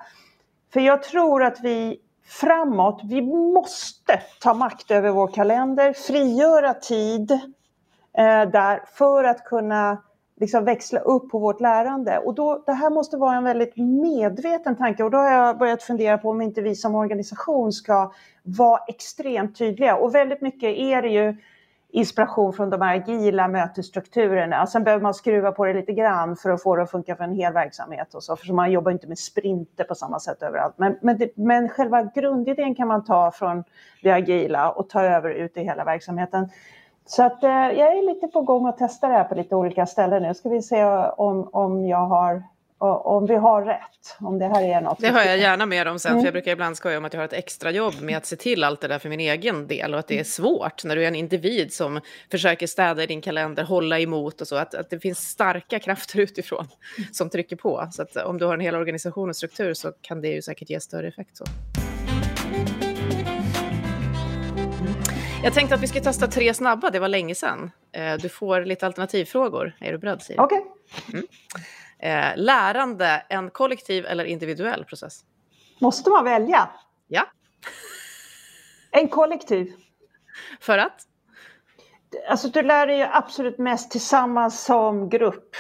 För 0.74 0.80
jag 0.80 1.04
tror 1.04 1.44
att 1.44 1.60
vi 1.64 2.00
framåt. 2.40 3.02
Vi 3.04 3.22
måste 3.22 4.22
ta 4.42 4.54
makt 4.54 4.92
över 4.92 5.10
vår 5.10 5.28
kalender, 5.28 5.94
frigöra 5.94 6.74
tid 6.74 7.32
eh, 8.18 8.50
där 8.52 8.84
för 8.98 9.24
att 9.24 9.46
kunna 9.46 9.98
liksom 10.40 10.66
växla 10.66 11.00
upp 11.00 11.30
på 11.30 11.40
vårt 11.40 11.62
lärande. 11.62 12.18
Och 12.18 12.36
då, 12.36 12.64
det 12.66 12.74
här 12.74 12.90
måste 12.90 13.18
vara 13.18 13.36
en 13.36 13.44
väldigt 13.44 13.78
medveten 13.78 14.76
tanke 14.76 15.04
och 15.04 15.12
då 15.12 15.18
har 15.18 15.32
jag 15.32 15.58
börjat 15.58 15.84
fundera 15.84 16.18
på 16.18 16.30
om 16.30 16.42
inte 16.42 16.62
vi 16.62 16.76
som 16.76 16.96
organisation 16.96 17.72
ska 17.72 18.12
vara 18.44 18.80
extremt 18.88 19.58
tydliga. 19.58 19.96
Och 19.96 20.16
väldigt 20.16 20.42
mycket 20.42 20.78
är 20.78 21.02
det 21.02 21.10
ju 21.10 21.38
inspiration 21.92 22.54
från 22.54 22.70
de 22.70 22.82
här 22.82 22.96
agila 22.96 23.48
mötesstrukturerna. 23.48 24.56
Alltså, 24.56 24.72
sen 24.72 24.84
behöver 24.84 25.04
man 25.04 25.14
skruva 25.14 25.52
på 25.52 25.66
det 25.66 25.74
lite 25.74 25.94
grann 25.94 26.36
för 26.36 26.50
att 26.50 26.64
få 26.64 26.76
det 26.76 26.84
att 26.84 26.92
funka 26.92 27.16
för 27.16 27.24
en 27.24 27.34
hel 27.34 27.54
verksamhet 27.54 28.14
och 28.14 28.24
så, 28.24 28.36
för 28.36 28.54
man 28.54 28.72
jobbar 28.72 28.92
inte 28.92 29.08
med 29.08 29.20
sprinter 29.20 29.84
på 29.84 29.96
samma 29.96 30.20
sätt 30.20 30.42
överallt. 30.44 30.74
Men, 30.78 30.98
men, 31.02 31.18
det, 31.18 31.38
men 31.38 31.70
själva 31.70 32.04
grundidén 32.04 32.76
kan 32.76 32.88
man 32.88 33.04
ta 33.04 33.32
från 33.32 33.64
det 34.04 34.12
agila 34.12 34.72
och 34.72 34.90
ta 34.90 35.02
över 35.02 35.30
ut 35.30 35.58
i 35.58 35.64
hela 35.64 35.84
verksamheten. 35.84 36.50
Så 37.06 37.24
att, 37.24 37.44
eh, 37.44 37.50
jag 37.50 37.98
är 37.98 38.06
lite 38.06 38.28
på 38.28 38.42
gång 38.42 38.68
att 38.68 38.78
testa 38.78 39.08
det 39.08 39.14
här 39.14 39.24
på 39.24 39.36
lite 39.36 39.56
olika 39.56 39.86
ställen 39.86 40.24
nu. 40.24 40.34
Ska 40.34 40.50
vi 40.50 40.62
se 40.62 40.86
om, 41.18 41.50
om 41.52 41.88
jag 41.88 42.06
har 42.06 42.44
om 42.82 43.26
vi 43.26 43.36
har 43.36 43.66
rätt, 43.66 44.18
om 44.20 44.40
det 44.40 44.48
här 44.48 44.64
är 44.64 44.82
något. 44.82 45.00
Det 45.00 45.10
hör 45.10 45.26
jag 45.26 45.38
gärna 45.38 45.66
mer 45.66 45.86
om 45.86 46.00
sen, 46.00 46.12
mm. 46.12 46.22
för 46.22 46.28
jag 46.28 46.34
brukar 46.34 46.52
ibland 46.52 46.78
skoja 46.78 46.98
om 46.98 47.06
att 47.06 47.14
jag 47.14 47.20
har 47.20 47.26
ett 47.26 47.34
extra 47.34 47.72
jobb 47.72 47.94
med 48.02 48.18
att 48.18 48.26
se 48.26 48.36
till 48.36 48.64
allt 48.64 48.82
det 48.82 48.88
där 48.88 49.00
för 49.00 49.10
min 49.10 49.20
egen 49.20 49.68
del 49.68 49.94
och 49.94 50.00
att 50.00 50.08
det 50.08 50.20
är 50.20 50.24
svårt 50.24 50.84
när 50.84 50.96
du 50.96 51.04
är 51.04 51.08
en 51.08 51.16
individ 51.16 51.74
som 51.74 52.00
försöker 52.32 52.68
städa 52.68 53.04
i 53.04 53.06
din 53.06 53.22
kalender, 53.22 53.64
hålla 53.64 54.00
emot 54.00 54.42
och 54.42 54.48
så, 54.48 54.56
att, 54.56 54.76
att 54.76 54.90
det 54.90 55.00
finns 55.00 55.20
starka 55.20 55.80
krafter 55.80 56.20
utifrån 56.20 56.68
som 57.12 57.30
trycker 57.30 57.56
på. 57.56 57.88
Så 57.92 58.02
att 58.02 58.16
om 58.16 58.38
du 58.38 58.46
har 58.46 58.54
en 58.54 58.60
hel 58.60 58.76
organisation 58.76 59.30
och 59.30 59.36
struktur 59.36 59.74
så 59.74 59.92
kan 60.02 60.22
det 60.22 60.28
ju 60.28 60.42
säkert 60.42 60.70
ge 60.70 60.80
större 60.80 61.08
effekt. 61.08 61.38
Så. 61.38 61.46
Jag 65.44 65.54
tänkte 65.54 65.76
att 65.76 65.82
vi 65.82 65.88
ska 65.88 66.00
testa 66.00 66.28
tre 66.28 66.54
snabba, 66.54 66.90
det 66.90 67.00
var 67.00 67.08
länge 67.08 67.36
sedan. 67.36 67.72
Eh, 67.92 68.14
du 68.14 68.30
får 68.30 68.62
lite 68.66 68.86
alternativfrågor. 68.86 69.76
Är 69.80 69.92
du 69.92 69.98
beredd, 69.98 70.22
Siri? 70.22 70.38
Okej. 70.40 70.60
Okay. 70.60 71.14
Mm. 71.14 71.28
Eh, 72.02 72.32
lärande, 72.36 73.24
en 73.30 73.50
kollektiv 73.50 74.06
eller 74.06 74.24
individuell 74.24 74.86
process? 74.86 75.22
Måste 75.80 76.10
man 76.10 76.24
välja? 76.24 76.70
Ja. 77.08 77.24
En 78.94 79.08
kollektiv. 79.08 79.74
För 80.60 80.78
att? 80.78 81.02
Alltså 82.30 82.48
du 82.48 82.62
lär 82.62 82.88
dig 82.88 82.98
ju 82.98 83.08
absolut 83.12 83.58
mest 83.58 83.92
tillsammans 83.92 84.64
som 84.64 85.10
grupp. 85.10 85.56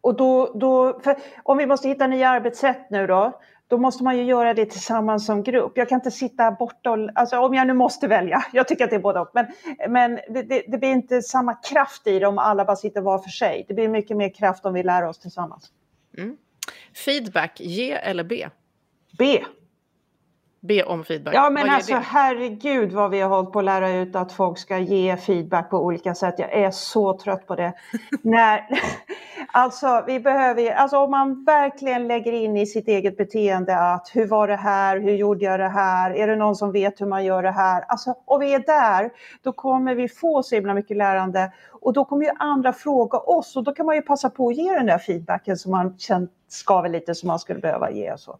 Och 0.00 0.16
då, 0.16 0.52
då 0.54 1.00
om 1.42 1.58
vi 1.58 1.66
måste 1.66 1.88
hitta 1.88 2.06
nya 2.06 2.28
arbetssätt 2.28 2.90
nu 2.90 3.06
då, 3.06 3.40
då 3.68 3.78
måste 3.78 4.04
man 4.04 4.16
ju 4.16 4.24
göra 4.24 4.54
det 4.54 4.66
tillsammans 4.66 5.26
som 5.26 5.42
grupp. 5.42 5.72
Jag 5.74 5.88
kan 5.88 5.96
inte 5.96 6.10
sitta 6.10 6.50
borta 6.50 6.90
och, 6.90 6.98
alltså 7.14 7.38
om 7.38 7.54
jag 7.54 7.66
nu 7.66 7.72
måste 7.72 8.08
välja, 8.08 8.44
jag 8.52 8.68
tycker 8.68 8.84
att 8.84 8.90
det 8.90 8.96
är 8.96 9.00
både 9.00 9.20
och, 9.20 9.30
men, 9.32 9.46
men 9.88 10.14
det, 10.14 10.42
det, 10.42 10.62
det, 10.68 10.78
blir 10.78 10.90
inte 10.90 11.22
samma 11.22 11.54
kraft 11.54 12.06
i 12.06 12.18
det 12.18 12.26
om 12.26 12.38
alla 12.38 12.64
bara 12.64 12.76
sitter 12.76 13.00
var 13.00 13.18
för 13.18 13.30
sig. 13.30 13.64
Det 13.68 13.74
blir 13.74 13.88
mycket 13.88 14.16
mer 14.16 14.34
kraft 14.34 14.66
om 14.66 14.74
vi 14.74 14.82
lär 14.82 15.04
oss 15.04 15.18
tillsammans. 15.18 15.72
Mm. 16.18 16.36
Feedback, 17.04 17.60
ge 17.60 17.92
eller 17.92 18.24
be? 18.24 18.50
Be. 19.18 19.44
Be 20.60 20.82
om 20.82 21.04
feedback. 21.04 21.34
Ja 21.34 21.50
men 21.50 21.70
alltså 21.70 21.94
det? 21.94 22.00
herregud 22.00 22.92
vad 22.92 23.10
vi 23.10 23.20
har 23.20 23.28
hållit 23.28 23.52
på 23.52 23.58
att 23.58 23.64
lära 23.64 23.90
ut 23.90 24.16
att 24.16 24.32
folk 24.32 24.58
ska 24.58 24.78
ge 24.78 25.16
feedback 25.16 25.70
på 25.70 25.76
olika 25.78 26.14
sätt. 26.14 26.34
Jag 26.38 26.52
är 26.52 26.70
så 26.70 27.18
trött 27.18 27.46
på 27.46 27.54
det. 27.54 27.72
När, 28.22 28.66
alltså 29.52 30.04
vi 30.06 30.20
behöver 30.20 30.70
alltså 30.70 30.98
om 30.98 31.10
man 31.10 31.44
verkligen 31.44 32.08
lägger 32.08 32.32
in 32.32 32.56
i 32.56 32.66
sitt 32.66 32.88
eget 32.88 33.16
beteende 33.16 33.78
att 33.78 34.10
hur 34.14 34.26
var 34.26 34.48
det 34.48 34.56
här, 34.56 35.00
hur 35.00 35.14
gjorde 35.14 35.44
jag 35.44 35.60
det 35.60 35.68
här, 35.68 36.10
är 36.10 36.26
det 36.26 36.36
någon 36.36 36.56
som 36.56 36.72
vet 36.72 37.00
hur 37.00 37.06
man 37.06 37.24
gör 37.24 37.42
det 37.42 37.52
här? 37.52 37.84
Alltså 37.88 38.14
och 38.24 38.42
vi 38.42 38.54
är 38.54 38.58
där, 38.66 39.10
då 39.42 39.52
kommer 39.52 39.94
vi 39.94 40.08
få 40.08 40.42
så 40.42 40.54
himla 40.54 40.74
mycket 40.74 40.96
lärande 40.96 41.52
och 41.86 41.92
då 41.92 42.04
kommer 42.04 42.24
ju 42.24 42.30
andra 42.38 42.72
fråga 42.72 43.18
oss 43.18 43.56
och 43.56 43.64
då 43.64 43.72
kan 43.72 43.86
man 43.86 43.94
ju 43.94 44.02
passa 44.02 44.30
på 44.30 44.48
att 44.48 44.56
ge 44.56 44.72
den 44.72 44.86
där 44.86 44.98
feedbacken 44.98 45.56
som 45.56 45.72
man 45.72 45.98
känt 45.98 46.30
skaver 46.48 46.88
lite 46.88 47.14
som 47.14 47.26
man 47.26 47.38
skulle 47.38 47.60
behöva 47.60 47.90
ge. 47.90 48.16
Så. 48.18 48.38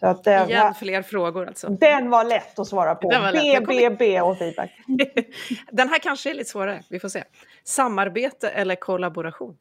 så 0.00 0.06
att, 0.06 0.26
eh, 0.26 0.42
Igen 0.42 0.74
fler 0.74 1.02
frågor 1.02 1.46
alltså. 1.46 1.68
Den 1.68 2.10
var 2.10 2.24
lätt 2.24 2.58
att 2.58 2.66
svara 2.66 2.94
på. 2.94 3.08
B, 3.32 3.58
B, 3.68 3.90
B 3.98 4.20
och 4.20 4.38
feedback. 4.38 4.70
den 5.70 5.88
här 5.88 5.98
kanske 5.98 6.30
är 6.30 6.34
lite 6.34 6.50
svårare, 6.50 6.82
vi 6.90 7.00
får 7.00 7.08
se. 7.08 7.24
Samarbete 7.64 8.48
eller 8.48 8.74
kollaboration? 8.74 9.56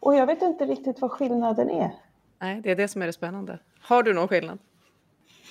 Och 0.00 0.14
jag 0.14 0.26
vet 0.26 0.42
inte 0.42 0.64
riktigt 0.64 1.00
vad 1.00 1.10
skillnaden 1.10 1.70
är. 1.70 1.90
Nej, 2.40 2.60
det 2.62 2.70
är 2.70 2.76
det 2.76 2.88
som 2.88 3.02
är 3.02 3.06
det 3.06 3.12
spännande. 3.12 3.58
Har 3.80 4.02
du 4.02 4.14
någon 4.14 4.28
skillnad? 4.28 4.58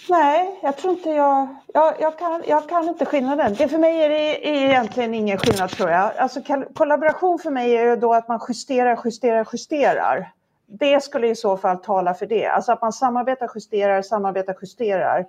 Nej, 0.09 0.59
jag 0.63 0.77
tror 0.77 0.93
inte 0.93 1.09
jag... 1.09 1.47
Jag, 1.73 1.95
jag, 1.99 2.19
kan, 2.19 2.43
jag 2.47 2.69
kan 2.69 2.87
inte 2.87 3.05
skillnaden. 3.05 3.53
Det 3.57 3.67
för 3.67 3.77
mig 3.77 4.03
är 4.03 4.09
det 4.09 4.49
är 4.49 4.65
egentligen 4.69 5.13
ingen 5.13 5.37
skillnad 5.37 5.69
tror 5.69 5.89
jag. 5.89 6.17
Alltså 6.17 6.41
kollaboration 6.73 7.39
för 7.39 7.51
mig 7.51 7.77
är 7.77 7.85
ju 7.85 7.95
då 7.95 8.13
att 8.13 8.27
man 8.27 8.39
justerar, 8.49 8.99
justerar, 9.05 9.47
justerar. 9.53 10.31
Det 10.67 11.03
skulle 11.03 11.27
i 11.27 11.35
så 11.35 11.57
fall 11.57 11.77
tala 11.77 12.13
för 12.13 12.25
det. 12.25 12.47
Alltså 12.47 12.71
att 12.71 12.81
man 12.81 12.93
samarbetar, 12.93 13.49
justerar, 13.55 14.01
samarbetar, 14.01 14.55
justerar. 14.61 15.25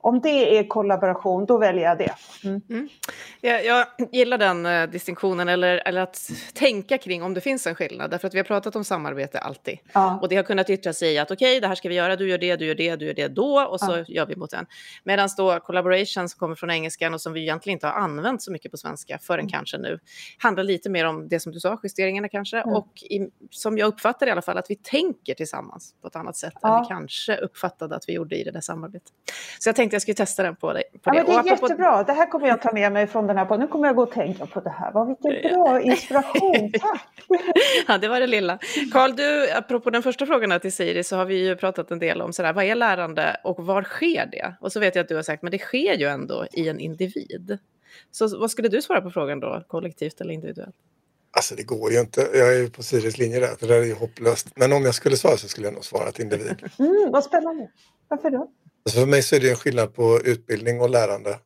Om 0.00 0.20
det 0.20 0.58
är 0.58 0.68
kollaboration, 0.68 1.46
då 1.46 1.58
väljer 1.58 1.84
jag 1.84 1.98
det. 1.98 2.14
Mm. 2.44 2.60
Mm. 2.70 2.88
Jag, 3.40 3.64
jag, 3.64 3.86
gillar 4.12 4.38
den 4.38 4.66
uh, 4.66 4.90
distinktionen, 4.90 5.48
eller, 5.48 5.82
eller 5.88 6.00
att 6.00 6.30
tänka 6.54 6.98
kring 6.98 7.22
om 7.22 7.34
det 7.34 7.40
finns 7.40 7.66
en 7.66 7.74
skillnad. 7.74 8.10
Därför 8.10 8.28
att 8.28 8.34
vi 8.34 8.38
har 8.38 8.44
pratat 8.44 8.76
om 8.76 8.84
samarbete 8.84 9.38
alltid. 9.38 9.78
Ja. 9.92 10.18
Och 10.22 10.28
det 10.28 10.36
har 10.36 10.42
kunnat 10.42 10.70
yttra 10.70 10.92
sig 10.92 11.14
i 11.14 11.18
att 11.18 11.30
okej, 11.30 11.50
okay, 11.50 11.60
det 11.60 11.66
här 11.66 11.74
ska 11.74 11.88
vi 11.88 11.94
göra, 11.94 12.16
du 12.16 12.28
gör 12.28 12.38
det, 12.38 12.56
du 12.56 12.66
gör 12.66 12.74
det, 12.74 12.96
du 12.96 13.06
gör 13.06 13.14
det 13.14 13.28
då, 13.28 13.60
och 13.60 13.80
så 13.80 13.96
ja. 13.96 14.04
gör 14.08 14.26
vi 14.26 14.36
mot 14.36 14.50
den. 14.50 14.66
Medan 15.04 15.28
då 15.36 15.60
collaboration 15.60 16.28
som 16.28 16.38
kommer 16.38 16.54
från 16.54 16.70
engelskan 16.70 17.14
och 17.14 17.20
som 17.20 17.32
vi 17.32 17.40
egentligen 17.40 17.76
inte 17.76 17.86
har 17.86 17.94
använt 17.94 18.42
så 18.42 18.52
mycket 18.52 18.70
på 18.70 18.76
svenska 18.76 19.18
förrän 19.18 19.40
mm. 19.40 19.50
kanske 19.50 19.78
nu, 19.78 19.98
handlar 20.38 20.64
lite 20.64 20.90
mer 20.90 21.04
om 21.04 21.28
det 21.28 21.40
som 21.40 21.52
du 21.52 21.60
sa, 21.60 21.80
justeringarna 21.82 22.28
kanske, 22.28 22.56
mm. 22.56 22.74
och 22.74 23.02
i, 23.02 23.28
som 23.50 23.78
jag 23.78 23.86
uppfattar 23.86 24.26
i 24.26 24.30
alla 24.30 24.42
fall, 24.42 24.58
att 24.58 24.70
vi 24.70 24.76
tänker 24.76 25.34
tillsammans 25.34 25.94
på 26.02 26.08
ett 26.08 26.16
annat 26.16 26.36
sätt 26.36 26.54
ja. 26.62 26.76
än 26.76 26.82
vi 26.82 26.88
kanske 26.88 27.36
uppfattade 27.36 27.96
att 27.96 28.08
vi 28.08 28.12
gjorde 28.12 28.36
i 28.36 28.44
det 28.44 28.50
där 28.50 28.60
samarbetet. 28.60 29.12
Så 29.58 29.68
jag 29.68 29.76
tänkte 29.76 29.94
jag 29.94 30.02
skulle 30.02 30.14
testa 30.14 30.42
den 30.42 30.56
på 30.56 30.72
dig. 30.72 30.82
På 30.92 30.98
ja, 31.04 31.12
det. 31.12 31.32
Men 31.32 31.44
det 31.44 31.50
är 31.50 31.52
jättebra. 31.52 32.02
Det 32.02 32.12
här 32.12 32.26
kommer 32.26 32.48
jag 32.48 32.62
ta 32.62 32.72
med 32.72 32.92
mig 32.92 33.06
från 33.06 33.26
här 33.36 33.44
podden. 33.44 33.60
Nu 33.60 33.66
kommer 33.66 33.86
jag 33.86 33.96
gå 33.96 34.02
och 34.02 34.10
tänka 34.10 34.46
på 34.46 34.60
det 34.60 34.70
här. 34.70 34.92
Vad 34.92 35.06
vilken 35.06 35.52
bra 35.52 35.80
inspiration. 35.80 36.72
Tack! 36.80 37.06
ja, 37.88 37.98
det 37.98 38.08
var 38.08 38.20
det 38.20 38.26
lilla. 38.26 38.58
Karl, 38.92 39.16
du, 39.16 39.50
apropå 39.50 39.90
den 39.90 40.02
första 40.02 40.26
frågan 40.26 40.60
till 40.60 40.72
Siri 40.72 41.04
så 41.04 41.16
har 41.16 41.24
vi 41.24 41.46
ju 41.46 41.56
pratat 41.56 41.90
en 41.90 41.98
del 41.98 42.22
om 42.22 42.32
sådär, 42.32 42.52
vad 42.52 42.64
är 42.64 42.74
lärande 42.74 43.36
och 43.44 43.66
var 43.66 43.82
sker 43.82 44.28
det? 44.32 44.54
Och 44.60 44.72
så 44.72 44.80
vet 44.80 44.94
jag 44.94 45.02
att 45.02 45.08
du 45.08 45.16
har 45.16 45.22
sagt, 45.22 45.42
men 45.42 45.52
det 45.52 45.58
sker 45.58 45.94
ju 45.94 46.06
ändå 46.06 46.46
i 46.52 46.68
en 46.68 46.80
individ. 46.80 47.58
Så 48.10 48.38
vad 48.38 48.50
skulle 48.50 48.68
du 48.68 48.82
svara 48.82 49.00
på 49.00 49.10
frågan 49.10 49.40
då, 49.40 49.64
kollektivt 49.68 50.20
eller 50.20 50.34
individuellt? 50.34 50.76
Alltså 51.32 51.54
det 51.54 51.62
går 51.62 51.92
ju 51.92 52.00
inte. 52.00 52.20
Jag 52.20 52.54
är 52.54 52.58
ju 52.58 52.70
på 52.70 52.82
Siris 52.82 53.18
linje 53.18 53.40
där, 53.40 53.46
för 53.46 53.66
det 53.66 53.74
där 53.74 53.80
är 53.80 53.86
ju 53.86 53.94
hopplöst. 53.94 54.48
Men 54.54 54.72
om 54.72 54.84
jag 54.84 54.94
skulle 54.94 55.16
svara 55.16 55.36
så 55.36 55.48
skulle 55.48 55.66
jag 55.66 55.74
nog 55.74 55.84
svara 55.84 56.08
att 56.08 56.18
individ. 56.18 56.70
Mm, 56.78 57.10
vad 57.12 57.24
spännande. 57.24 57.70
Varför 58.08 58.30
då? 58.30 58.50
Alltså 58.84 59.00
för 59.00 59.06
mig 59.06 59.22
så 59.22 59.36
är 59.36 59.40
det 59.40 59.50
en 59.50 59.56
skillnad 59.56 59.94
på 59.94 60.20
utbildning 60.24 60.80
och 60.80 60.90
lärande. 60.90 61.38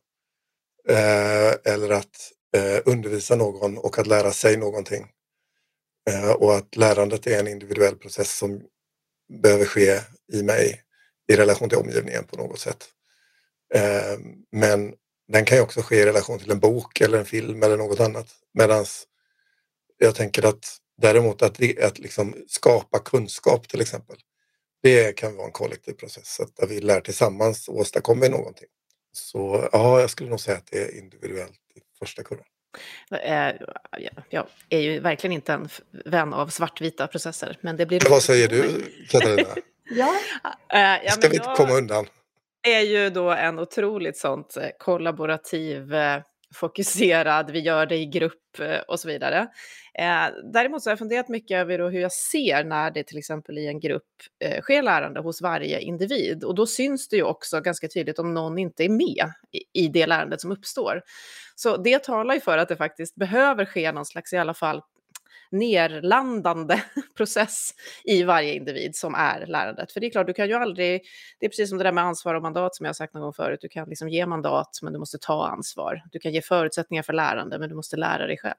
Eh, 0.89 1.73
eller 1.73 1.89
att 1.89 2.31
eh, 2.57 2.81
undervisa 2.85 3.35
någon 3.35 3.77
och 3.77 3.99
att 3.99 4.07
lära 4.07 4.31
sig 4.31 4.57
någonting. 4.57 5.07
Eh, 6.09 6.31
och 6.31 6.55
att 6.55 6.75
lärandet 6.75 7.27
är 7.27 7.39
en 7.39 7.47
individuell 7.47 7.95
process 7.95 8.37
som 8.37 8.61
behöver 9.43 9.65
ske 9.65 9.99
i 10.33 10.43
mig 10.43 10.81
i 11.31 11.35
relation 11.35 11.69
till 11.69 11.77
omgivningen 11.77 12.23
på 12.23 12.37
något 12.37 12.59
sätt. 12.59 12.85
Eh, 13.73 14.19
men 14.51 14.93
den 15.27 15.45
kan 15.45 15.57
ju 15.57 15.63
också 15.63 15.81
ske 15.81 15.95
i 15.95 16.05
relation 16.05 16.39
till 16.39 16.51
en 16.51 16.59
bok 16.59 17.01
eller 17.01 17.17
en 17.19 17.25
film 17.25 17.63
eller 17.63 17.77
något 17.77 17.99
annat. 17.99 18.27
Medan 18.53 18.85
jag 19.97 20.15
tänker 20.15 20.45
att 20.45 20.77
däremot 21.01 21.41
att, 21.41 21.59
att 21.83 21.99
liksom 21.99 22.35
skapa 22.47 22.99
kunskap 22.99 23.67
till 23.67 23.81
exempel 23.81 24.17
det 24.83 25.13
kan 25.13 25.35
vara 25.35 25.45
en 25.47 25.51
kollektiv 25.51 25.93
process, 25.93 26.39
att 26.39 26.55
där 26.55 26.67
vi 26.67 26.81
lär 26.81 27.01
tillsammans 27.01 27.67
och 27.67 27.77
åstadkommer 27.77 28.29
någonting. 28.29 28.67
Så 29.17 29.69
ja, 29.71 30.01
jag 30.01 30.09
skulle 30.09 30.29
nog 30.29 30.39
säga 30.39 30.57
att 30.57 30.67
det 30.71 30.77
är 30.77 30.97
individuellt 30.97 31.59
i 31.75 31.79
första 31.99 32.23
kurvan. 32.23 32.45
Eh, 33.11 33.55
jag 34.29 34.47
är 34.69 34.79
ju 34.79 34.99
verkligen 34.99 35.31
inte 35.31 35.53
en 35.53 35.69
vän 36.05 36.33
av 36.33 36.47
svartvita 36.47 37.07
processer, 37.07 37.57
men 37.61 37.77
det 37.77 37.85
blir... 37.85 38.09
Vad 38.09 38.23
säger 38.23 38.47
du, 38.47 38.85
Katarina? 39.09 39.49
ja. 39.89 40.13
Äh, 40.73 41.05
ja, 41.05 41.11
ska 41.11 41.29
vi 41.29 41.35
inte 41.35 41.53
komma 41.55 41.73
undan? 41.73 42.07
är 42.65 42.81
ju 42.81 43.09
då 43.09 43.29
en 43.31 43.59
otroligt 43.59 44.17
sånt 44.17 44.57
eh, 44.57 44.69
kollaborativ 44.79 45.93
fokuserad, 46.55 47.51
vi 47.51 47.59
gör 47.59 47.85
det 47.85 47.97
i 47.97 48.05
grupp 48.05 48.59
eh, 48.59 48.79
och 48.87 48.99
så 48.99 49.07
vidare. 49.07 49.47
Eh, 49.99 50.27
däremot 50.53 50.83
så 50.83 50.89
har 50.89 50.91
jag 50.91 50.99
funderat 50.99 51.29
mycket 51.29 51.57
över 51.57 51.89
hur 51.89 51.99
jag 51.99 52.11
ser 52.11 52.63
när 52.63 52.91
det 52.91 53.03
till 53.03 53.17
exempel 53.17 53.57
i 53.57 53.67
en 53.67 53.79
grupp 53.79 54.03
eh, 54.39 54.61
sker 54.61 54.81
lärande 54.81 55.19
hos 55.19 55.41
varje 55.41 55.79
individ. 55.79 56.43
Och 56.43 56.55
då 56.55 56.65
syns 56.65 57.09
det 57.09 57.15
ju 57.15 57.23
också 57.23 57.61
ganska 57.61 57.87
tydligt 57.87 58.19
om 58.19 58.33
någon 58.33 58.57
inte 58.57 58.83
är 58.83 58.89
med 58.89 59.31
i 59.73 59.87
det 59.87 60.07
lärandet 60.07 60.41
som 60.41 60.51
uppstår. 60.51 61.01
Så 61.55 61.77
det 61.77 62.03
talar 62.03 62.33
ju 62.33 62.41
för 62.41 62.57
att 62.57 62.69
det 62.69 62.75
faktiskt 62.75 63.15
behöver 63.15 63.65
ske 63.65 63.91
någon 63.91 64.05
slags 64.05 64.33
i 64.33 64.37
alla 64.37 64.53
fall 64.53 64.81
nerlandande 65.59 66.83
process 67.17 67.71
i 68.03 68.23
varje 68.23 68.53
individ 68.53 68.95
som 68.95 69.15
är 69.15 69.45
lärandet. 69.45 69.91
För 69.91 69.99
det 69.99 70.07
är 70.07 70.11
klart, 70.11 70.27
du 70.27 70.33
kan 70.33 70.47
ju 70.47 70.53
aldrig, 70.53 71.01
det 71.39 71.45
är 71.45 71.49
precis 71.49 71.69
som 71.69 71.77
det 71.77 71.83
där 71.83 71.91
med 71.91 72.03
ansvar 72.03 72.35
och 72.35 72.41
mandat 72.41 72.75
som 72.75 72.83
jag 72.85 72.89
har 72.89 72.93
sagt 72.93 73.13
någon 73.13 73.23
gång 73.23 73.33
förut, 73.33 73.59
du 73.61 73.69
kan 73.69 73.89
liksom 73.89 74.09
ge 74.09 74.25
mandat 74.25 74.79
men 74.81 74.93
du 74.93 74.99
måste 74.99 75.17
ta 75.17 75.47
ansvar. 75.47 76.03
Du 76.11 76.19
kan 76.19 76.31
ge 76.31 76.41
förutsättningar 76.41 77.03
för 77.03 77.13
lärande 77.13 77.59
men 77.59 77.69
du 77.69 77.75
måste 77.75 77.97
lära 77.97 78.27
dig 78.27 78.37
själv. 78.37 78.55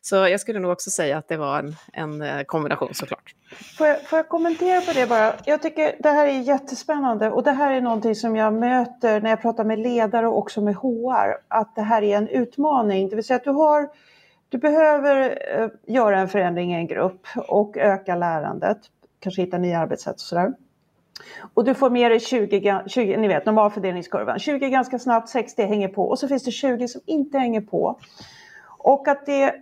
Så 0.00 0.16
jag 0.16 0.40
skulle 0.40 0.58
nog 0.58 0.72
också 0.72 0.90
säga 0.90 1.18
att 1.18 1.28
det 1.28 1.36
var 1.36 1.58
en, 1.58 1.76
en 1.92 2.22
eh, 2.22 2.42
kombination 2.42 2.94
såklart. 2.94 3.34
Får 3.78 3.86
jag, 3.86 4.02
får 4.02 4.16
jag 4.16 4.28
kommentera 4.28 4.80
på 4.80 4.92
det 4.92 5.06
bara? 5.06 5.34
Jag 5.44 5.62
tycker 5.62 5.96
det 6.02 6.08
här 6.08 6.26
är 6.26 6.40
jättespännande 6.40 7.30
och 7.30 7.42
det 7.42 7.50
här 7.50 7.72
är 7.72 7.80
någonting 7.80 8.14
som 8.14 8.36
jag 8.36 8.54
möter 8.54 9.20
när 9.20 9.30
jag 9.30 9.42
pratar 9.42 9.64
med 9.64 9.78
ledare 9.78 10.28
och 10.28 10.38
också 10.38 10.60
med 10.60 10.74
HR, 10.74 11.36
att 11.48 11.74
det 11.74 11.82
här 11.82 12.02
är 12.02 12.16
en 12.16 12.28
utmaning. 12.28 13.08
Det 13.08 13.16
vill 13.16 13.24
säga 13.24 13.36
att 13.36 13.44
du 13.44 13.50
har 13.50 13.88
du 14.48 14.58
behöver 14.58 15.38
eh, 15.60 15.68
göra 15.86 16.20
en 16.20 16.28
förändring 16.28 16.72
i 16.72 16.76
en 16.76 16.86
grupp 16.86 17.26
och 17.48 17.76
öka 17.76 18.16
lärandet, 18.16 18.78
kanske 19.20 19.42
hitta 19.42 19.58
nya 19.58 19.78
arbetssätt 19.78 20.14
och 20.14 20.20
sådär. 20.20 20.52
Och 21.54 21.64
du 21.64 21.74
får 21.74 21.90
med 21.90 22.10
dig 22.10 22.20
20, 22.20 22.82
20 22.86 23.16
ni 23.16 23.28
vet 23.28 23.46
normalfördelningskurvan, 23.46 24.38
20 24.38 24.68
ganska 24.68 24.98
snabbt, 24.98 25.28
60 25.28 25.62
hänger 25.62 25.88
på 25.88 26.08
och 26.08 26.18
så 26.18 26.28
finns 26.28 26.44
det 26.44 26.50
20 26.50 26.88
som 26.88 27.00
inte 27.06 27.38
hänger 27.38 27.60
på. 27.60 27.98
Och 28.78 29.08
att 29.08 29.26
det, 29.26 29.54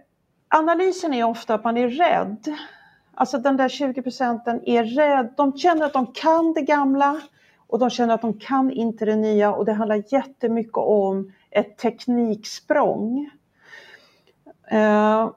analysen 0.49 1.15
är 1.15 1.25
ofta 1.25 1.55
att 1.55 1.65
man 1.65 1.77
är 1.77 1.89
rädd. 1.89 2.57
Alltså 3.15 3.39
den 3.39 3.57
där 3.57 3.69
20 3.69 4.03
procenten 4.03 4.61
är 4.69 4.85
rädd, 4.85 5.35
de 5.37 5.59
känner 5.59 5.87
att 5.87 5.93
de 5.93 6.07
kan 6.07 6.53
det 6.53 6.63
gamla 6.63 7.21
och 7.67 7.79
de 7.79 7.91
känner 7.91 8.15
att 8.15 8.23
de 8.23 8.39
kan 8.39 8.71
inte 8.71 9.05
det 9.05 9.17
nya 9.17 9.53
och 9.53 9.65
det 9.65 9.73
handlar 9.73 10.03
jättemycket 10.13 10.77
om 10.77 11.33
ett 11.51 11.79
tekniksprång. 11.79 13.31
Uh, 14.73 15.31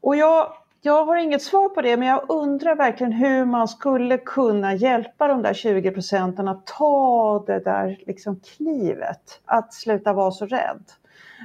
och 0.00 0.16
jag, 0.16 0.52
jag 0.80 1.04
har 1.04 1.16
inget 1.16 1.42
svar 1.42 1.68
på 1.68 1.82
det, 1.82 1.96
men 1.96 2.08
jag 2.08 2.24
undrar 2.28 2.76
verkligen 2.76 3.12
hur 3.12 3.44
man 3.44 3.68
skulle 3.68 4.18
kunna 4.18 4.74
hjälpa 4.74 5.28
de 5.28 5.42
där 5.42 5.54
20 5.54 5.90
procenten 5.90 6.48
att 6.48 6.66
ta 6.66 7.44
det 7.46 7.58
där 7.58 8.00
liksom 8.06 8.40
klivet, 8.40 9.40
att 9.44 9.74
sluta 9.74 10.12
vara 10.12 10.30
så 10.30 10.46
rädd. 10.46 10.84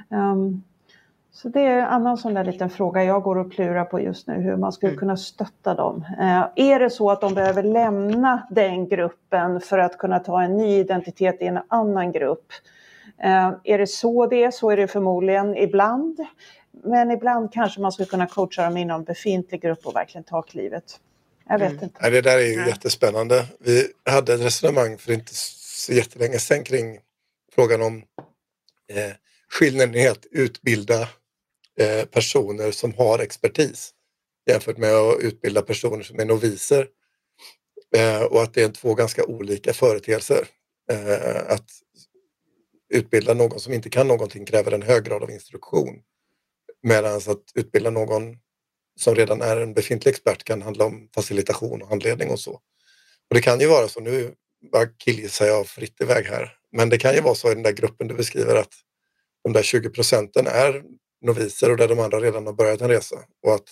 Um, 0.10 0.63
så 1.32 1.50
det 1.50 1.62
är 1.62 1.80
en 1.80 1.88
annan 1.88 2.18
sån 2.18 2.34
där 2.34 2.44
liten 2.44 2.70
fråga 2.70 3.04
jag 3.04 3.24
går 3.24 3.38
och 3.38 3.54
klurar 3.54 3.86
på 3.86 4.00
just 4.00 4.28
nu, 4.28 4.34
hur 4.34 4.56
man 4.56 4.72
skulle 4.72 4.92
mm. 4.92 5.00
kunna 5.00 5.18
stötta 5.18 5.74
dem. 5.74 6.06
Uh, 6.20 6.48
är 6.56 6.80
det 6.80 6.90
så 6.90 7.12
att 7.12 7.22
de 7.22 7.34
behöver 7.34 7.63
lämna 7.63 8.48
den 8.50 8.88
gruppen 8.88 9.62
för 9.62 9.78
att 9.78 9.98
kunna 9.98 10.20
ta 10.20 10.42
en 10.42 10.58
ny 10.58 10.78
identitet 10.78 11.42
i 11.42 11.46
en 11.46 11.60
annan 11.68 12.12
grupp? 12.12 12.46
Uh, 13.26 13.52
är 13.63 13.78
det 13.78 13.88
så 13.88 14.28
det 14.28 14.44
är? 14.44 14.52
Så 14.52 14.70
är 14.70 14.78
det 14.78 14.88
förmodligen 14.88 15.58
ibland. 15.58 16.20
Men 16.84 17.12
ibland 17.12 17.54
kanske 17.54 17.82
man 17.82 17.92
skulle 17.92 18.10
kunna 18.10 18.28
coacha 18.28 18.63
dem 18.63 18.78
inom 18.78 19.04
befintlig 19.04 19.62
grupp 19.62 19.86
och 19.86 19.96
verkligen 19.96 20.24
ta 20.24 20.42
klivet. 20.42 21.00
Jag 21.50 21.60
vet 21.60 21.72
mm. 21.72 21.84
inte. 21.84 22.00
Nej, 22.02 22.12
det 22.12 22.22
där 22.22 22.38
är 22.38 22.46
ju 22.46 22.54
ja. 22.54 22.68
jättespännande. 22.68 23.46
Vi 23.60 23.88
hade 24.06 24.34
ett 24.34 24.42
resonemang 24.42 24.98
för 24.98 25.12
inte 25.12 25.32
så 25.34 25.94
jättelänge 25.94 26.40
sedan 26.40 26.63
kring 26.63 27.00
frågan 27.56 27.82
om 27.82 27.98
eh, 28.94 29.12
skillnaden 29.50 29.96
i 29.96 30.08
att 30.08 30.26
utbilda 30.32 31.02
eh, 31.80 32.06
personer 32.12 32.72
som 32.72 32.94
har 32.94 33.20
expertis 33.20 33.94
jämfört 34.48 34.78
med 34.78 34.94
att 34.94 35.20
utbilda 35.20 35.62
personer 35.62 36.04
som 36.04 36.20
är 36.20 36.26
noviser. 36.26 36.88
Eh, 37.96 38.24
och 38.24 38.42
att 38.44 38.54
det 38.54 38.63
är 38.63 38.70
två 38.70 38.94
ganska 38.94 39.26
olika 39.26 39.74
företeelser. 39.74 40.48
Eh, 40.92 41.54
att 41.54 41.70
utbilda 42.90 43.34
någon 43.34 43.60
som 43.60 43.74
inte 43.74 43.90
kan 43.90 44.08
någonting 44.08 44.46
kräver 44.46 44.72
en 44.72 44.82
hög 44.82 45.04
grad 45.04 45.24
av 45.24 45.32
instruktion 45.32 46.02
Medan 46.88 47.15
att 47.15 47.43
utbilda 47.56 47.89
någon 47.89 48.38
som 49.00 49.15
redan 49.15 49.41
är 49.41 49.58
en 49.58 49.73
befintlig 49.73 50.12
expert 50.12 50.43
kan 50.43 50.62
handla 50.62 50.86
om 50.86 51.10
facilitation 51.15 51.82
och 51.82 51.88
handledning 51.88 52.30
och 52.30 52.39
så. 52.39 52.52
Och 53.30 53.36
det 53.36 53.41
kan 53.41 53.60
ju 53.60 53.67
vara 53.67 53.88
så, 53.88 54.00
nu 54.00 54.34
bara 54.71 54.86
killgissar 54.86 55.45
jag 55.45 55.67
fritt 55.67 56.02
iväg 56.02 56.26
här, 56.26 56.54
men 56.71 56.89
det 56.89 56.97
kan 56.97 57.13
ju 57.15 57.21
vara 57.21 57.36
så 57.36 57.52
i 57.52 57.54
den 57.54 57.63
där 57.63 57.71
gruppen 57.71 58.08
du 58.08 58.13
beskriver 58.15 58.56
att 58.56 58.73
de 59.43 59.54
där 59.54 59.63
20 59.63 59.89
procenten 59.89 60.47
är 60.47 60.84
noviser 61.21 61.71
och 61.71 61.78
där 61.78 61.88
de 61.88 62.00
andra 62.00 62.19
redan 62.19 62.45
har 62.45 62.54
börjat 62.54 62.82
en 62.82 62.89
resa 62.89 63.15
och 63.45 63.54
att 63.54 63.69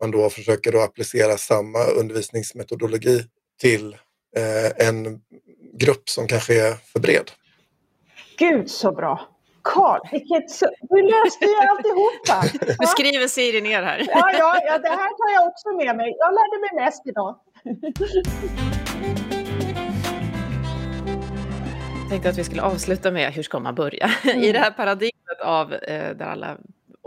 man 0.00 0.10
då 0.10 0.30
försöker 0.30 0.72
då 0.72 0.80
applicera 0.80 1.36
samma 1.36 1.84
undervisningsmetodologi 1.84 3.24
till 3.60 3.96
eh, 4.36 4.88
en 4.88 5.20
grupp 5.72 6.08
som 6.08 6.26
kanske 6.26 6.68
är 6.68 6.74
för 6.74 7.00
bred. 7.00 7.30
Gud 8.38 8.70
så 8.70 8.92
bra! 8.92 9.37
Karl, 9.74 10.00
vilket, 10.12 10.60
du 10.90 11.02
löste 11.02 11.44
ju 11.44 11.56
alltihopa. 11.70 12.36
Nu 12.80 12.86
skriver 12.86 13.26
Siri 13.28 13.60
ner 13.60 13.82
här. 13.82 13.98
Ja, 13.98 14.30
ja, 14.32 14.60
ja, 14.66 14.78
det 14.78 14.88
här 14.88 15.12
tar 15.18 15.30
jag 15.34 15.48
också 15.48 15.68
med 15.68 15.96
mig. 15.96 16.16
Jag 16.18 16.34
lärde 16.34 16.60
mig 16.60 16.84
mest 16.84 17.06
idag. 17.06 17.38
Jag 22.00 22.10
tänkte 22.10 22.28
att 22.28 22.38
vi 22.38 22.44
skulle 22.44 22.62
avsluta 22.62 23.10
med 23.10 23.32
hur 23.32 23.42
ska 23.42 23.58
man 23.58 23.74
börja? 23.74 24.10
Mm. 24.24 24.42
I 24.42 24.52
det 24.52 24.58
här 24.58 24.70
paradigmet 24.70 25.40
av 25.42 25.72
eh, 25.72 26.16
där 26.16 26.26
alla 26.26 26.56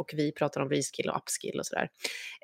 och 0.02 0.12
vi 0.14 0.32
pratar 0.32 0.62
om 0.62 0.70
reskill 0.70 1.10
och 1.10 1.18
upskill 1.18 1.60
och 1.60 1.66
sådär. 1.66 1.90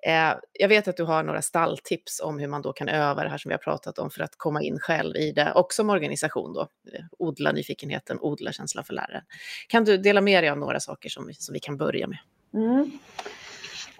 Eh, 0.07 0.37
jag 0.53 0.67
vet 0.67 0.87
att 0.87 0.97
du 0.97 1.03
har 1.03 1.23
några 1.23 1.41
stalltips 1.41 2.21
om 2.21 2.39
hur 2.39 2.47
man 2.47 2.61
då 2.61 2.73
kan 2.73 2.89
öva 2.89 3.23
det 3.23 3.29
här 3.29 3.37
som 3.37 3.49
vi 3.49 3.53
har 3.53 3.59
pratat 3.59 3.99
om 3.99 4.09
för 4.09 4.23
att 4.23 4.37
komma 4.37 4.61
in 4.61 4.79
själv 4.79 5.15
i 5.15 5.31
det 5.31 5.51
och 5.51 5.73
som 5.73 5.89
organisation 5.89 6.53
då. 6.53 6.61
Eh, 6.61 7.05
odla 7.19 7.51
nyfikenheten, 7.51 8.17
odla 8.21 8.51
känslan 8.51 8.83
för 8.83 8.93
läraren. 8.93 9.23
Kan 9.67 9.83
du 9.83 9.97
dela 9.97 10.21
med 10.21 10.43
dig 10.43 10.49
av 10.49 10.57
några 10.57 10.79
saker 10.79 11.09
som, 11.09 11.29
som 11.33 11.53
vi 11.53 11.59
kan 11.59 11.77
börja 11.77 12.07
med? 12.07 12.17
Mm. 12.53 12.91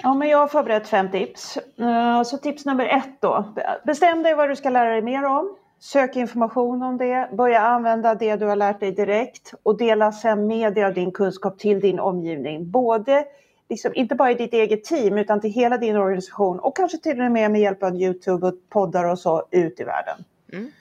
Ja, 0.03 0.13
men 0.13 0.29
jag 0.29 0.37
har 0.37 0.47
förberett 0.47 0.87
fem 0.87 1.11
tips. 1.11 1.57
Eh, 1.57 2.23
så 2.23 2.37
tips 2.37 2.65
nummer 2.65 2.85
ett 2.85 3.21
då. 3.21 3.53
Bestäm 3.85 4.23
dig 4.23 4.35
vad 4.35 4.49
du 4.49 4.55
ska 4.55 4.69
lära 4.69 4.89
dig 4.89 5.01
mer 5.01 5.23
om. 5.23 5.57
Sök 5.79 6.15
information 6.15 6.83
om 6.83 6.97
det, 6.97 7.29
börja 7.37 7.59
använda 7.59 8.15
det 8.15 8.35
du 8.35 8.45
har 8.45 8.55
lärt 8.55 8.79
dig 8.79 8.91
direkt 8.91 9.53
och 9.63 9.77
dela 9.77 10.11
sen 10.11 10.47
med 10.47 10.73
dig 10.73 10.83
av 10.83 10.93
din 10.93 11.11
kunskap 11.11 11.59
till 11.59 11.79
din 11.79 11.99
omgivning. 11.99 12.71
Både, 12.71 13.25
liksom, 13.69 13.91
inte 13.95 14.15
bara 14.15 14.31
i 14.31 14.35
ditt 14.35 14.53
eget 14.53 14.83
team 14.83 15.17
utan 15.17 15.41
till 15.41 15.51
hela 15.51 15.77
din 15.77 15.97
organisation 15.97 16.59
och 16.59 16.75
kanske 16.75 16.97
till 16.97 17.21
och 17.21 17.31
med 17.31 17.51
med 17.51 17.61
hjälp 17.61 17.83
av 17.83 17.95
Youtube 17.95 18.47
och 18.47 18.53
poddar 18.69 19.03
och 19.03 19.19
så 19.19 19.47
ut 19.51 19.79
i 19.79 19.83
världen. 19.83 20.23
Mm. 20.53 20.71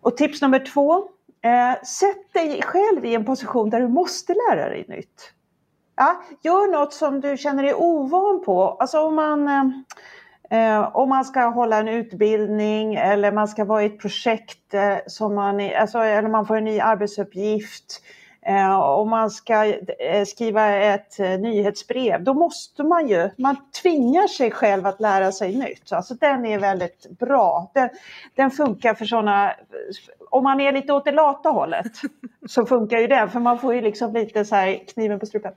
Och 0.00 0.16
tips 0.16 0.42
nummer 0.42 0.66
två, 0.66 0.96
eh, 1.42 1.82
sätt 1.82 2.32
dig 2.32 2.62
själv 2.62 3.04
i 3.04 3.14
en 3.14 3.24
position 3.24 3.70
där 3.70 3.80
du 3.80 3.88
måste 3.88 4.34
lära 4.34 4.68
dig 4.68 4.84
nytt. 4.88 5.32
Ja, 5.96 6.22
gör 6.42 6.72
något 6.72 6.92
som 6.92 7.20
du 7.20 7.36
känner 7.36 7.62
dig 7.62 7.74
ovan 7.74 8.42
på. 8.44 8.70
Alltså 8.70 9.00
om 9.00 9.14
man 9.14 9.48
eh, 9.48 9.64
Eh, 10.50 10.96
om 10.96 11.08
man 11.08 11.24
ska 11.24 11.40
hålla 11.40 11.78
en 11.78 11.88
utbildning 11.88 12.94
eller 12.94 13.32
man 13.32 13.48
ska 13.48 13.64
vara 13.64 13.82
i 13.82 13.86
ett 13.86 13.98
projekt 13.98 14.74
eh, 14.74 14.96
som 15.06 15.34
man, 15.34 15.70
alltså, 15.80 15.98
eller 15.98 16.28
man 16.28 16.46
får 16.46 16.56
en 16.56 16.64
ny 16.64 16.80
arbetsuppgift. 16.80 18.02
Eh, 18.46 18.80
om 18.80 19.10
man 19.10 19.30
ska 19.30 19.64
eh, 19.98 20.24
skriva 20.24 20.74
ett 20.76 21.20
eh, 21.20 21.38
nyhetsbrev, 21.38 22.22
då 22.24 22.34
måste 22.34 22.82
man 22.82 23.08
ju, 23.08 23.30
man 23.36 23.56
tvingar 23.82 24.28
sig 24.28 24.50
själv 24.50 24.86
att 24.86 25.00
lära 25.00 25.32
sig 25.32 25.56
nytt. 25.56 25.92
Alltså 25.92 26.14
den 26.14 26.46
är 26.46 26.58
väldigt 26.58 27.06
bra. 27.18 27.70
Den, 27.74 27.88
den 28.34 28.50
funkar 28.50 28.94
för 28.94 29.04
sådana, 29.04 29.54
om 30.30 30.44
man 30.44 30.60
är 30.60 30.72
lite 30.72 30.92
åt 30.92 31.04
det 31.04 31.12
lata 31.12 31.48
hållet 31.48 31.92
så 32.48 32.66
funkar 32.66 32.98
ju 32.98 33.06
den 33.06 33.30
för 33.30 33.40
man 33.40 33.58
får 33.58 33.74
ju 33.74 33.80
liksom 33.80 34.12
lite 34.12 34.44
så 34.44 34.54
här 34.54 34.84
kniven 34.94 35.20
på 35.20 35.26
strupen. 35.26 35.52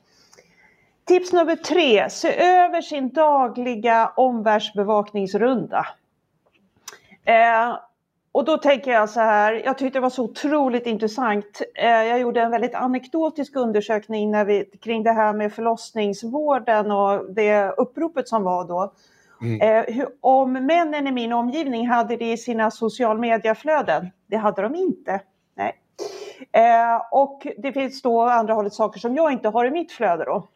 Tips 1.06 1.34
nummer 1.34 1.56
tre, 1.56 2.10
se 2.10 2.44
över 2.44 2.82
sin 2.82 3.10
dagliga 3.10 4.12
omvärldsbevakningsrunda. 4.16 5.88
Eh, 7.26 7.78
och 8.32 8.46
då 8.46 8.58
tänker 8.58 8.92
jag 8.92 9.10
så 9.10 9.20
här, 9.20 9.54
jag 9.66 9.78
tyckte 9.78 9.98
det 10.00 10.04
var 10.04 10.10
så 10.10 10.24
otroligt 10.24 10.86
intressant. 10.88 11.62
Eh, 11.76 11.88
jag 11.88 12.20
gjorde 12.20 12.42
en 12.42 12.52
väldigt 12.52 12.76
anekdotisk 12.76 13.56
undersökning 13.56 14.32
när 14.32 14.46
vi, 14.46 14.66
kring 14.82 15.04
det 15.04 15.12
här 15.12 15.34
med 15.34 15.54
förlossningsvården 15.54 16.92
och 16.92 17.34
det 17.34 17.70
uppropet 17.78 18.28
som 18.28 18.44
var 18.44 18.68
då. 18.68 18.94
Mm. 19.42 19.62
Eh, 19.62 19.96
hur, 19.96 20.08
om 20.22 20.54
männen 20.54 21.08
i 21.08 21.12
min 21.12 21.34
omgivning 21.34 21.88
hade 21.88 22.18
det 22.18 22.32
i 22.32 22.38
sina 22.38 22.72
social 22.72 23.20
medieflöden. 23.20 24.12
Det 24.28 24.38
hade 24.38 24.62
de 24.62 24.76
inte. 24.76 25.22
Nej. 25.56 25.76
Eh, 26.52 27.02
och 27.12 27.48
det 27.58 27.72
finns 27.72 28.02
då 28.02 28.22
andra 28.22 28.54
hållet 28.54 28.74
saker 28.74 29.00
som 29.00 29.16
jag 29.16 29.32
inte 29.32 29.50
har 29.50 29.66
i 29.66 29.72
mitt 29.72 29.92
flöde 29.92 30.26
då 30.26 30.48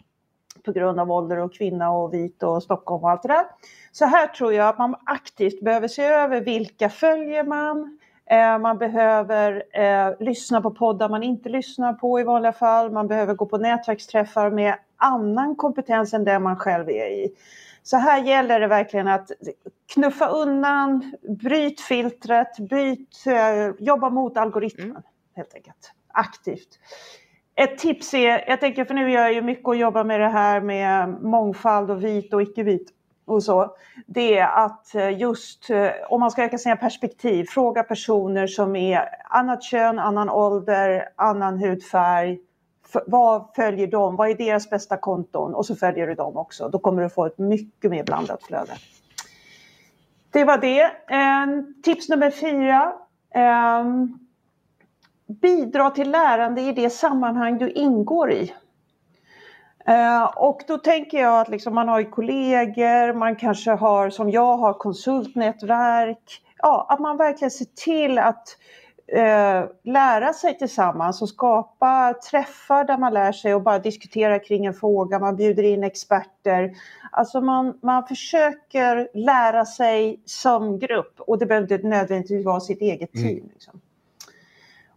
på 0.64 0.72
grund 0.72 1.00
av 1.00 1.12
ålder 1.12 1.38
och 1.38 1.54
kvinna 1.54 1.92
och 1.92 2.14
vit 2.14 2.44
och 2.44 2.64
Stockholm 2.64 3.04
och 3.04 3.10
allt 3.10 3.22
det 3.22 3.28
där. 3.28 3.46
Så 3.92 4.06
här 4.06 4.28
tror 4.28 4.54
jag 4.54 4.68
att 4.68 4.78
man 4.78 4.96
aktivt 5.06 5.62
behöver 5.62 5.88
se 5.88 6.04
över 6.04 6.42
vilka 6.42 6.90
följer 6.90 7.44
man, 7.44 8.00
eh, 8.26 8.58
man 8.60 8.78
behöver 8.78 9.64
eh, 9.74 10.14
lyssna 10.20 10.62
på 10.62 10.72
poddar 10.72 11.10
man 11.10 11.24
inte 11.24 11.50
lyssnar 11.50 11.94
på 11.94 12.20
i 12.20 12.24
vanliga 12.24 12.54
fall. 12.54 12.92
Man 12.92 13.08
behöver 13.08 13.34
gå 13.34 13.46
på 13.46 13.58
nätverksträffar 13.58 14.50
med 14.50 14.76
annan 14.98 15.56
kompetens 15.56 16.14
än 16.14 16.24
den 16.24 16.44
man 16.44 16.56
själv 16.56 16.90
är 16.90 17.10
i. 17.10 17.36
Så 17.84 17.98
här 17.98 18.24
gäller 18.24 18.60
det 18.60 18.68
verkligen 18.68 19.08
att 19.08 19.32
knuffa 19.94 20.28
undan, 20.28 21.14
bryt 21.22 21.82
filtret, 21.82 22.60
byt, 22.60 23.24
eh, 23.26 23.86
jobba 23.86 24.10
mot 24.10 24.38
algoritmen 24.38 24.90
mm. 24.90 25.02
helt 25.36 25.56
enkelt. 25.56 25.94
Aktivt. 26.14 26.80
Ett 27.56 27.78
tips 27.78 28.14
är, 28.14 28.50
jag 28.50 28.60
tänker 28.60 28.86
för 28.86 28.94
nu 28.94 29.12
gör 29.12 29.22
jag 29.22 29.34
ju 29.34 29.42
mycket 29.42 29.68
och 29.68 29.76
jobbar 29.76 30.04
med 30.04 30.20
det 30.20 30.28
här 30.28 30.62
med 30.62 31.10
mångfald 31.22 31.92
och 31.92 32.04
vit 32.04 32.34
och 32.34 32.42
icke-vit 32.42 32.90
och 33.26 33.44
så. 33.44 33.76
Det 34.06 34.38
är 34.38 34.48
att 34.48 34.96
eh, 34.96 35.20
just 35.20 35.70
eh, 35.70 35.90
om 36.10 36.20
man 36.20 36.32
ska 36.32 36.44
öka 36.44 36.58
sina 36.58 36.76
perspektiv, 36.76 37.46
fråga 37.50 37.84
personer 37.84 38.48
som 38.48 38.76
är 38.76 39.10
annat 39.30 39.64
kön, 39.64 40.00
annan 40.00 40.30
ålder, 40.30 41.10
annan 41.16 41.60
hudfärg. 41.60 42.40
Vad 43.08 43.50
följer 43.56 43.88
de? 43.88 44.16
Vad 44.16 44.30
är 44.30 44.36
deras 44.36 44.70
bästa 44.70 44.98
konton? 44.98 45.56
Och 45.56 45.66
så 45.66 45.76
följer 45.76 46.08
du 46.08 46.16
dem 46.16 46.38
också. 46.38 46.70
Då 46.70 46.80
kommer 46.80 47.04
du 47.04 47.10
få 47.10 47.26
ett 47.26 47.38
mycket 47.38 47.92
mer 47.92 48.04
blandat 48.04 48.44
flöde. 48.44 48.72
Det 50.32 50.46
var 50.46 50.58
det. 50.58 50.92
Tips 51.84 52.10
nummer 52.10 52.32
fyra. 52.32 52.94
Ehm, 53.34 54.20
bidra 55.42 55.90
till 55.90 56.12
lärande 56.12 56.62
i 56.62 56.72
det 56.72 56.90
sammanhang 56.90 57.58
du 57.58 57.72
ingår 57.72 58.32
i. 58.32 58.54
Uh, 59.90 60.24
och 60.38 60.62
då 60.68 60.78
tänker 60.78 61.22
jag 61.22 61.42
att 61.42 61.50
liksom 61.50 61.76
man 61.76 61.88
har 61.88 62.12
kollegor, 62.12 63.14
man 63.14 63.36
kanske 63.36 63.72
har 63.72 64.10
som 64.10 64.30
jag 64.32 64.58
har 64.58 64.74
konsultnätverk. 64.74 66.42
Ja, 66.58 66.88
att 66.90 67.00
man 67.00 67.18
verkligen 67.18 67.52
ser 67.52 67.66
till 67.66 68.18
att 68.18 68.58
uh, 69.18 69.70
lära 69.84 70.34
sig 70.34 70.58
tillsammans 70.58 71.22
och 71.22 71.30
skapa 71.30 72.14
träffar 72.32 72.84
där 72.84 72.98
man 72.98 73.14
lär 73.14 73.32
sig 73.32 73.56
och 73.56 73.62
bara 73.62 73.80
diskutera 73.80 74.40
kring 74.40 74.66
en 74.66 74.74
fråga. 74.74 75.20
Man 75.20 75.36
bjuder 75.36 75.64
in 75.64 75.84
experter. 75.84 76.72
Alltså 77.12 77.42
man, 77.42 77.80
man 77.82 78.08
försöker 78.08 79.10
lära 79.14 79.66
sig 79.66 80.22
som 80.26 80.80
grupp 80.80 81.20
och 81.20 81.40
det 81.40 81.46
behöver 81.46 81.74
inte 81.74 81.88
nödvändigtvis 81.88 82.46
vara 82.46 82.60
sitt 82.60 82.82
eget 82.82 83.16
mm. 83.16 83.28
team. 83.28 83.50
Liksom. 83.54 83.82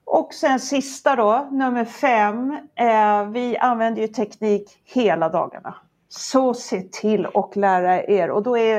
Och 0.05 0.35
sen 0.35 0.61
sista 0.61 1.17
då, 1.17 1.49
nummer 1.51 1.85
fem. 1.85 2.59
Eh, 2.75 3.29
vi 3.29 3.57
använder 3.57 4.03
ju 4.03 4.09
teknik 4.09 4.83
hela 4.85 5.29
dagarna. 5.29 5.75
Så 6.09 6.55
se 6.55 6.81
till 6.81 7.27
att 7.35 7.57
lära 7.57 8.03
er. 8.03 8.31
Och 8.31 8.43
då 8.43 8.59
är 8.59 8.77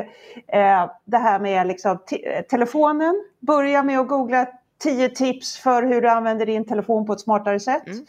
eh, 0.47 0.89
det 1.05 1.17
här 1.17 1.39
med 1.39 1.67
liksom 1.67 1.97
telefonen. 2.49 3.23
Börja 3.39 3.83
med 3.83 3.99
att 3.99 4.07
googla 4.07 4.47
10 4.77 5.09
tips 5.09 5.57
för 5.57 5.83
hur 5.83 6.01
du 6.01 6.09
använder 6.09 6.45
din 6.45 6.65
telefon 6.65 7.05
på 7.05 7.13
ett 7.13 7.21
smartare 7.21 7.59
sätt. 7.59 7.87
Mm. 7.87 8.05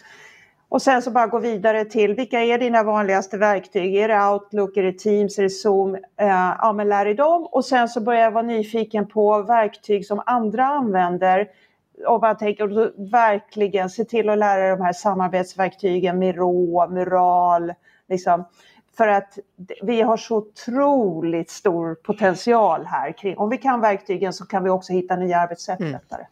Och 0.68 0.82
sen 0.82 1.02
så 1.02 1.10
bara 1.10 1.26
gå 1.26 1.38
vidare 1.38 1.84
till 1.84 2.14
vilka 2.14 2.40
är 2.40 2.58
dina 2.58 2.82
vanligaste 2.82 3.38
verktyg? 3.38 3.94
Är 3.96 4.08
det 4.08 4.28
Outlook, 4.28 4.76
är 4.76 4.82
det 4.82 4.98
Teams, 4.98 5.38
är 5.38 5.42
det 5.42 5.50
Zoom? 5.50 5.94
Eh, 5.94 6.54
ja 6.58 6.72
men 6.72 6.88
lär 6.88 7.04
dig 7.04 7.14
dem. 7.14 7.46
Och 7.46 7.64
sen 7.64 7.88
så 7.88 8.00
börja 8.00 8.30
vara 8.30 8.42
nyfiken 8.42 9.08
på 9.08 9.42
verktyg 9.42 10.06
som 10.06 10.22
andra 10.26 10.66
använder 10.66 11.48
om 12.06 12.20
man 12.20 12.36
tänker 12.36 12.92
verkligen 13.10 13.90
se 13.90 14.04
till 14.04 14.28
att 14.28 14.38
lära 14.38 14.76
de 14.76 14.84
här 14.84 14.92
samarbetsverktygen, 14.92 16.18
Miro, 16.18 16.88
Mural, 16.90 17.72
liksom, 18.08 18.44
för 18.96 19.08
att 19.08 19.38
vi 19.82 20.02
har 20.02 20.16
så 20.16 20.36
otroligt 20.36 21.50
stor 21.50 21.94
potential 21.94 22.84
här. 22.86 23.12
Kring. 23.12 23.38
Om 23.38 23.50
vi 23.50 23.58
kan 23.58 23.80
verktygen 23.80 24.32
så 24.32 24.46
kan 24.46 24.64
vi 24.64 24.70
också 24.70 24.92
hitta 24.92 25.16
nya 25.16 25.38
arbetssätt 25.38 25.80
mm. 25.80 25.92
lättare. 25.92 26.22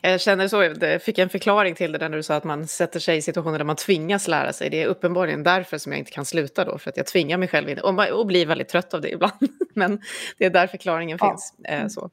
Jag 0.00 0.20
känner 0.20 0.48
så, 0.48 0.62
jag 0.80 1.02
fick 1.02 1.18
en 1.18 1.28
förklaring 1.28 1.74
till 1.74 1.92
det 1.92 1.98
där 1.98 2.08
när 2.08 2.16
du 2.16 2.22
sa 2.22 2.34
att 2.34 2.44
man 2.44 2.66
sätter 2.66 3.00
sig 3.00 3.16
i 3.16 3.22
situationer 3.22 3.58
där 3.58 3.64
man 3.64 3.76
tvingas 3.76 4.28
lära 4.28 4.52
sig. 4.52 4.70
Det 4.70 4.82
är 4.82 4.86
uppenbarligen 4.86 5.42
därför 5.42 5.78
som 5.78 5.92
jag 5.92 5.98
inte 5.98 6.10
kan 6.10 6.24
sluta 6.24 6.64
då, 6.64 6.78
för 6.78 6.90
att 6.90 6.96
jag 6.96 7.06
tvingar 7.06 7.38
mig 7.38 7.48
själv 7.48 7.68
in 7.68 7.78
och, 7.78 8.08
och 8.10 8.26
blir 8.26 8.46
väldigt 8.46 8.68
trött 8.68 8.94
av 8.94 9.00
det 9.00 9.10
ibland. 9.10 9.32
Men 9.74 10.00
det 10.38 10.44
är 10.44 10.50
där 10.50 10.66
förklaringen 10.66 11.18
ja. 11.20 11.28
finns. 11.28 11.54
Eh, 11.64 11.86
så. 11.88 12.10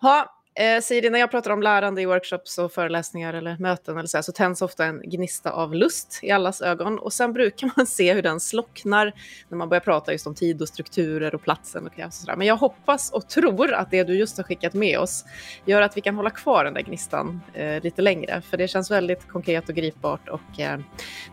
Ha, 0.00 0.26
Eh, 0.56 0.80
Siri, 0.80 1.10
när 1.10 1.18
jag 1.18 1.30
pratar 1.30 1.50
om 1.50 1.62
lärande 1.62 2.02
i 2.02 2.06
workshops 2.06 2.58
och 2.58 2.72
föreläsningar 2.72 3.34
eller 3.34 3.56
möten 3.58 3.98
eller 3.98 4.06
så, 4.06 4.16
här, 4.16 4.22
så 4.22 4.32
tänds 4.32 4.62
ofta 4.62 4.84
en 4.84 5.02
gnista 5.04 5.50
av 5.50 5.74
lust 5.74 6.18
i 6.22 6.30
allas 6.30 6.62
ögon 6.62 6.98
och 6.98 7.12
sen 7.12 7.32
brukar 7.32 7.70
man 7.76 7.86
se 7.86 8.14
hur 8.14 8.22
den 8.22 8.40
slocknar 8.40 9.12
när 9.48 9.58
man 9.58 9.68
börjar 9.68 9.80
prata 9.80 10.12
just 10.12 10.26
om 10.26 10.34
tid 10.34 10.62
och 10.62 10.68
strukturer 10.68 11.34
och 11.34 11.42
platsen 11.42 11.86
och 11.86 11.94
krävs 11.94 12.08
och 12.08 12.14
sådär. 12.14 12.36
Men 12.36 12.46
jag 12.46 12.56
hoppas 12.56 13.10
och 13.10 13.28
tror 13.28 13.72
att 13.72 13.90
det 13.90 14.04
du 14.04 14.18
just 14.18 14.36
har 14.36 14.44
skickat 14.44 14.74
med 14.74 14.98
oss 14.98 15.24
gör 15.64 15.82
att 15.82 15.96
vi 15.96 16.00
kan 16.00 16.14
hålla 16.14 16.30
kvar 16.30 16.64
den 16.64 16.74
där 16.74 16.82
gnistan 16.82 17.40
eh, 17.54 17.82
lite 17.82 18.02
längre, 18.02 18.42
för 18.50 18.56
det 18.56 18.68
känns 18.68 18.90
väldigt 18.90 19.28
konkret 19.28 19.68
och 19.68 19.74
gripbart 19.74 20.28
och 20.28 20.60
eh, 20.60 20.78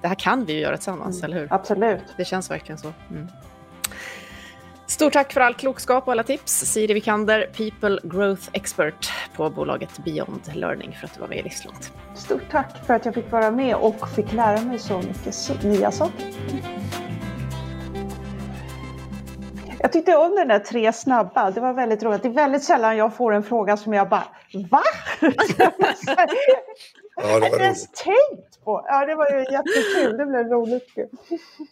det 0.02 0.08
här 0.08 0.16
kan 0.16 0.46
vi 0.46 0.54
ju 0.54 0.60
göra 0.60 0.78
tillsammans, 0.78 1.18
mm, 1.18 1.26
eller 1.26 1.42
hur? 1.42 1.54
Absolut. 1.54 2.04
Det 2.18 2.26
känns 2.26 2.52
verkligen 2.52 2.78
så. 2.78 2.94
Mm. 3.10 3.28
Stort 4.92 5.14
tack 5.14 5.34
för 5.34 5.42
all 5.42 5.54
klokskap 5.54 6.08
och 6.08 6.12
alla 6.12 6.24
tips. 6.24 6.52
Siri 6.52 6.94
Vikander, 6.94 7.50
People 7.58 8.00
Growth 8.04 8.50
Expert 8.54 9.12
på 9.36 9.50
bolaget 9.50 10.00
Beyond 10.06 10.42
Learning 10.56 10.98
för 11.00 11.08
att 11.08 11.14
du 11.14 11.20
var 11.22 11.28
med 11.28 11.38
i 11.38 11.42
Livslångt. 11.42 11.92
Stort 12.16 12.42
tack 12.52 12.86
för 12.86 12.94
att 12.94 13.06
jag 13.06 13.14
fick 13.14 13.32
vara 13.32 13.52
med 13.52 13.76
och 13.76 14.10
fick 14.10 14.34
lära 14.34 14.62
mig 14.62 14.80
så 14.80 14.98
mycket 14.98 15.64
nya 15.64 15.92
saker. 15.92 16.26
Jag 19.80 19.92
tyckte 19.92 20.16
om 20.16 20.36
den 20.36 20.48
där 20.48 20.60
tre 20.60 20.94
snabba, 20.94 21.52
det 21.52 21.62
var 21.62 21.74
väldigt 21.74 22.04
roligt. 22.04 22.22
Det 22.22 22.28
är 22.28 22.34
väldigt 22.34 22.64
sällan 22.64 22.98
jag 22.98 23.16
får 23.16 23.34
en 23.34 23.44
fråga 23.44 23.78
som 23.78 23.94
jag 23.94 24.10
bara 24.10 24.24
VA? 24.72 24.82
Ja, 26.06 26.26
det 26.26 27.32
Jag 27.34 27.40
var 27.40 27.46
inte 27.46 27.64
ens 27.64 27.80
roligt. 27.80 27.94
tänkt 27.96 28.64
på. 28.64 28.86
Ja, 28.88 29.06
det 29.06 29.16
var 29.16 29.32
ju 29.32 29.40
jättekul. 29.40 30.18
Det 30.18 30.26
blev 30.26 30.48
roligt. 30.48 30.88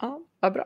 Ja, 0.01 0.19
vad 0.39 0.53
bra. 0.53 0.65